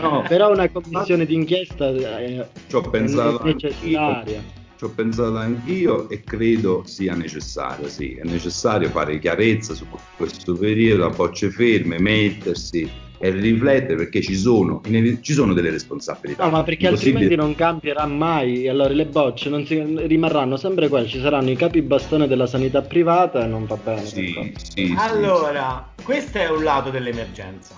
no, 0.00 0.24
però 0.26 0.50
una 0.50 0.68
commissione 0.68 1.24
d'inchiesta 1.24 1.88
è, 1.90 2.46
Ci 2.66 2.74
ho 2.74 2.80
pensato 2.80 3.42
è 3.42 3.52
necessaria. 3.52 4.42
Ci 4.76 4.84
ho 4.84 4.90
pensato 4.90 5.36
anch'io 5.36 6.08
e 6.08 6.22
credo 6.24 6.82
sia 6.84 7.14
necessario, 7.14 7.88
sì, 7.88 8.14
è 8.14 8.24
necessario 8.24 8.88
fare 8.90 9.18
chiarezza 9.20 9.74
su 9.74 9.86
questo 10.16 10.54
periodo, 10.54 11.06
a 11.06 11.10
bocce 11.10 11.50
ferme, 11.50 12.00
mettersi, 12.00 12.90
e 13.18 13.30
riflettere 13.30 13.96
perché 13.96 14.22
ci 14.22 14.36
sono, 14.36 14.80
ci 15.20 15.32
sono 15.32 15.52
delle 15.52 15.70
responsabilità. 15.70 16.44
No, 16.44 16.50
ma 16.50 16.62
perché 16.62 16.86
altrimenti 16.86 17.34
non 17.34 17.54
cambierà 17.54 18.06
mai. 18.06 18.68
Allora 18.68 18.92
le 18.94 19.06
bocce 19.06 19.48
non 19.48 19.66
si, 19.66 19.82
rimarranno 20.06 20.56
sempre 20.56 20.88
quelle, 20.88 21.08
ci 21.08 21.20
saranno 21.20 21.50
i 21.50 21.56
capi 21.56 21.82
bastone 21.82 22.28
della 22.28 22.46
sanità 22.46 22.82
privata 22.82 23.44
e 23.44 23.46
non 23.46 23.66
va 23.66 23.76
bene. 23.76 24.04
Sì, 24.04 24.52
sì, 24.56 24.94
allora, 24.96 25.92
sì. 25.96 26.04
questo 26.04 26.38
è 26.38 26.48
un 26.48 26.62
lato 26.62 26.90
dell'emergenza, 26.90 27.74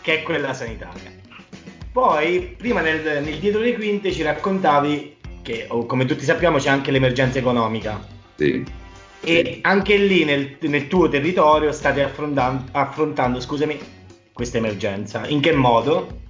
che 0.00 0.20
è 0.20 0.22
quella 0.22 0.54
sanitaria. 0.54 1.10
Poi, 1.92 2.54
prima 2.56 2.80
nel, 2.80 3.22
nel 3.22 3.38
dietro 3.38 3.60
le 3.60 3.74
quinte 3.74 4.10
ci 4.12 4.22
raccontavi 4.22 5.16
che, 5.42 5.66
come 5.68 6.06
tutti 6.06 6.24
sappiamo, 6.24 6.56
c'è 6.56 6.70
anche 6.70 6.90
l'emergenza 6.90 7.38
economica. 7.38 8.02
Sì. 8.36 8.64
E 9.24 9.58
anche 9.62 9.96
lì 9.98 10.24
nel, 10.24 10.56
nel 10.60 10.88
tuo 10.88 11.08
territorio 11.08 11.70
state 11.70 12.02
affrontando, 12.02 12.64
affrontando 12.72 13.40
scusami, 13.40 13.78
questa 14.32 14.58
emergenza? 14.58 15.26
In 15.26 15.40
che 15.40 15.52
modo? 15.52 16.20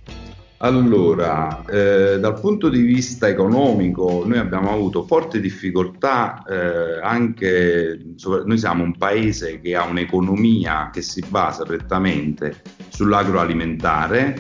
Allora, 0.65 1.65
eh, 1.65 2.21
dal 2.21 2.39
punto 2.39 2.69
di 2.69 2.83
vista 2.83 3.27
economico, 3.27 4.23
noi 4.25 4.39
abbiamo 4.39 4.71
avuto 4.71 5.03
forti 5.03 5.41
difficoltà 5.41 6.45
eh, 6.49 7.01
anche, 7.03 8.01
noi 8.45 8.59
siamo 8.59 8.85
un 8.85 8.97
paese 8.97 9.61
che 9.61 9.75
ha 9.75 9.83
un'economia 9.83 10.91
che 10.93 11.03
si 11.03 11.21
basa 11.27 11.65
prettamente 11.65 12.63
sull'agroalimentare, 12.91 14.37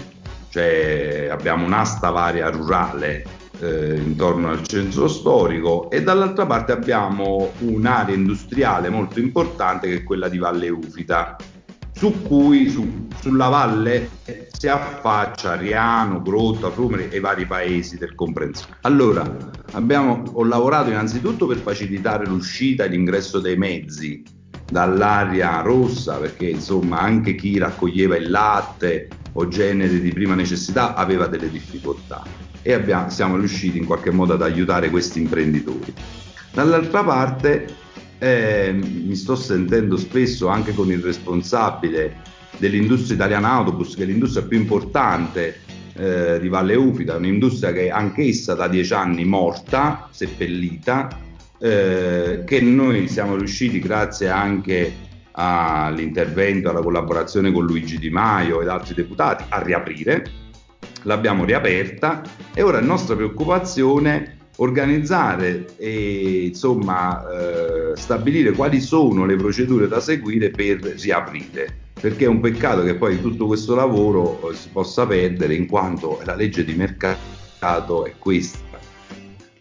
cioè 0.50 1.26
abbiamo 1.28 1.66
un'asta 1.66 2.10
varia 2.10 2.50
rurale 2.50 3.24
eh, 3.58 3.96
intorno 3.96 4.50
al 4.50 4.62
centro 4.62 5.08
storico 5.08 5.90
e 5.90 6.04
dall'altra 6.04 6.46
parte 6.46 6.70
abbiamo 6.70 7.50
un'area 7.58 8.14
industriale 8.14 8.90
molto 8.90 9.18
importante 9.18 9.88
che 9.88 9.96
è 9.96 10.02
quella 10.04 10.28
di 10.28 10.38
Valle 10.38 10.68
Ufita 10.68 11.36
su 12.02 12.20
cui 12.22 12.68
su, 12.68 13.06
sulla 13.20 13.46
valle 13.46 14.08
si 14.50 14.66
affaccia 14.66 15.54
Riano, 15.54 16.20
Grotta, 16.20 16.68
Frumeri 16.68 17.08
e 17.10 17.20
vari 17.20 17.46
paesi 17.46 17.96
del 17.96 18.16
comprenso. 18.16 18.66
Allora, 18.80 19.22
abbiamo, 19.74 20.24
ho 20.32 20.42
lavorato 20.42 20.90
innanzitutto 20.90 21.46
per 21.46 21.58
facilitare 21.58 22.26
l'uscita 22.26 22.82
e 22.82 22.88
l'ingresso 22.88 23.38
dei 23.38 23.56
mezzi 23.56 24.20
dall'area 24.68 25.60
rossa, 25.60 26.16
perché 26.16 26.48
insomma 26.48 26.98
anche 26.98 27.36
chi 27.36 27.56
raccoglieva 27.56 28.16
il 28.16 28.30
latte 28.30 29.06
o 29.34 29.46
generi 29.46 30.00
di 30.00 30.12
prima 30.12 30.34
necessità 30.34 30.96
aveva 30.96 31.28
delle 31.28 31.48
difficoltà 31.48 32.24
e 32.62 32.72
abbiamo, 32.72 33.10
siamo 33.10 33.36
riusciti 33.36 33.78
in 33.78 33.86
qualche 33.86 34.10
modo 34.10 34.32
ad 34.32 34.42
aiutare 34.42 34.90
questi 34.90 35.20
imprenditori. 35.20 35.94
Dall'altra 36.52 37.04
parte 37.04 37.76
eh, 38.22 38.72
mi 38.72 39.16
sto 39.16 39.34
sentendo 39.34 39.96
spesso 39.96 40.46
anche 40.46 40.72
con 40.74 40.92
il 40.92 41.02
responsabile 41.02 42.18
dell'industria 42.56 43.16
italiana 43.16 43.50
autobus, 43.50 43.96
che 43.96 44.04
è 44.04 44.06
l'industria 44.06 44.44
più 44.44 44.58
importante 44.58 45.58
eh, 45.94 46.38
di 46.40 46.46
Valle 46.46 46.76
Ufita, 46.76 47.16
un'industria 47.16 47.72
che 47.72 47.86
è 47.86 47.90
anch'essa 47.90 48.54
da 48.54 48.68
dieci 48.68 48.94
anni 48.94 49.24
morta, 49.24 50.08
seppellita, 50.12 51.18
eh, 51.58 52.44
che 52.46 52.60
noi 52.60 53.08
siamo 53.08 53.34
riusciti 53.34 53.80
grazie 53.80 54.28
anche 54.28 54.92
all'intervento, 55.32 56.70
alla 56.70 56.80
collaborazione 56.80 57.50
con 57.50 57.66
Luigi 57.66 57.98
Di 57.98 58.10
Maio 58.10 58.62
ed 58.62 58.68
altri 58.68 58.94
deputati 58.94 59.46
a 59.48 59.60
riaprire. 59.60 60.24
L'abbiamo 61.02 61.44
riaperta 61.44 62.22
e 62.54 62.62
ora 62.62 62.78
la 62.78 62.86
nostra 62.86 63.16
preoccupazione 63.16 64.41
organizzare 64.56 65.76
e 65.76 66.46
insomma 66.46 67.24
eh, 67.30 67.96
stabilire 67.96 68.52
quali 68.52 68.80
sono 68.80 69.24
le 69.24 69.36
procedure 69.36 69.88
da 69.88 70.00
seguire 70.00 70.50
per 70.50 70.78
riaprire 70.78 71.78
perché 72.00 72.24
è 72.24 72.28
un 72.28 72.40
peccato 72.40 72.82
che 72.82 72.96
poi 72.96 73.20
tutto 73.20 73.46
questo 73.46 73.74
lavoro 73.74 74.50
eh, 74.50 74.54
si 74.54 74.68
possa 74.70 75.06
perdere 75.06 75.54
in 75.54 75.66
quanto 75.66 76.20
la 76.24 76.34
legge 76.34 76.64
di 76.64 76.74
mercato 76.74 78.04
è 78.04 78.14
questa 78.18 78.72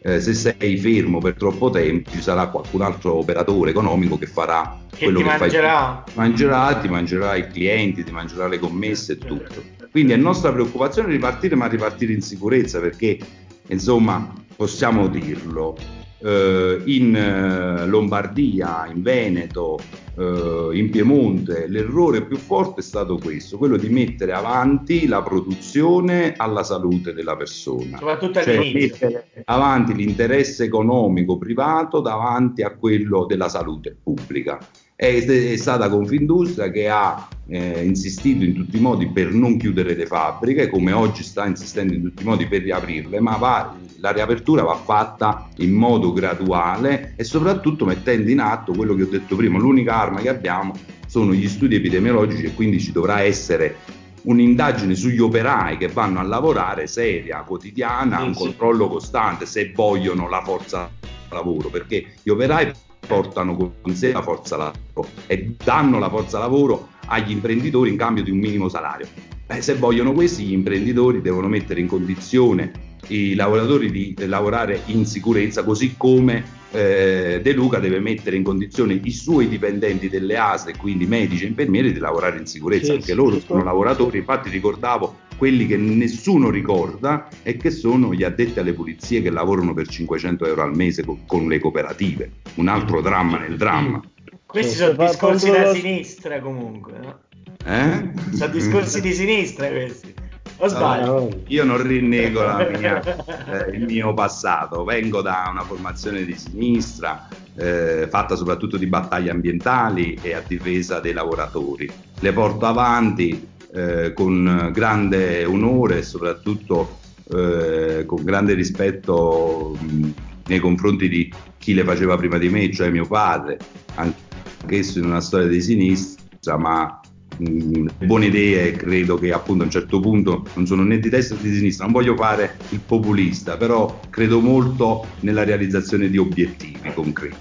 eh, 0.04 0.20
se 0.20 0.34
sei 0.34 0.78
fermo 0.78 1.20
per 1.20 1.36
troppo 1.36 1.70
tempo 1.70 2.10
ci 2.10 2.22
sarà 2.22 2.48
qualcun 2.48 2.82
altro 2.82 3.14
operatore 3.14 3.70
economico 3.70 4.18
che 4.18 4.26
farà 4.26 4.80
che 4.90 5.06
quello 5.06 5.20
che 5.20 5.26
mangerà. 5.26 6.04
fai 6.06 6.16
mangerà, 6.16 6.76
ti 6.76 6.88
mangerà 6.88 7.36
i 7.36 7.48
clienti, 7.48 8.04
ti 8.04 8.12
mangerà 8.12 8.48
le 8.48 8.58
commesse 8.58 9.14
e 9.14 9.18
tutto. 9.20 9.64
Quindi 9.92 10.14
è 10.14 10.16
nostra 10.16 10.52
preoccupazione 10.52 11.10
ripartire, 11.10 11.56
ma 11.56 11.68
ripartire 11.68 12.14
in 12.14 12.22
sicurezza 12.22 12.80
perché 12.80 13.20
insomma 13.68 14.34
possiamo 14.62 15.08
dirlo, 15.08 15.76
eh, 16.20 16.84
in 16.86 17.16
eh, 17.16 17.88
Lombardia, 17.88 18.86
in 18.86 19.02
Veneto, 19.02 19.80
eh, 20.16 20.70
in 20.74 20.92
Piemonte, 20.92 21.66
l'errore 21.68 22.24
più 22.24 22.38
forte 22.38 22.82
è 22.82 22.84
stato 22.84 23.18
questo, 23.18 23.58
quello 23.58 23.76
di 23.76 23.90
mettere 23.90 24.34
avanti 24.34 25.08
la 25.08 25.24
produzione 25.24 26.36
alla 26.38 26.62
salute 26.62 27.12
della 27.16 27.36
persona. 27.36 27.98
Soprattutto 27.98 28.40
cioè 28.40 28.72
mettere 28.72 29.30
avanti 29.46 29.96
l'interesse 29.96 30.66
economico 30.66 31.40
privato 31.40 32.00
davanti 32.00 32.62
a 32.62 32.70
quello 32.70 33.26
della 33.26 33.50
salute 33.50 33.98
pubblica 34.04 34.60
è, 35.02 35.26
è 35.26 35.56
stata 35.56 35.90
Confindustria 35.90 36.70
che 36.70 36.88
ha 36.88 37.28
eh, 37.48 37.84
insistito 37.84 38.44
in 38.44 38.54
tutti 38.54 38.78
i 38.78 38.80
modi 38.80 39.08
per 39.08 39.34
non 39.34 39.58
chiudere 39.58 39.96
le 39.96 40.06
fabbriche, 40.06 40.70
come 40.70 40.92
oggi 40.92 41.24
sta 41.24 41.48
insistendo 41.48 41.96
in 41.96 42.04
tutti 42.04 42.22
i 42.22 42.26
modi 42.26 42.46
per 42.46 42.62
riaprirle, 42.62 43.20
ma 43.20 43.36
va, 43.38 43.76
la 43.98 44.12
riapertura 44.12 44.62
va 44.62 44.76
fatta 44.76 45.50
in 45.58 45.74
modo 45.74 46.14
graduale 46.14 47.16
e 47.16 47.24
soprattutto 47.24 47.84
mettendo 47.84 48.30
in 48.30 48.42
atto 48.42 48.74
quello 48.74 48.94
che 48.94 49.02
ho 49.02 49.08
detto 49.08 49.36
prima, 49.36 49.58
l'unica 49.58 49.96
arma 49.96 50.22
che 50.22 50.30
abbiamo 50.30 50.74
sono 51.08 51.34
gli 51.34 51.48
studi 51.48 51.78
epidemiologici 51.78 52.44
e 52.44 52.54
quindi 52.54 52.80
ci 52.80 52.92
dovrà 52.92 53.22
essere 53.22 53.78
un'indagine 54.22 54.94
sugli 54.94 55.20
operai 55.20 55.78
che 55.78 55.88
vanno 55.88 56.20
a 56.20 56.24
lavorare 56.24 56.86
seria, 56.86 57.42
quotidiana, 57.42 58.22
un 58.22 58.36
controllo 58.36 58.88
costante 58.88 59.48
se 59.48 59.72
vogliono 59.74 60.30
la 60.30 60.44
forza 60.44 60.92
lavoro, 61.30 61.70
perché 61.70 62.14
gli 62.22 62.30
operai 62.30 62.72
portano 63.06 63.56
con 63.56 63.96
sé 63.96 64.12
la 64.12 64.22
forza 64.22 64.58
lavoro 64.58 65.10
e 65.28 65.56
danno 65.64 66.00
la 66.00 66.10
forza 66.10 66.40
lavoro 66.40 66.90
agli 67.08 67.32
imprenditori 67.32 67.90
in 67.90 67.98
cambio 67.98 68.24
di 68.24 68.32
un 68.32 68.38
minimo 68.38 68.70
salario. 68.70 69.08
Beh, 69.46 69.62
se 69.62 69.76
vogliono 69.76 70.14
questi, 70.14 70.46
gli 70.46 70.54
imprenditori 70.54 71.22
devono 71.22 71.48
mettere 71.48 71.82
in 71.82 71.88
condizione 71.88 72.90
i 73.08 73.36
lavoratori 73.36 73.92
di 73.92 74.16
lavorare 74.28 74.82
in 74.86 75.06
sicurezza, 75.06 75.64
così 75.64 75.96
come 75.98 76.60
eh, 76.72 77.42
De 77.44 77.52
Luca 77.52 77.80
deve 77.80 78.00
mettere 78.00 78.38
in 78.38 78.44
condizione 78.44 79.00
i 79.04 79.12
suoi 79.12 79.50
dipendenti 79.50 80.08
delle 80.08 80.38
ASE, 80.38 80.78
quindi 80.78 81.06
medici 81.06 81.44
e 81.44 81.48
infermieri, 81.48 81.92
di 81.92 82.00
lavorare 82.00 82.38
in 82.38 82.46
sicurezza. 82.46 82.86
Sì, 82.86 82.92
Anche 82.92 83.04
sì, 83.06 83.14
loro 83.14 83.40
sì. 83.40 83.46
sono 83.46 83.64
lavoratori, 83.64 84.20
infatti 84.20 84.50
ricordavo 84.50 85.16
quelli 85.42 85.66
che 85.66 85.76
nessuno 85.76 86.52
ricorda 86.52 87.28
e 87.42 87.58
che 87.58 87.72
sono 87.72 88.14
gli 88.14 88.24
addetti 88.24 88.60
alle 88.60 88.74
pulizie 88.74 89.24
che 89.24 89.32
lavorano 89.32 89.74
per 89.74 89.88
500 89.88 90.46
euro 90.46 90.62
al 90.62 90.76
mese 90.76 91.04
con, 91.04 91.26
con 91.26 91.48
le 91.48 91.58
cooperative. 91.58 92.30
Un 92.58 92.68
altro 92.68 93.02
dramma 93.02 93.40
nel 93.40 93.58
dramma. 93.58 94.00
Questi 94.46 94.76
sono 94.76 94.94
discorsi 94.94 95.50
da 95.50 95.74
sinistra 95.74 96.40
comunque, 96.42 96.94
no? 97.00 97.20
Eh? 97.66 98.12
Sono 98.36 98.52
discorsi 98.52 99.02
di 99.02 99.14
sinistra 99.14 99.68
questi. 99.70 100.14
O 100.58 100.68
sbaglio? 100.68 101.20
No, 101.22 101.30
io 101.48 101.64
non 101.64 101.82
rinnego 101.82 102.42
mia, 102.78 103.02
eh, 103.66 103.76
il 103.76 103.86
mio 103.86 104.14
passato, 104.14 104.84
vengo 104.84 105.24
da 105.24 105.48
una 105.50 105.64
formazione 105.64 106.24
di 106.24 106.36
sinistra, 106.36 107.28
eh, 107.56 108.08
fatta 108.08 108.36
soprattutto 108.36 108.78
di 108.78 108.86
battaglie 108.86 109.32
ambientali 109.32 110.20
e 110.22 110.36
a 110.36 110.44
difesa 110.46 111.00
dei 111.00 111.14
lavoratori. 111.14 111.92
Le 112.20 112.32
porto 112.32 112.68
avanti 112.68 113.50
eh, 113.74 114.14
con 114.14 114.70
grande 114.74 115.46
onore 115.46 116.00
e 116.00 116.04
soprattutto 116.04 117.00
eh, 117.34 118.04
con 118.06 118.24
grande 118.24 118.54
rispetto 118.54 119.78
mh, 119.80 120.10
nei 120.48 120.60
confronti 120.60 121.08
di 121.08 121.32
chi 121.58 121.74
le 121.74 121.84
faceva 121.84 122.18
prima 122.18 122.38
di 122.38 122.50
me, 122.50 122.72
cioè 122.72 122.90
mio 122.90 123.06
padre, 123.06 123.58
anch'esso 123.96 125.00
in 125.00 125.06
una 125.06 125.22
storia 125.22 125.48
di 125.48 125.62
sinistra, 125.62 126.58
ma 126.58 127.00
mh, 127.38 128.06
buone 128.06 128.26
idee 128.26 128.74
credo 128.74 129.16
che 129.16 129.32
appunto 129.32 129.64
a 129.64 129.66
un 129.66 129.72
certo 129.72 130.00
punto 130.00 130.46
non 130.56 130.66
sono 130.66 130.84
né 130.84 131.00
di 131.00 131.10
destra 131.10 131.38
né 131.38 131.44
di 131.44 131.56
sinistra, 131.56 131.86
non 131.86 131.94
voglio 131.94 132.16
fare 132.16 132.58
il 132.70 132.80
populista, 132.80 133.56
però 133.56 134.00
credo 134.10 134.40
molto 134.40 135.06
nella 135.22 135.44
realizzazione 135.44 136.10
di 136.10 136.18
obiettivi 136.18 136.92
concreti. 136.94 137.36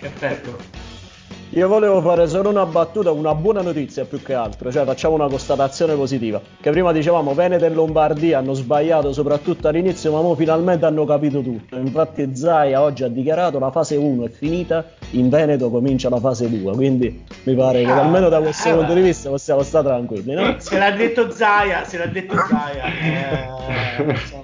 Perfetto. 0.00 0.79
Io 1.52 1.66
volevo 1.66 2.00
fare 2.00 2.28
solo 2.28 2.48
una 2.48 2.64
battuta, 2.64 3.10
una 3.10 3.34
buona 3.34 3.60
notizia 3.60 4.04
più 4.04 4.22
che 4.22 4.34
altro, 4.34 4.70
cioè 4.70 4.84
facciamo 4.84 5.14
una 5.14 5.26
constatazione 5.26 5.94
positiva, 5.94 6.40
che 6.60 6.70
prima 6.70 6.92
dicevamo 6.92 7.34
Veneto 7.34 7.64
e 7.64 7.70
Lombardia 7.70 8.38
hanno 8.38 8.52
sbagliato 8.54 9.12
soprattutto 9.12 9.66
all'inizio, 9.66 10.12
ma 10.12 10.18
ora 10.18 10.36
finalmente 10.36 10.86
hanno 10.86 11.04
capito 11.04 11.40
tutto. 11.42 11.76
Infatti 11.76 12.36
Zaia 12.36 12.80
oggi 12.80 13.02
ha 13.02 13.08
dichiarato 13.08 13.58
la 13.58 13.72
fase 13.72 13.96
1 13.96 14.24
è 14.26 14.28
finita, 14.30 14.84
in 15.10 15.28
Veneto 15.28 15.70
comincia 15.70 16.08
la 16.08 16.20
fase 16.20 16.48
2, 16.48 16.72
quindi 16.72 17.24
mi 17.44 17.54
pare 17.56 17.82
che 17.82 17.90
Ah, 17.90 18.00
almeno 18.02 18.28
da 18.28 18.38
questo 18.40 18.68
eh, 18.68 18.72
punto 18.74 18.94
di 18.94 19.00
vista 19.00 19.28
possiamo 19.28 19.62
stare 19.62 19.86
tranquilli, 19.88 20.34
no? 20.34 20.54
Se 20.58 20.78
l'ha 20.78 20.92
detto 20.92 21.30
Zaia, 21.32 21.84
se 21.84 21.98
l'ha 21.98 22.06
detto 22.06 22.34
Zaia. 22.48 22.84
eh, 22.84 24.10
insomma. 24.10 24.42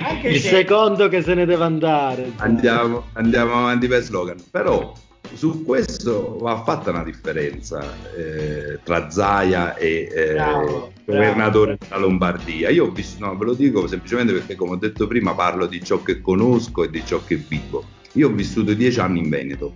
Anche 0.00 0.28
Il 0.28 0.40
se 0.40 0.48
secondo 0.48 1.08
che 1.08 1.22
se 1.22 1.34
ne 1.34 1.46
deve 1.46 1.64
andare. 1.64 2.32
Andiamo, 2.36 3.04
andiamo 3.14 3.54
avanti 3.54 3.86
per 3.86 4.02
slogan. 4.02 4.36
Però 4.50 4.92
su 5.34 5.64
questo 5.64 6.38
va 6.40 6.62
fatta 6.62 6.90
una 6.90 7.04
differenza 7.04 7.80
eh, 8.16 8.78
tra 8.82 9.10
Zaia 9.10 9.76
e 9.76 10.08
eh, 10.12 10.32
Bravo, 10.34 10.92
governatore 11.04 11.78
della 11.78 11.98
Lombardia. 11.98 12.70
Io 12.70 12.86
ho 12.86 12.90
visto, 12.90 13.24
no, 13.24 13.36
ve 13.36 13.44
lo 13.44 13.54
dico 13.54 13.86
semplicemente 13.86 14.32
perché, 14.32 14.54
come 14.54 14.72
ho 14.72 14.76
detto 14.76 15.06
prima, 15.06 15.34
parlo 15.34 15.66
di 15.66 15.82
ciò 15.82 16.02
che 16.02 16.20
conosco 16.20 16.84
e 16.84 16.90
di 16.90 17.02
ciò 17.04 17.22
che 17.24 17.36
vivo. 17.36 17.84
Io 18.12 18.28
ho 18.28 18.32
vissuto 18.32 18.74
dieci 18.74 19.00
anni 19.00 19.20
in 19.20 19.28
Veneto. 19.28 19.74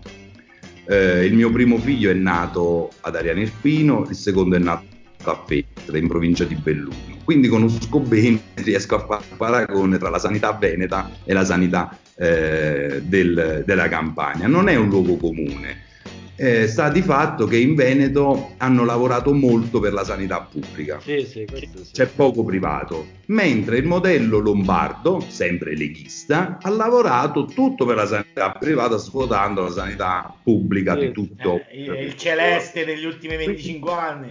Eh, 0.87 1.25
il 1.27 1.35
mio 1.35 1.51
primo 1.51 1.79
figlio 1.79 2.11
è 2.11 2.15
nato 2.15 2.91
ad 3.01 3.15
Ariano 3.15 3.41
Irpino, 3.41 4.07
il 4.09 4.17
secondo 4.17 4.57
è 4.57 4.59
nato 4.59 4.85
a 5.25 5.45
Festre, 5.47 5.99
in 5.99 6.09
provincia 6.09 6.45
di 6.45 6.55
Belluno. 6.55 7.21
Quindi 7.25 7.49
conosco 7.49 8.01
bene, 8.01 8.41
riesco 8.55 8.97
a 8.97 9.07
fare 9.07 9.25
paragone 9.37 9.99
tra 9.99 10.11
la 10.11 10.19
sanità 10.19 10.53
veneta 10.53 11.11
e 11.25 11.33
la 11.33 11.45
sanità 11.45 11.97
eh, 12.17 13.01
del- 13.05 13.63
della 13.67 13.89
Campania. 13.89 14.47
Non 14.47 14.69
è 14.69 14.77
un 14.77 14.89
luogo 14.89 15.17
comune. 15.17 15.91
Eh, 16.35 16.67
sta 16.67 16.89
di 16.89 17.03
fatto 17.03 17.47
che 17.47 17.59
in 17.59 17.75
Veneto 17.75 18.55
hanno 18.59 18.85
lavorato 18.85 19.35
molto 19.35 19.81
per 19.81 19.93
la 19.93 20.03
sanità 20.03 20.41
pubblica 20.41 20.99
Sì, 20.99 21.21
sì, 21.27 21.47
sì. 21.47 21.93
c'è 21.93 22.07
poco 22.09 22.43
privato, 22.43 23.07
mentre 23.27 23.77
il 23.77 23.85
modello 23.87 24.39
lombardo, 24.39 25.21
sempre 25.29 25.77
leghista, 25.77 26.59
ha 26.61 26.71
lavorato 26.71 27.45
tutto 27.45 27.85
per 27.85 27.97
la 27.97 28.07
sanità 28.07 28.51
privata 28.53 28.97
svuotando 28.97 29.63
la 29.63 29.71
sanità 29.71 30.35
pubblica 30.43 30.95
Sì, 30.95 31.07
di 31.07 31.13
tutto. 31.13 31.61
eh, 31.71 31.83
il, 31.83 32.07
il 32.09 32.17
celeste 32.17 32.85
degli 32.87 33.05
ultimi 33.05 33.37
25 33.37 33.93
anni. 33.93 34.29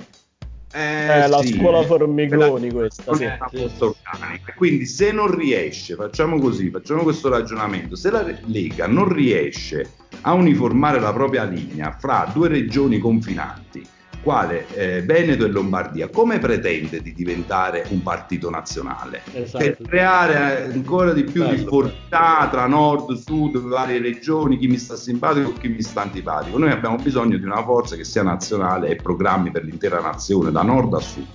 Eh, 0.73 1.23
Eh, 1.23 1.27
la 1.27 1.41
sì. 1.41 1.53
scuola 1.57 1.83
Formigoni 1.83 2.27
Quella- 2.27 2.71
questa, 2.71 3.15
sì. 3.15 3.27
Sì. 3.57 4.53
Quindi 4.55 4.85
se 4.85 5.11
non 5.11 5.35
riesce, 5.35 5.95
facciamo 5.95 6.39
così, 6.39 6.69
facciamo 6.69 7.03
questo 7.03 7.29
ragionamento, 7.29 7.95
se 7.95 8.09
la 8.11 8.25
Lega 8.45 8.87
non 8.87 9.11
riesce 9.11 9.91
a 10.21 10.33
uniformare 10.33 10.99
la 10.99 11.11
propria 11.11 11.43
linea 11.43 11.95
fra 11.99 12.29
due 12.33 12.47
regioni 12.47 12.99
confinanti, 12.99 13.85
quale 14.21 14.67
eh, 14.73 15.01
Veneto 15.01 15.45
e 15.45 15.49
Lombardia, 15.49 16.09
come 16.09 16.39
pretende 16.39 17.01
di 17.01 17.13
diventare 17.13 17.85
un 17.89 18.01
partito 18.01 18.49
nazionale? 18.49 19.21
Esatto. 19.33 19.63
Per 19.63 19.77
creare 19.87 20.71
ancora 20.71 21.13
di 21.13 21.23
più 21.23 21.43
Bello, 21.43 21.55
difformità 21.55 22.47
tra 22.51 22.67
nord, 22.67 23.13
sud, 23.13 23.59
varie 23.59 23.99
regioni, 23.99 24.57
chi 24.57 24.67
mi 24.67 24.77
sta 24.77 24.95
simpatico 24.95 25.49
e 25.49 25.59
chi 25.59 25.67
mi 25.67 25.81
sta 25.81 26.01
antipatico. 26.01 26.57
Noi 26.57 26.71
abbiamo 26.71 26.97
bisogno 26.97 27.37
di 27.37 27.45
una 27.45 27.63
forza 27.63 27.95
che 27.95 28.03
sia 28.03 28.23
nazionale 28.23 28.89
e 28.89 28.95
programmi 28.95 29.51
per 29.51 29.63
l'intera 29.63 29.99
nazione, 29.99 30.51
da 30.51 30.61
nord 30.61 30.93
a 30.93 30.99
sud. 30.99 31.27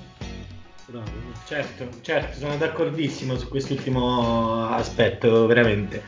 Bravo. 0.87 1.25
Certo, 1.46 1.88
certo, 2.00 2.38
sono 2.38 2.56
d'accordissimo 2.56 3.38
su 3.38 3.48
quest'ultimo 3.48 4.68
aspetto, 4.68 5.46
veramente. 5.46 6.02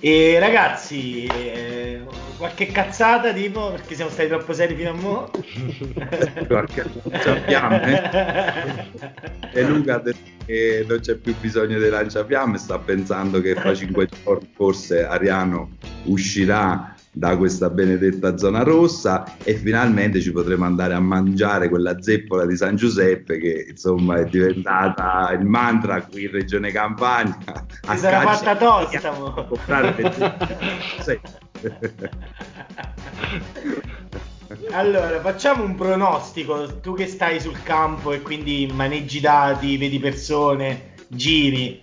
E 0.00 0.38
ragazzi, 0.38 1.26
eh, 1.26 2.00
qualche 2.38 2.68
cazzata 2.68 3.30
tipo, 3.34 3.72
perché 3.72 3.94
siamo 3.94 4.10
stati 4.10 4.28
troppo 4.28 4.54
seri 4.54 4.74
fino 4.74 4.88
a 4.88 4.94
mo'? 4.94 5.30
Qualche 6.48 6.84
lanciafiamme? 7.02 9.18
E 9.52 9.64
Luca 9.64 9.96
ha 9.96 9.98
detto 9.98 10.30
che 10.46 10.84
non 10.88 11.00
c'è 11.00 11.16
più 11.16 11.36
bisogno 11.38 11.78
di 11.78 11.88
lanciafiamme, 11.88 12.56
sta 12.56 12.78
pensando 12.78 13.40
che 13.40 13.56
fra 13.56 13.74
cinque 13.74 14.08
giorni 14.22 14.48
forse 14.54 15.04
Ariano 15.04 15.76
uscirà 16.04 16.89
da 17.12 17.36
questa 17.36 17.68
benedetta 17.70 18.36
zona 18.36 18.62
rossa 18.62 19.36
e 19.42 19.54
finalmente 19.54 20.20
ci 20.20 20.30
potremo 20.30 20.64
andare 20.64 20.94
a 20.94 21.00
mangiare 21.00 21.68
quella 21.68 22.00
zeppola 22.00 22.46
di 22.46 22.56
San 22.56 22.76
Giuseppe 22.76 23.38
che 23.38 23.66
insomma 23.70 24.18
è 24.18 24.24
diventata 24.26 25.32
il 25.32 25.44
mantra 25.44 26.02
qui 26.02 26.24
in 26.24 26.30
Regione 26.30 26.70
Campania. 26.70 27.36
Si 27.90 27.98
sarà 27.98 28.20
fatta 28.20 28.56
tosta. 28.56 29.12
Allora, 34.72 35.20
facciamo 35.20 35.64
un 35.64 35.74
pronostico. 35.74 36.80
Tu 36.80 36.94
che 36.94 37.06
stai 37.06 37.40
sul 37.40 37.62
campo 37.62 38.12
e 38.12 38.20
quindi 38.20 38.70
maneggi 38.72 39.20
dati, 39.20 39.76
vedi 39.76 39.98
persone, 39.98 40.94
giri. 41.08 41.80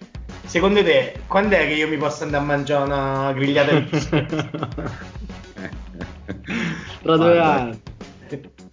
Secondo 0.47 0.81
te, 0.81 1.13
quando 1.27 1.55
è 1.55 1.67
che 1.67 1.73
io 1.73 1.89
mi 1.89 1.97
posso 1.97 2.23
andare 2.23 2.41
a 2.41 2.45
mangiare 2.45 2.85
una 2.85 3.33
grigliata 3.33 3.79
di 3.79 3.89
Tra 7.03 7.17
due 7.17 7.39
anni. 7.39 7.81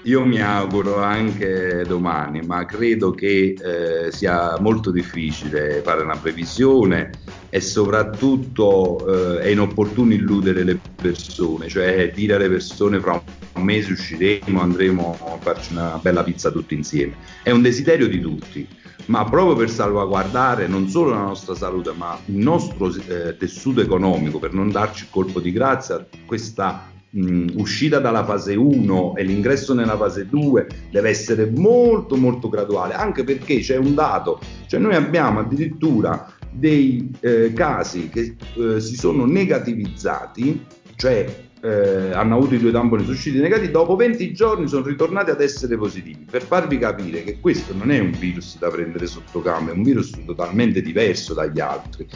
Io 0.04 0.24
mi 0.24 0.40
auguro 0.40 1.02
anche 1.02 1.82
domani, 1.87 2.42
ma 2.42 2.64
credo 2.64 3.10
che 3.10 3.56
eh, 3.58 4.12
sia 4.12 4.56
molto 4.60 4.90
difficile 4.90 5.80
fare 5.82 6.02
una 6.02 6.16
previsione 6.16 7.10
e 7.48 7.60
soprattutto 7.60 9.38
eh, 9.38 9.40
è 9.40 9.48
inopportuno 9.48 10.12
illudere 10.12 10.62
le 10.62 10.78
persone, 10.94 11.68
cioè 11.68 12.12
dire 12.14 12.34
alle 12.34 12.48
persone 12.48 13.00
fra 13.00 13.20
un 13.54 13.62
mese 13.62 13.92
usciremo, 13.92 14.60
andremo 14.60 15.18
a 15.24 15.38
farci 15.38 15.72
una 15.72 15.98
bella 16.00 16.22
pizza 16.22 16.50
tutti 16.50 16.74
insieme. 16.74 17.14
È 17.42 17.50
un 17.50 17.62
desiderio 17.62 18.06
di 18.06 18.20
tutti, 18.20 18.68
ma 19.06 19.24
proprio 19.24 19.56
per 19.56 19.70
salvaguardare 19.70 20.66
non 20.66 20.88
solo 20.88 21.10
la 21.10 21.22
nostra 21.22 21.54
salute, 21.54 21.92
ma 21.92 22.18
il 22.26 22.36
nostro 22.36 22.92
eh, 23.08 23.36
tessuto 23.36 23.80
economico, 23.80 24.38
per 24.38 24.52
non 24.52 24.70
darci 24.70 25.04
il 25.04 25.10
colpo 25.10 25.40
di 25.40 25.52
grazia, 25.52 26.06
questa 26.26 26.90
mh, 27.10 27.52
uscita 27.54 27.98
dalla 27.98 28.24
fase 28.24 28.54
1 28.54 29.16
e 29.16 29.22
l'ingresso 29.22 29.74
nella 29.74 29.96
fase 29.96 30.26
2 30.26 30.66
deve 30.90 31.08
essere 31.08 31.50
molto 31.50 32.16
molto 32.16 32.48
graduale, 32.48 32.94
anche 32.94 33.24
perché 33.24 33.60
c'è 33.60 33.76
un 33.76 33.94
dato, 33.94 34.40
cioè 34.66 34.80
noi 34.80 34.94
abbiamo 34.94 35.40
addirittura 35.40 36.32
dei 36.50 37.10
eh, 37.20 37.52
casi 37.52 38.08
che 38.08 38.36
eh, 38.56 38.80
si 38.80 38.96
sono 38.96 39.24
negativizzati, 39.26 40.64
cioè 40.96 41.52
eh, 41.64 42.12
hanno 42.12 42.37
avuto 42.37 42.55
i 42.55 42.59
due 42.59 42.70
tamponi 42.70 43.09
usciti 43.09 43.38
negativi, 43.38 43.70
dopo 43.70 43.96
20 43.96 44.35
giorni 44.35 44.68
sono 44.68 44.85
ritornati 44.85 45.31
ad 45.31 45.40
essere 45.40 45.79
positivi, 45.79 46.27
per 46.31 46.42
farvi 46.42 46.77
capire 46.77 47.24
che 47.24 47.40
questo 47.40 47.72
non 47.74 47.90
è 47.90 47.98
un 47.98 48.11
virus 48.11 48.59
da 48.59 48.68
prendere 48.68 49.07
sotto 49.07 49.40
campo, 49.40 49.70
è 49.70 49.74
un 49.74 49.83
virus 49.83 50.11
totalmente 50.27 50.83
diverso 50.83 51.33
dagli 51.33 51.61
altri, 51.61 52.07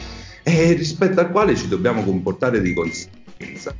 e 0.43 0.73
rispetto 0.73 1.19
al 1.19 1.31
quale 1.31 1.55
ci 1.55 1.67
dobbiamo 1.67 2.03
comportare 2.03 2.61
di 2.61 2.73
conseguenza. 2.73 3.73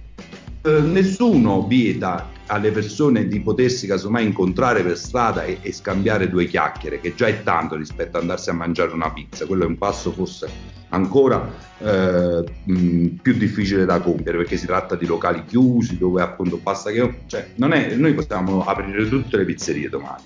Eh, 0.62 0.82
nessuno 0.82 1.66
vieta 1.66 2.30
alle 2.48 2.72
persone 2.72 3.28
di 3.28 3.40
potersi 3.40 3.88
casomai 3.88 4.26
incontrare 4.26 4.84
per 4.84 4.98
strada 4.98 5.44
e, 5.44 5.60
e 5.62 5.72
scambiare 5.72 6.30
due 6.30 6.48
chiacchiere, 6.48 7.00
che 7.00 7.16
già 7.16 7.28
è 7.28 7.44
tanto 7.44 7.76
rispetto 7.76 8.18
ad 8.18 8.24
andarsi 8.24 8.50
a 8.50 8.54
mangiare 8.54 8.92
una 8.92 9.12
pizza, 9.12 9.46
quello 9.46 9.64
è 9.64 9.68
un 9.68 9.78
passo 9.78 10.12
forse 10.12 10.78
ancora 10.90 11.50
eh, 11.78 12.44
mh, 12.66 13.08
più 13.22 13.34
difficile 13.36 13.86
da 13.86 14.02
compiere 14.02 14.40
perché 14.40 14.58
si 14.58 14.66
tratta 14.66 14.96
di 14.96 15.06
locali 15.06 15.46
chiusi 15.46 15.98
dove 15.98 16.22
appunto 16.22 16.58
basta 16.58 16.92
che 16.92 17.22
cioè, 17.28 17.52
non 17.56 17.74
è, 17.74 17.96
noi 17.96 18.14
possiamo 18.14 18.64
aprire 18.64 19.08
tutte 19.08 19.38
le 19.38 19.46
pizzerie 19.46 19.88
domani 19.88 20.24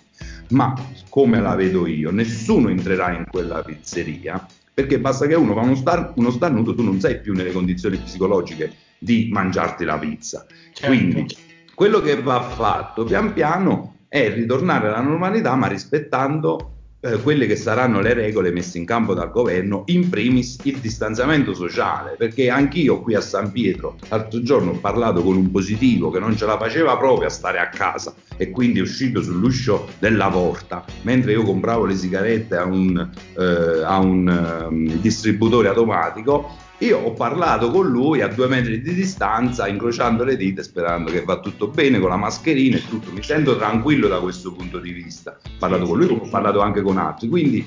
ma 0.49 0.73
come 1.09 1.41
la 1.41 1.55
vedo 1.55 1.85
io 1.85 2.11
nessuno 2.11 2.69
entrerà 2.69 3.11
in 3.11 3.25
quella 3.29 3.61
pizzeria 3.61 4.45
perché 4.73 4.99
basta 4.99 5.27
che 5.27 5.35
uno 5.35 5.53
fa 5.53 5.59
uno, 5.59 5.75
star, 5.75 6.13
uno 6.15 6.31
starnuto 6.31 6.73
tu 6.73 6.81
non 6.81 6.99
sei 6.99 7.19
più 7.19 7.33
nelle 7.33 7.51
condizioni 7.51 7.97
psicologiche 7.97 8.73
di 9.03 9.29
mangiarti 9.31 9.83
la 9.85 9.97
pizza. 9.97 10.45
Certo. 10.73 10.87
quindi 10.87 11.27
quello 11.75 12.01
che 12.01 12.19
va 12.19 12.41
fatto 12.41 13.03
pian 13.03 13.31
piano 13.33 13.97
è 14.07 14.33
ritornare 14.33 14.87
alla 14.87 15.01
normalità 15.01 15.55
ma 15.55 15.67
rispettando 15.67 16.73
eh, 17.05 17.21
quelle 17.21 17.47
che 17.47 17.57
saranno 17.57 17.99
le 17.99 18.13
regole 18.13 18.51
messe 18.51 18.77
in 18.77 18.85
campo 18.85 19.13
dal 19.13 19.29
governo, 19.29 19.83
in 19.87 20.07
primis 20.07 20.57
il 20.63 20.77
distanziamento 20.77 21.53
sociale, 21.53 22.15
perché 22.17 22.49
anch'io 22.49 23.01
qui 23.01 23.13
a 23.13 23.19
San 23.19 23.51
Pietro 23.51 23.97
l'altro 24.07 24.41
giorno 24.41 24.71
ho 24.71 24.77
parlato 24.77 25.21
con 25.21 25.35
un 25.35 25.51
positivo 25.51 26.09
che 26.09 26.19
non 26.19 26.37
ce 26.37 26.45
la 26.45 26.57
faceva 26.57 26.95
proprio 26.95 27.27
a 27.27 27.31
stare 27.31 27.59
a 27.59 27.67
casa 27.67 28.13
e 28.37 28.51
quindi 28.51 28.79
è 28.79 28.83
uscito 28.83 29.21
sull'uscio 29.21 29.89
della 29.99 30.29
porta, 30.29 30.85
mentre 31.01 31.33
io 31.33 31.43
compravo 31.43 31.85
le 31.85 31.95
sigarette 31.95 32.55
a 32.55 32.63
un, 32.63 33.09
eh, 33.37 33.83
a 33.83 33.97
un 33.97 34.67
um, 34.69 34.99
distributore 35.01 35.67
automatico 35.67 36.55
io 36.83 36.99
ho 36.99 37.13
parlato 37.13 37.71
con 37.71 37.87
lui 37.87 38.21
a 38.21 38.27
due 38.27 38.47
metri 38.47 38.81
di 38.81 38.93
distanza, 38.93 39.67
incrociando 39.67 40.23
le 40.23 40.35
dita, 40.35 40.61
sperando 40.61 41.11
che 41.11 41.23
va 41.23 41.39
tutto 41.39 41.67
bene 41.67 41.99
con 41.99 42.09
la 42.09 42.17
mascherina 42.17 42.77
e 42.77 42.87
tutto. 42.87 43.11
Mi 43.11 43.23
sento 43.23 43.55
tranquillo 43.57 44.07
da 44.07 44.19
questo 44.19 44.51
punto 44.51 44.79
di 44.79 44.91
vista. 44.91 45.37
Ho 45.43 45.49
parlato 45.57 45.85
con 45.85 45.97
lui, 45.97 46.07
ho 46.09 46.27
parlato 46.29 46.59
anche 46.59 46.81
con 46.81 46.97
altri. 46.97 47.29
Quindi, 47.29 47.65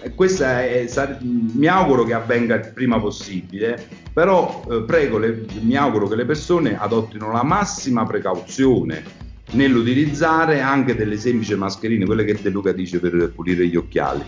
eh, 0.00 0.14
questa 0.14 0.64
è, 0.64 0.86
mi 1.20 1.66
auguro 1.66 2.04
che 2.04 2.14
avvenga 2.14 2.56
il 2.56 2.72
prima 2.74 2.98
possibile. 2.98 3.86
Però, 4.12 4.64
eh, 4.68 4.82
prego, 4.82 5.18
le- 5.18 5.46
mi 5.60 5.76
auguro 5.76 6.08
che 6.08 6.16
le 6.16 6.24
persone 6.24 6.76
adottino 6.76 7.30
la 7.30 7.44
massima 7.44 8.04
precauzione 8.04 9.26
nell'utilizzare 9.52 10.60
anche 10.60 10.94
delle 10.94 11.16
semplici 11.16 11.54
mascherine, 11.54 12.04
quelle 12.04 12.24
che 12.24 12.38
De 12.40 12.50
Luca 12.50 12.72
dice 12.72 12.98
per 12.98 13.32
pulire 13.34 13.66
gli 13.66 13.76
occhiali. 13.76 14.22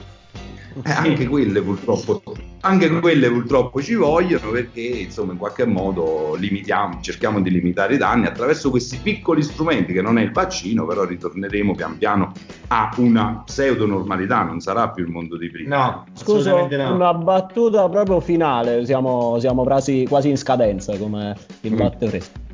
Eh, 0.85 0.91
anche, 0.91 1.27
quelle 1.27 1.61
purtroppo, 1.61 2.23
anche 2.63 2.89
quelle 3.01 3.31
purtroppo 3.31 3.81
ci 3.81 3.95
vogliono 3.95 4.51
perché 4.51 4.81
insomma 4.81 5.33
in 5.33 5.39
qualche 5.39 5.65
modo 5.65 6.35
limitiamo, 6.39 7.01
cerchiamo 7.01 7.41
di 7.41 7.51
limitare 7.51 7.95
i 7.95 7.99
danni 7.99 8.27
attraverso 8.27 8.71
questi 8.71 8.99
piccoli 8.99 9.43
strumenti 9.43 9.93
che 9.93 10.03
non 10.03 10.19
è 10.19 10.23
il 10.23 10.33
vaccino, 10.33 10.87
però 10.87 11.05
ritorneremo 11.05 11.75
pian 11.75 11.97
piano 11.97 12.33
a 12.69 12.93
una 12.97 13.43
pseudo 13.45 13.87
normalità, 13.87 14.43
non 14.43 14.61
sarà 14.61 14.91
più 14.91 15.05
il 15.05 15.11
mondo 15.11 15.37
di 15.37 15.51
prima. 15.51 15.77
No, 15.77 16.05
scusa, 16.15 16.67
no. 16.67 16.95
una 16.95 17.15
battuta 17.15 17.89
proprio 17.89 18.21
finale, 18.21 18.85
siamo, 18.85 19.39
siamo 19.39 19.65
quasi, 19.65 20.07
quasi 20.09 20.29
in 20.29 20.37
scadenza 20.37 20.97
come 20.99 21.35
il 21.63 21.73
mm. 21.73 21.77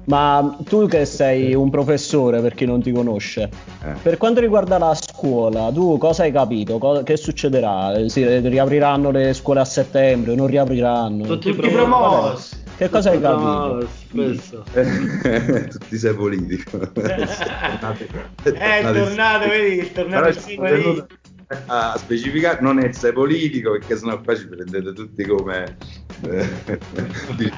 Ma 0.07 0.57
tu 0.65 0.87
che 0.87 1.05
sei 1.05 1.55
un 1.55 1.69
professore, 1.69 2.41
per 2.41 2.55
chi 2.55 2.65
non 2.65 2.81
ti 2.81 2.93
conosce, 2.93 3.51
eh. 3.83 3.95
per 4.01 4.17
quanto 4.19 4.41
riguarda 4.41 4.79
la 4.79 4.95
scuola, 4.95 5.71
tu 5.73 5.99
cosa 5.99 6.23
hai 6.23 6.31
capito? 6.31 6.79
Co- 6.79 7.03
che 7.03 7.17
succederà? 7.17 8.09
Si 8.09 8.25
riapriranno 8.25 9.11
le 9.11 9.33
scuole 9.35 9.61
a 9.61 9.65
settembre? 9.65 10.35
Non 10.37 10.47
riapriranno? 10.47 11.25
Tutti, 11.25 11.53
Tutti 11.53 11.69
promossi. 11.71 12.65
Che 12.77 12.89
cosa 12.89 13.11
hai 13.11 13.21
capito? 13.21 13.89
Tutti 15.71 15.97
sei 15.99 16.15
politico. 16.15 16.79
eh, 18.43 18.53
è 18.53 18.93
tornato, 18.93 19.49
vedi, 19.49 19.79
è 19.79 19.93
tornato 19.93 20.29
il 20.29 20.39
singolo 20.39 21.07
a 21.67 21.95
specificare 21.97 22.59
non 22.61 22.81
essere 22.81 23.13
politico 23.13 23.71
perché 23.73 23.97
sennò 23.97 24.21
qua 24.21 24.35
ci 24.35 24.49
prendete 24.49 24.93
tutti 24.93 25.25
come 25.25 25.77
eh, 26.23 26.81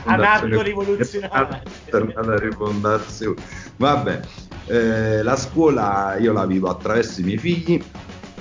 adatto 0.05 0.63
rivoluzionario. 0.63 1.63
tornata 1.89 2.37
rifondazione 2.39 3.41
vabbè 3.77 4.21
eh, 4.67 5.23
la 5.23 5.37
scuola 5.37 6.17
io 6.19 6.33
la 6.33 6.47
vivo 6.47 6.69
attraverso 6.69 7.21
i 7.21 7.25
miei 7.25 7.39
figli 7.39 7.83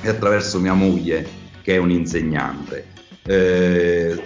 e 0.01 0.09
attraverso 0.09 0.59
mia 0.59 0.74
moglie 0.74 1.45
che 1.61 1.76
è 1.76 1.78
un'insegnante. 1.78 2.86
Eh, 3.24 4.24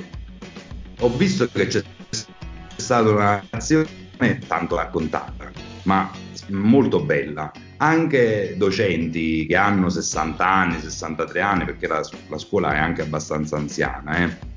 ho 1.00 1.10
visto 1.16 1.48
che 1.52 1.68
c'è 1.68 1.84
stata 2.76 3.10
una 3.10 3.44
azione 3.50 3.88
tanto 4.48 4.76
raccontata 4.76 5.52
ma 5.84 6.12
molto 6.50 7.04
bella. 7.04 7.52
Anche 7.78 8.56
docenti 8.58 9.46
che 9.48 9.56
hanno 9.56 9.90
60 9.90 10.48
anni, 10.48 10.80
63 10.80 11.42
anni, 11.42 11.66
perché 11.66 11.88
la, 11.88 12.02
la 12.28 12.38
scuola 12.38 12.74
è 12.76 12.78
anche 12.78 13.02
abbastanza 13.02 13.58
anziana, 13.58 14.18
eh? 14.18 14.51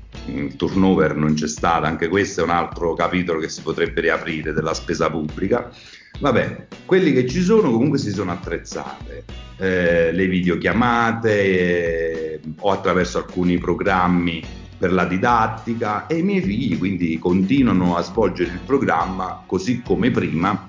Turnover 0.55 1.15
non 1.15 1.33
c'è 1.33 1.47
stato, 1.47 1.85
anche 1.85 2.07
questo 2.07 2.41
è 2.41 2.43
un 2.43 2.49
altro 2.49 2.93
capitolo 2.93 3.39
che 3.39 3.49
si 3.49 3.61
potrebbe 3.61 4.01
riaprire 4.01 4.53
della 4.53 4.73
spesa 4.73 5.09
pubblica. 5.09 5.71
Vabbè, 6.19 6.67
quelli 6.85 7.11
che 7.11 7.27
ci 7.27 7.41
sono 7.41 7.71
comunque 7.71 7.97
si 7.97 8.11
sono 8.11 8.31
attrezzate, 8.31 9.25
eh, 9.57 10.11
le 10.11 10.27
videochiamate 10.27 11.31
eh, 11.43 12.39
o 12.59 12.71
attraverso 12.71 13.17
alcuni 13.17 13.57
programmi 13.57 14.43
per 14.77 14.91
la 14.91 15.05
didattica 15.05 16.07
e 16.07 16.17
i 16.17 16.23
miei 16.23 16.41
figli 16.41 16.77
quindi 16.77 17.17
continuano 17.17 17.95
a 17.95 18.01
svolgere 18.01 18.51
il 18.51 18.59
programma 18.65 19.41
così 19.45 19.81
come 19.81 20.11
prima 20.11 20.67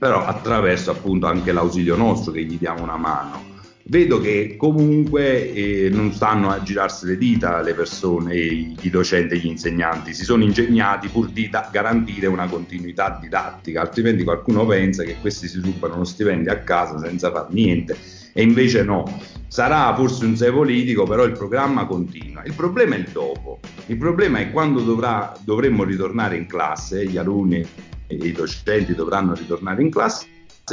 però 0.00 0.24
attraverso 0.24 0.92
appunto 0.92 1.26
anche 1.26 1.52
l'ausilio 1.52 1.94
nostro 1.94 2.32
che 2.32 2.42
gli 2.42 2.56
diamo 2.56 2.82
una 2.82 2.96
mano. 2.96 3.49
Vedo 3.90 4.20
che 4.20 4.54
comunque 4.56 5.52
eh, 5.52 5.88
non 5.90 6.12
stanno 6.12 6.50
a 6.50 6.62
girarsi 6.62 7.06
le 7.06 7.16
dita 7.16 7.60
le 7.60 7.74
persone, 7.74 8.36
i, 8.36 8.76
i 8.82 8.88
docenti 8.88 9.34
e 9.34 9.38
gli 9.38 9.46
insegnanti, 9.46 10.14
si 10.14 10.22
sono 10.22 10.44
ingegnati 10.44 11.08
pur 11.08 11.28
di 11.28 11.48
da- 11.48 11.68
garantire 11.72 12.28
una 12.28 12.46
continuità 12.46 13.18
didattica, 13.20 13.80
altrimenti 13.80 14.22
qualcuno 14.22 14.64
pensa 14.64 15.02
che 15.02 15.16
questi 15.20 15.48
si 15.48 15.60
rubano 15.60 15.96
uno 15.96 16.04
stipendio 16.04 16.52
a 16.52 16.58
casa 16.58 17.00
senza 17.00 17.32
far 17.32 17.48
niente 17.50 17.96
e 18.32 18.42
invece 18.44 18.84
no. 18.84 19.20
Sarà 19.48 19.92
forse 19.96 20.24
un 20.24 20.36
sei 20.36 20.52
politico, 20.52 21.02
però 21.02 21.24
il 21.24 21.32
programma 21.32 21.84
continua. 21.86 22.44
Il 22.44 22.54
problema 22.54 22.94
è 22.94 22.98
il 22.98 23.08
dopo. 23.10 23.58
Il 23.86 23.96
problema 23.96 24.38
è 24.38 24.52
quando 24.52 24.82
dovrà, 24.82 25.36
dovremmo 25.42 25.82
ritornare 25.82 26.36
in 26.36 26.46
classe, 26.46 27.04
gli 27.08 27.16
alunni 27.16 27.66
i 28.06 28.30
docenti 28.30 28.94
dovranno 28.94 29.34
ritornare 29.34 29.82
in 29.82 29.90
classe 29.90 30.26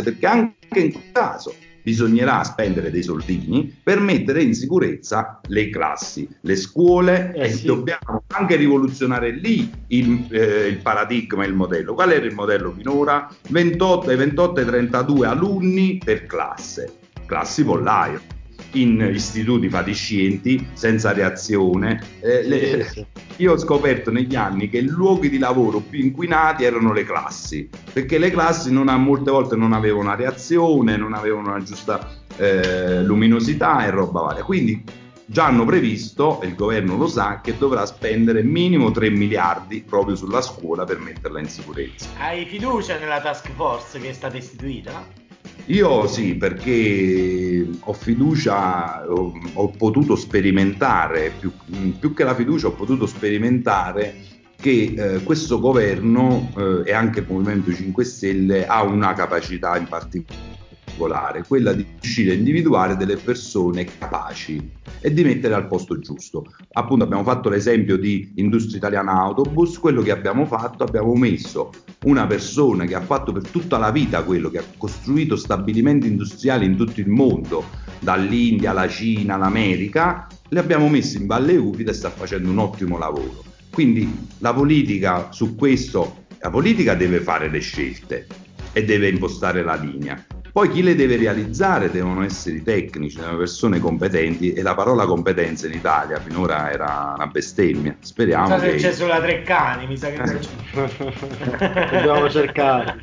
perché 0.03 0.27
anche 0.27 0.79
in 0.79 0.91
quel 0.91 1.11
caso 1.11 1.55
bisognerà 1.87 2.43
spendere 2.43 2.91
dei 2.91 3.01
soldini 3.01 3.73
per 3.81 4.01
mettere 4.01 4.43
in 4.43 4.53
sicurezza 4.53 5.39
le 5.47 5.69
classi, 5.69 6.27
le 6.41 6.57
scuole 6.57 7.31
eh, 7.33 7.45
e 7.45 7.49
sì. 7.49 7.65
dobbiamo 7.65 8.23
anche 8.27 8.57
rivoluzionare 8.57 9.31
lì 9.31 9.71
il, 9.87 10.27
eh, 10.29 10.67
il, 10.67 10.79
paradigma 10.79 11.45
e 11.45 11.47
il 11.47 11.53
modello. 11.53 11.93
Qual 11.93 12.11
era 12.11 12.25
il 12.25 12.33
modello 12.33 12.73
finora? 12.73 13.33
28 13.51 14.09
ai 14.09 14.17
28 14.17 14.59
ai 14.59 14.65
32 14.65 15.27
alunni 15.27 16.01
per 16.03 16.25
classe, 16.25 16.91
classi 17.25 17.63
pollaio 17.63 18.35
in 18.73 19.09
istituti 19.13 19.69
fatiscienti 19.69 20.67
senza 20.73 21.11
reazione. 21.13 22.01
Eh, 22.19 22.43
le, 22.43 23.07
io 23.37 23.53
ho 23.53 23.57
scoperto 23.57 24.11
negli 24.11 24.35
anni 24.35 24.69
che 24.69 24.79
i 24.79 24.85
luoghi 24.85 25.29
di 25.29 25.37
lavoro 25.37 25.79
più 25.79 25.99
inquinati 25.99 26.63
erano 26.63 26.93
le 26.93 27.03
classi, 27.03 27.69
perché 27.93 28.17
le 28.17 28.31
classi 28.31 28.71
non, 28.71 28.87
molte 29.01 29.31
volte 29.31 29.55
non 29.55 29.73
avevano 29.73 30.03
una 30.03 30.15
reazione, 30.15 30.97
non 30.97 31.13
avevano 31.13 31.49
una 31.49 31.63
giusta 31.63 32.15
eh, 32.37 33.03
luminosità 33.03 33.85
e 33.85 33.89
roba 33.89 34.21
varia. 34.21 34.43
Quindi 34.43 34.83
già 35.29 35.45
hanno 35.45 35.65
previsto, 35.65 36.41
e 36.41 36.47
il 36.47 36.55
governo 36.55 36.95
lo 36.95 37.07
sa, 37.07 37.41
che 37.41 37.57
dovrà 37.57 37.85
spendere 37.85 38.43
minimo 38.43 38.91
3 38.91 39.09
miliardi 39.09 39.83
proprio 39.83 40.15
sulla 40.15 40.41
scuola 40.41 40.85
per 40.85 40.99
metterla 40.99 41.39
in 41.39 41.49
sicurezza. 41.49 42.07
Hai 42.17 42.45
fiducia 42.45 42.97
nella 42.97 43.21
task 43.21 43.51
force 43.53 43.99
che 43.99 44.09
è 44.09 44.13
stata 44.13 44.37
istituita? 44.37 45.25
Io 45.65 46.07
sì, 46.07 46.35
perché 46.35 47.67
ho 47.79 47.93
fiducia, 47.93 49.05
ho, 49.09 49.33
ho 49.53 49.69
potuto 49.69 50.15
sperimentare, 50.15 51.33
più, 51.37 51.51
più, 51.99 52.13
che 52.13 52.23
la 52.23 52.35
fiducia 52.35 52.67
ho 52.67 52.71
potuto 52.71 53.05
sperimentare 53.05 54.15
che 54.55 54.93
eh, 54.97 55.23
questo 55.23 55.59
governo 55.59 56.51
eh, 56.57 56.89
e 56.89 56.93
anche 56.93 57.19
il 57.19 57.25
Movimento 57.27 57.73
5 57.73 58.03
Stelle 58.03 58.65
ha 58.65 58.81
una 58.83 59.13
capacità 59.13 59.77
in 59.77 59.87
particolare 59.87 60.56
particolare, 60.97 61.43
quella 61.47 61.71
di 61.71 61.85
riuscire 61.99 62.31
a 62.31 62.33
individuare 62.33 62.97
delle 62.97 63.15
persone 63.15 63.85
capaci 63.85 64.71
e 64.99 65.13
di 65.13 65.23
mettere 65.23 65.53
al 65.53 65.67
posto 65.67 65.99
giusto. 65.99 66.45
Appunto 66.73 67.03
abbiamo 67.03 67.23
fatto 67.23 67.49
l'esempio 67.49 67.97
di 67.97 68.33
Industria 68.35 68.77
Italiana 68.77 69.13
Autobus, 69.13 69.77
quello 69.77 70.01
che 70.01 70.11
abbiamo 70.11 70.45
fatto, 70.45 70.83
abbiamo 70.83 71.13
messo 71.13 71.71
una 72.05 72.25
persona 72.25 72.85
che 72.85 72.95
ha 72.95 73.01
fatto 73.01 73.31
per 73.31 73.47
tutta 73.47 73.77
la 73.77 73.91
vita 73.91 74.23
quello, 74.23 74.49
che 74.49 74.57
ha 74.57 74.63
costruito 74.77 75.35
stabilimenti 75.35 76.07
industriali 76.07 76.65
in 76.65 76.75
tutto 76.75 76.99
il 76.99 77.09
mondo, 77.09 77.63
dall'India 77.99 78.71
alla 78.71 78.87
Cina, 78.87 79.35
all'America, 79.35 80.27
le 80.49 80.59
abbiamo 80.59 80.89
messe 80.89 81.17
in 81.17 81.27
Valle 81.27 81.57
Ufita 81.57 81.91
e 81.91 81.93
sta 81.93 82.09
facendo 82.09 82.49
un 82.49 82.57
ottimo 82.57 82.97
lavoro. 82.97 83.43
Quindi 83.71 84.27
la 84.39 84.53
politica 84.53 85.31
su 85.31 85.55
questo, 85.55 86.25
la 86.39 86.49
politica 86.49 86.95
deve 86.95 87.19
fare 87.19 87.49
le 87.49 87.59
scelte 87.59 88.25
e 88.73 88.83
deve 88.83 89.09
impostare 89.09 89.63
la 89.63 89.75
linea. 89.75 90.23
Poi 90.57 90.71
chi 90.71 90.81
le 90.81 90.95
deve 90.95 91.17
realizzare 91.17 91.91
devono 91.91 92.23
essere 92.23 92.55
i 92.55 92.63
tecnici, 92.63 93.17
devono 93.17 93.37
persone 93.37 93.77
competenti 93.77 94.53
e 94.53 94.63
la 94.63 94.73
parola 94.73 95.05
competenza 95.05 95.67
in 95.67 95.73
Italia 95.73 96.19
finora 96.19 96.71
era 96.71 97.13
una 97.15 97.27
bestemmia. 97.27 97.95
Speriamo 97.99 98.47
non 98.47 98.59
so 98.59 98.65
che... 98.65 98.75
c'è 98.77 98.91
solo 98.91 99.21
Treccani, 99.21 99.85
mi 99.85 99.95
sa 99.95 100.09
che 100.09 100.17
non 100.17 100.39
c'è. 100.39 101.89
Dobbiamo 101.93 102.27
cercare. 102.27 102.97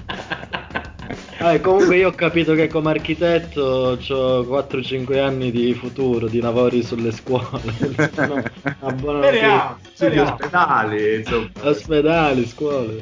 Ah, 1.38 1.60
comunque 1.60 1.96
io 1.96 2.08
ho 2.08 2.12
capito 2.12 2.54
che 2.54 2.66
come 2.66 2.90
architetto 2.90 3.60
ho 3.60 4.40
4-5 4.42 5.20
anni 5.20 5.52
di 5.52 5.74
futuro, 5.74 6.26
di 6.26 6.40
lavori 6.40 6.82
sulle 6.82 7.12
scuole. 7.12 7.60
no, 8.16 8.42
speriamo, 8.98 9.76
speriamo. 9.92 10.32
ospedali, 10.32 11.14
insomma. 11.18 11.50
Ospedali, 11.60 12.46
scuole. 12.48 13.00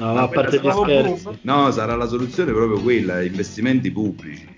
No, 0.00 0.16
a 0.16 0.28
parte 0.28 0.58
gli 0.58 0.70
scherzi. 0.70 1.28
No, 1.42 1.70
sarà 1.70 1.94
la 1.94 2.06
soluzione 2.06 2.52
proprio 2.52 2.80
quella, 2.80 3.22
investimenti 3.22 3.90
pubblici. 3.90 4.48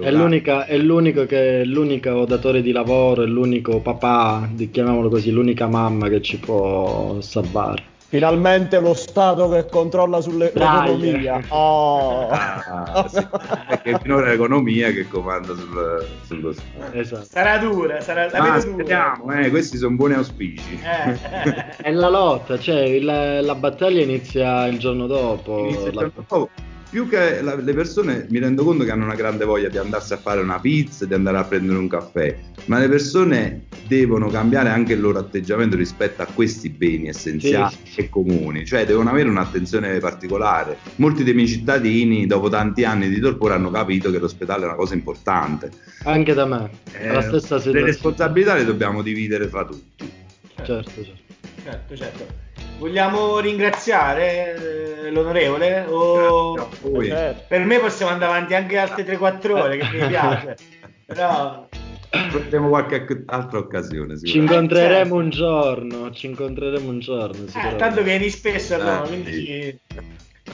È, 0.00 0.10
l'unica, 0.10 0.64
è 0.64 0.78
l'unico 0.78 1.26
che, 1.26 1.64
l'unico 1.64 2.24
datore 2.24 2.62
di 2.62 2.72
lavoro, 2.72 3.22
è 3.22 3.26
l'unico 3.26 3.80
papà, 3.80 4.50
chiamiamolo 4.70 5.10
così, 5.10 5.30
l'unica 5.30 5.66
mamma 5.66 6.08
che 6.08 6.22
ci 6.22 6.38
può 6.38 7.20
salvare. 7.20 7.94
Finalmente 8.08 8.78
lo 8.78 8.94
Stato 8.94 9.48
che 9.48 9.66
controlla 9.66 10.20
sull'economia. 10.20 11.42
Oh. 11.48 12.28
Ah, 12.28 13.06
sì, 13.08 13.26
perché 13.68 13.98
finora 14.02 14.26
è 14.26 14.30
l'economia 14.30 14.90
che 14.92 15.08
comanda 15.08 15.54
sul, 15.54 16.06
sullo 16.24 16.52
Stato. 16.52 16.92
Esatto. 16.92 17.24
Sarà 17.24 17.58
dura, 17.58 18.00
sarà 18.00 18.26
ah, 18.30 18.60
speriamo, 18.60 19.32
eh, 19.32 19.50
questi 19.50 19.76
sono 19.76 19.96
buoni 19.96 20.14
auspici. 20.14 20.80
Eh. 20.82 21.76
è 21.78 21.90
la 21.90 22.08
lotta, 22.08 22.58
cioè 22.58 22.80
il, 22.80 23.04
la 23.04 23.54
battaglia 23.56 24.02
inizia 24.02 24.66
il 24.66 24.78
giorno 24.78 25.06
dopo. 25.06 25.66
Inizia 25.66 25.88
il 25.88 25.92
giorno 25.92 26.12
dopo 26.28 26.50
più 26.88 27.08
che 27.08 27.40
la, 27.42 27.54
le 27.56 27.72
persone 27.74 28.26
mi 28.30 28.38
rendo 28.38 28.64
conto 28.64 28.84
che 28.84 28.90
hanno 28.90 29.04
una 29.04 29.14
grande 29.14 29.44
voglia 29.44 29.68
di 29.68 29.78
andarsi 29.78 30.12
a 30.12 30.16
fare 30.16 30.40
una 30.40 30.58
pizza, 30.60 31.04
di 31.04 31.14
andare 31.14 31.38
a 31.38 31.44
prendere 31.44 31.78
un 31.78 31.88
caffè, 31.88 32.36
ma 32.66 32.78
le 32.78 32.88
persone 32.88 33.64
devono 33.86 34.28
cambiare 34.28 34.68
anche 34.70 34.94
il 34.94 35.00
loro 35.00 35.18
atteggiamento 35.18 35.76
rispetto 35.76 36.22
a 36.22 36.26
questi 36.26 36.68
beni 36.70 37.08
essenziali 37.08 37.74
Sì, 37.84 38.00
e 38.00 38.08
comuni, 38.08 38.64
cioè 38.64 38.84
devono 38.86 39.10
avere 39.10 39.28
un'attenzione 39.28 39.98
particolare. 39.98 40.76
Molti 40.96 41.22
dei 41.24 41.34
miei 41.34 41.48
cittadini, 41.48 42.26
dopo 42.26 42.48
tanti 42.48 42.84
anni 42.84 43.08
di 43.08 43.20
torpore, 43.20 43.54
hanno 43.54 43.70
capito 43.70 44.10
che 44.10 44.18
l'ospedale 44.18 44.62
è 44.62 44.66
una 44.66 44.76
cosa 44.76 44.94
importante. 44.94 45.70
Anche 46.04 46.34
da 46.34 46.46
me, 46.46 46.70
Eh, 46.92 47.08
la 47.12 47.20
stessa 47.20 47.54
le 47.56 47.60
situazione. 47.60 47.80
responsabilità 47.82 48.54
le 48.54 48.64
dobbiamo 48.64 49.02
dividere 49.02 49.48
fra 49.48 49.64
tutti. 49.64 50.08
Certo, 50.56 50.82
certo. 51.04 51.25
Certo, 51.62 51.96
certo. 51.96 52.26
Vogliamo 52.78 53.38
ringraziare 53.38 54.54
eh, 55.06 55.10
l'onorevole? 55.10 55.84
O... 55.88 56.68
Certo. 57.04 57.44
Per 57.48 57.60
me 57.64 57.78
possiamo 57.78 58.12
andare 58.12 58.32
avanti 58.32 58.54
anche 58.54 58.78
altre 58.78 59.04
3-4 59.04 59.50
ore, 59.52 59.76
che 59.78 59.88
mi 59.98 60.06
piace. 60.06 60.56
Però 61.06 61.66
Avremo 62.10 62.68
qualche 62.68 63.24
altra 63.26 63.58
occasione. 63.58 64.18
Ci 64.18 64.38
incontreremo 64.38 64.98
certo. 65.02 65.14
un 65.14 65.30
giorno, 65.30 66.10
ci 66.12 66.26
incontreremo 66.26 66.88
un 66.88 66.98
giorno. 67.00 67.44
eh, 67.46 67.76
tanto 67.76 68.02
vieni 68.02 68.30
spesso 68.30 68.74
a 68.74 68.78
Roma, 68.78 69.04
Eh, 69.04 69.06
quindi 69.08 69.32
sì. 69.32 69.78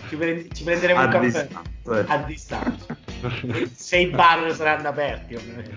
ci, 0.08 0.48
ci 0.52 0.64
prenderemo 0.64 1.00
A 1.00 1.04
un 1.04 1.10
caffè 1.10 1.24
distanza, 1.26 1.60
eh. 1.84 2.04
a 2.06 2.16
distanza. 2.18 2.96
Se 3.74 3.96
i 3.98 4.06
bar 4.08 4.52
saranno 4.54 4.88
aperti, 4.88 5.34
ovviamente. 5.34 5.76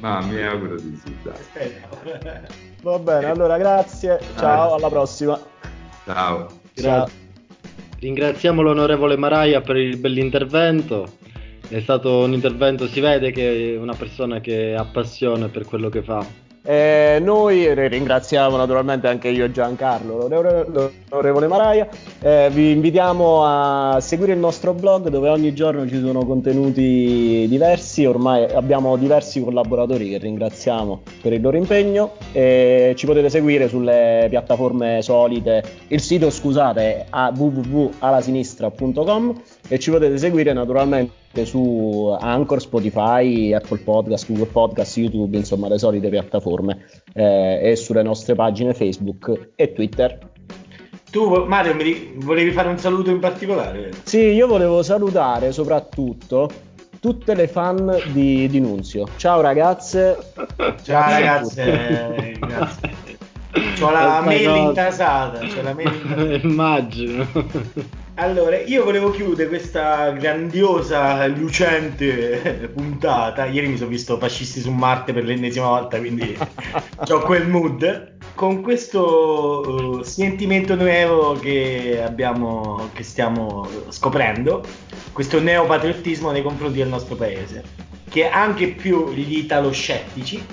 Ma 0.00 0.20
mi 0.22 0.42
auguro 0.42 0.76
di 0.80 1.00
sì. 1.04 1.14
dai. 1.22 2.67
Va 2.82 2.98
bene, 2.98 3.26
allora 3.26 3.56
grazie, 3.58 4.20
ciao, 4.36 4.74
alla 4.74 4.88
prossima. 4.88 5.38
Ciao. 6.04 6.46
Ciao. 6.74 7.08
Ringraziamo 7.98 8.62
l'onorevole 8.62 9.16
Maraia 9.16 9.60
per 9.60 9.76
il 9.76 9.96
bell'intervento. 9.96 11.16
È 11.68 11.80
stato 11.80 12.20
un 12.20 12.32
intervento, 12.32 12.86
si 12.86 13.00
vede 13.00 13.32
che 13.32 13.74
è 13.74 13.76
una 13.76 13.94
persona 13.94 14.40
che 14.40 14.74
ha 14.74 14.84
passione 14.84 15.48
per 15.48 15.64
quello 15.64 15.88
che 15.88 16.02
fa. 16.02 16.24
Eh, 16.68 17.18
noi 17.22 17.72
ringraziamo 17.72 18.58
naturalmente 18.58 19.08
anche 19.08 19.28
io 19.28 19.46
e 19.46 19.50
Giancarlo, 19.50 20.18
l'onore- 20.18 20.66
l'onorevole 21.08 21.46
Maraia. 21.46 21.88
Eh, 22.20 22.50
vi 22.52 22.72
invitiamo 22.72 23.42
a 23.42 23.96
seguire 24.00 24.34
il 24.34 24.38
nostro 24.38 24.74
blog 24.74 25.08
dove 25.08 25.30
ogni 25.30 25.54
giorno 25.54 25.88
ci 25.88 25.98
sono 25.98 26.26
contenuti 26.26 27.46
diversi. 27.48 28.04
Ormai 28.04 28.44
abbiamo 28.52 28.96
diversi 28.96 29.42
collaboratori 29.42 30.10
che 30.10 30.18
ringraziamo 30.18 31.00
per 31.22 31.32
il 31.32 31.40
loro 31.40 31.56
impegno. 31.56 32.12
E 32.32 32.92
ci 32.96 33.06
potete 33.06 33.30
seguire 33.30 33.66
sulle 33.66 34.26
piattaforme 34.28 35.00
solite. 35.00 35.62
Il 35.86 36.02
sito, 36.02 36.28
scusate, 36.28 37.06
a 37.08 37.32
www.alasinistra.com 37.34 39.40
e 39.68 39.78
ci 39.78 39.90
potete 39.90 40.16
seguire 40.18 40.52
naturalmente 40.52 41.44
su 41.44 42.16
Anchor, 42.18 42.60
Spotify, 42.60 43.52
Apple 43.52 43.78
Podcast, 43.78 44.26
Google 44.26 44.46
Podcast, 44.46 44.96
YouTube, 44.96 45.36
insomma 45.36 45.68
le 45.68 45.78
solite 45.78 46.08
piattaforme 46.08 46.86
eh, 47.12 47.60
e 47.70 47.76
sulle 47.76 48.02
nostre 48.02 48.34
pagine 48.34 48.74
Facebook 48.74 49.50
e 49.54 49.72
Twitter. 49.72 50.18
Tu, 51.10 51.44
Mario, 51.46 51.74
mi 51.74 52.14
volevi 52.16 52.50
fare 52.50 52.68
un 52.68 52.78
saluto 52.78 53.10
in 53.10 53.18
particolare? 53.18 53.90
Sì, 54.02 54.18
io 54.18 54.46
volevo 54.46 54.82
salutare 54.82 55.52
soprattutto 55.52 56.50
tutte 57.00 57.34
le 57.34 57.48
fan 57.48 57.96
di, 58.12 58.48
di 58.48 58.60
Nunzio. 58.60 59.06
Ciao 59.16 59.40
ragazze. 59.40 60.18
Ciao 60.82 61.10
ragazze, 61.10 62.36
grazie. 62.38 62.96
C'ho 63.78 63.90
la 63.90 64.20
mail 64.24 64.54
intasata, 64.56 65.38
c'ho 65.40 65.62
la 65.62 65.72
mail 65.72 65.92
intasata. 65.94 66.34
Immagino. 66.46 67.26
Allora, 68.20 68.58
io 68.58 68.82
volevo 68.82 69.12
chiudere 69.12 69.48
questa 69.48 70.10
grandiosa, 70.10 71.24
lucente 71.28 72.68
puntata. 72.74 73.46
Ieri 73.46 73.68
mi 73.68 73.76
sono 73.76 73.90
visto 73.90 74.18
Fascisti 74.18 74.58
su 74.58 74.72
Marte 74.72 75.12
per 75.12 75.24
l'ennesima 75.24 75.68
volta, 75.68 75.98
quindi 75.98 76.36
ho 77.08 77.20
quel 77.20 77.46
mood. 77.46 78.16
Con 78.34 78.60
questo 78.60 80.00
eh, 80.00 80.04
sentimento 80.04 80.74
nuovo 80.74 81.38
che 81.38 82.02
abbiamo, 82.04 82.90
che 82.92 83.04
stiamo 83.04 83.68
scoprendo, 83.90 84.64
questo 85.12 85.40
neopatriottismo 85.40 86.32
nei 86.32 86.42
confronti 86.42 86.78
del 86.78 86.88
nostro 86.88 87.14
paese, 87.14 87.62
che 88.10 88.28
anche 88.28 88.70
più 88.70 89.12
gli 89.12 89.38
italoscettici 89.38 90.44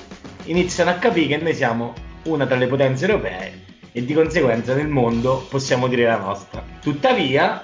iniziano 0.43 0.91
a 0.91 0.95
capire 0.95 1.37
che 1.37 1.43
noi 1.43 1.55
siamo 1.55 1.95
una 2.25 2.45
tra 2.45 2.57
le 2.57 2.67
potenze 2.67 3.07
europee 3.07 3.63
e 3.97 4.03
di 4.03 4.13
conseguenza 4.13 4.75
nel 4.75 4.89
mondo 4.89 5.45
possiamo 5.49 5.87
dire 5.87 6.03
la 6.03 6.17
nostra. 6.17 6.61
Tuttavia, 6.81 7.63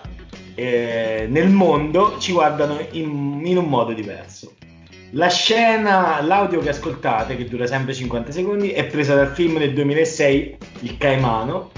eh, 0.55 1.27
nel 1.29 1.49
mondo 1.49 2.15
ci 2.19 2.31
guardano 2.31 2.79
in, 2.91 3.41
in 3.43 3.57
un 3.57 3.65
modo 3.65 3.91
diverso. 3.91 4.53
La 5.11 5.27
scena, 5.27 6.21
l'audio 6.21 6.61
che 6.61 6.69
ascoltate, 6.69 7.35
che 7.35 7.49
dura 7.49 7.67
sempre 7.67 7.93
50 7.93 8.31
secondi, 8.31 8.71
è 8.71 8.85
presa 8.85 9.13
dal 9.13 9.27
film 9.27 9.57
del 9.57 9.73
2006 9.73 10.57
Il 10.79 10.97
Caimano 10.97 11.71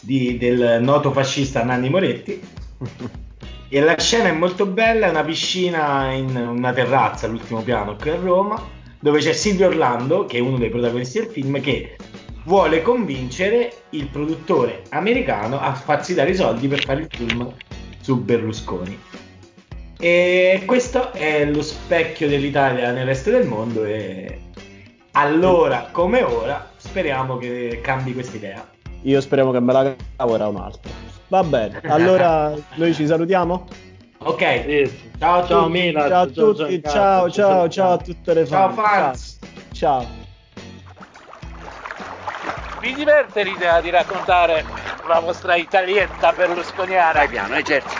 di- 0.00 0.38
del 0.38 0.78
noto 0.80 1.10
fascista 1.10 1.64
Nanni 1.64 1.90
Moretti. 1.90 2.40
E 3.70 3.80
la 3.80 3.98
scena 3.98 4.30
è 4.30 4.32
molto 4.32 4.64
bella, 4.64 5.08
è 5.08 5.10
una 5.10 5.24
piscina 5.24 6.10
in 6.12 6.34
una 6.34 6.72
terrazza 6.72 7.26
all'ultimo 7.26 7.60
piano 7.60 7.96
qui 7.96 8.08
a 8.08 8.16
Roma, 8.16 8.58
dove 8.98 9.18
c'è 9.18 9.34
Silvio 9.34 9.66
Orlando, 9.66 10.24
che 10.24 10.38
è 10.38 10.40
uno 10.40 10.56
dei 10.56 10.70
protagonisti 10.70 11.18
del 11.18 11.28
film, 11.28 11.60
che 11.60 11.96
vuole 12.48 12.80
convincere 12.80 13.70
il 13.90 14.06
produttore 14.08 14.84
americano 14.88 15.60
a 15.60 15.74
farsi 15.74 16.14
dare 16.14 16.30
i 16.30 16.34
soldi 16.34 16.66
per 16.66 16.82
fare 16.82 17.02
il 17.02 17.08
film 17.10 17.52
su 18.00 18.22
Berlusconi. 18.22 18.98
E 20.00 20.62
questo 20.64 21.12
è 21.12 21.44
lo 21.44 21.60
specchio 21.60 22.26
dell'Italia 22.26 22.90
nel 22.90 23.04
resto 23.04 23.30
del 23.30 23.46
mondo 23.46 23.84
e 23.84 24.40
allora 25.12 25.88
come 25.92 26.22
ora 26.22 26.70
speriamo 26.76 27.36
che 27.36 27.80
cambi 27.82 28.14
questa 28.14 28.36
idea. 28.36 28.66
Io 29.02 29.20
speriamo 29.20 29.52
che 29.52 29.60
me 29.60 29.72
la 29.74 29.94
cavo 30.16 30.34
era 30.34 30.48
un 30.48 30.56
altro. 30.56 30.90
Va 31.28 31.44
bene, 31.44 31.80
allora 31.84 32.54
noi 32.76 32.94
ci 32.94 33.06
salutiamo? 33.06 33.66
Ok, 34.20 34.64
Sì, 34.64 35.10
ciao 35.18 35.42
a 35.42 35.46
Ciao 35.46 35.66
tutti. 35.66 35.78
Mila. 35.78 36.08
Ciao 36.08 36.22
a 36.22 36.32
ciao, 36.32 36.54
tutti, 36.54 36.80
ciao 36.82 37.28
ci 37.28 37.34
ciao 37.36 37.68
salutiamo. 37.68 37.68
ciao 37.68 37.92
a 37.92 37.96
tutte 37.98 38.34
le 38.34 38.46
Ciao 38.46 38.70
fan. 38.72 38.84
fans. 38.84 39.38
Ciao. 39.72 40.17
Vi 42.80 42.94
diverte 42.94 43.42
l'idea 43.42 43.80
di 43.80 43.90
raccontare 43.90 44.64
la 45.06 45.18
vostra 45.18 45.56
italietta 45.56 46.32
berlusconiana? 46.32 47.12
Dai 47.12 47.28
piano, 47.28 47.54
eh 47.56 47.64
certo. 47.64 47.92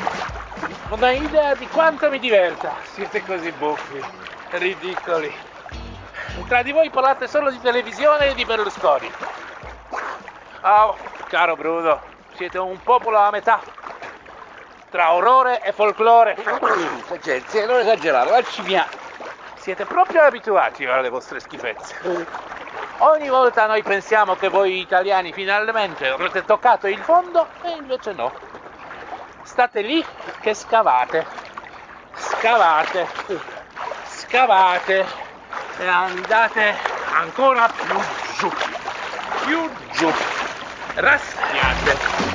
Non 0.89 1.03
hai 1.03 1.23
idea 1.23 1.55
di 1.55 1.67
quanto 1.67 2.09
mi 2.09 2.19
diverta. 2.19 2.75
Siete 2.93 3.25
così 3.25 3.51
buffi, 3.53 4.01
ridicoli. 4.51 5.35
Tra 6.47 6.63
di 6.63 6.73
voi 6.73 6.89
parlate 6.91 7.27
solo 7.27 7.51
di 7.51 7.61
televisione 7.61 8.29
e 8.29 8.35
di 8.35 8.45
Berlusconi. 8.45 9.11
Oh, 10.63 10.97
caro 11.29 11.57
Bruno, 11.57 12.01
siete 12.37 12.59
un 12.59 12.81
popolo 12.83 13.19
a 13.19 13.31
metà. 13.31 13.61
Tra 14.91 15.13
orrore 15.13 15.61
e 15.63 15.73
folklore. 15.73 16.37
Eserci, 17.11 17.67
non 17.67 17.81
esagerare, 17.81 18.31
facci 18.31 18.63
via. 18.63 18.87
Siete 19.57 19.85
proprio 19.85 20.23
abituati 20.23 20.87
alle 20.87 21.11
vostre 21.11 21.41
schifezze. 21.41 21.97
Ogni 22.99 23.29
volta 23.29 23.67
noi 23.67 23.83
pensiamo 23.83 24.35
che 24.35 24.49
voi 24.49 24.81
italiani 24.81 25.33
finalmente 25.33 26.09
avrete 26.09 26.45
toccato 26.45 26.87
il 26.89 26.99
fondo 26.99 27.47
e 27.63 27.71
invece 27.71 28.13
no. 28.13 28.33
State 29.43 29.83
lì 29.83 30.05
che 30.41 30.55
scavate, 30.55 31.27
scavate, 32.15 33.09
scavate. 34.07 35.27
E 35.79 35.87
andate 35.87 36.75
ancora 37.13 37.69
più 37.69 38.01
giù, 38.37 38.53
più 39.45 39.71
giù. 39.93 40.13
Raschiate, 40.95 42.28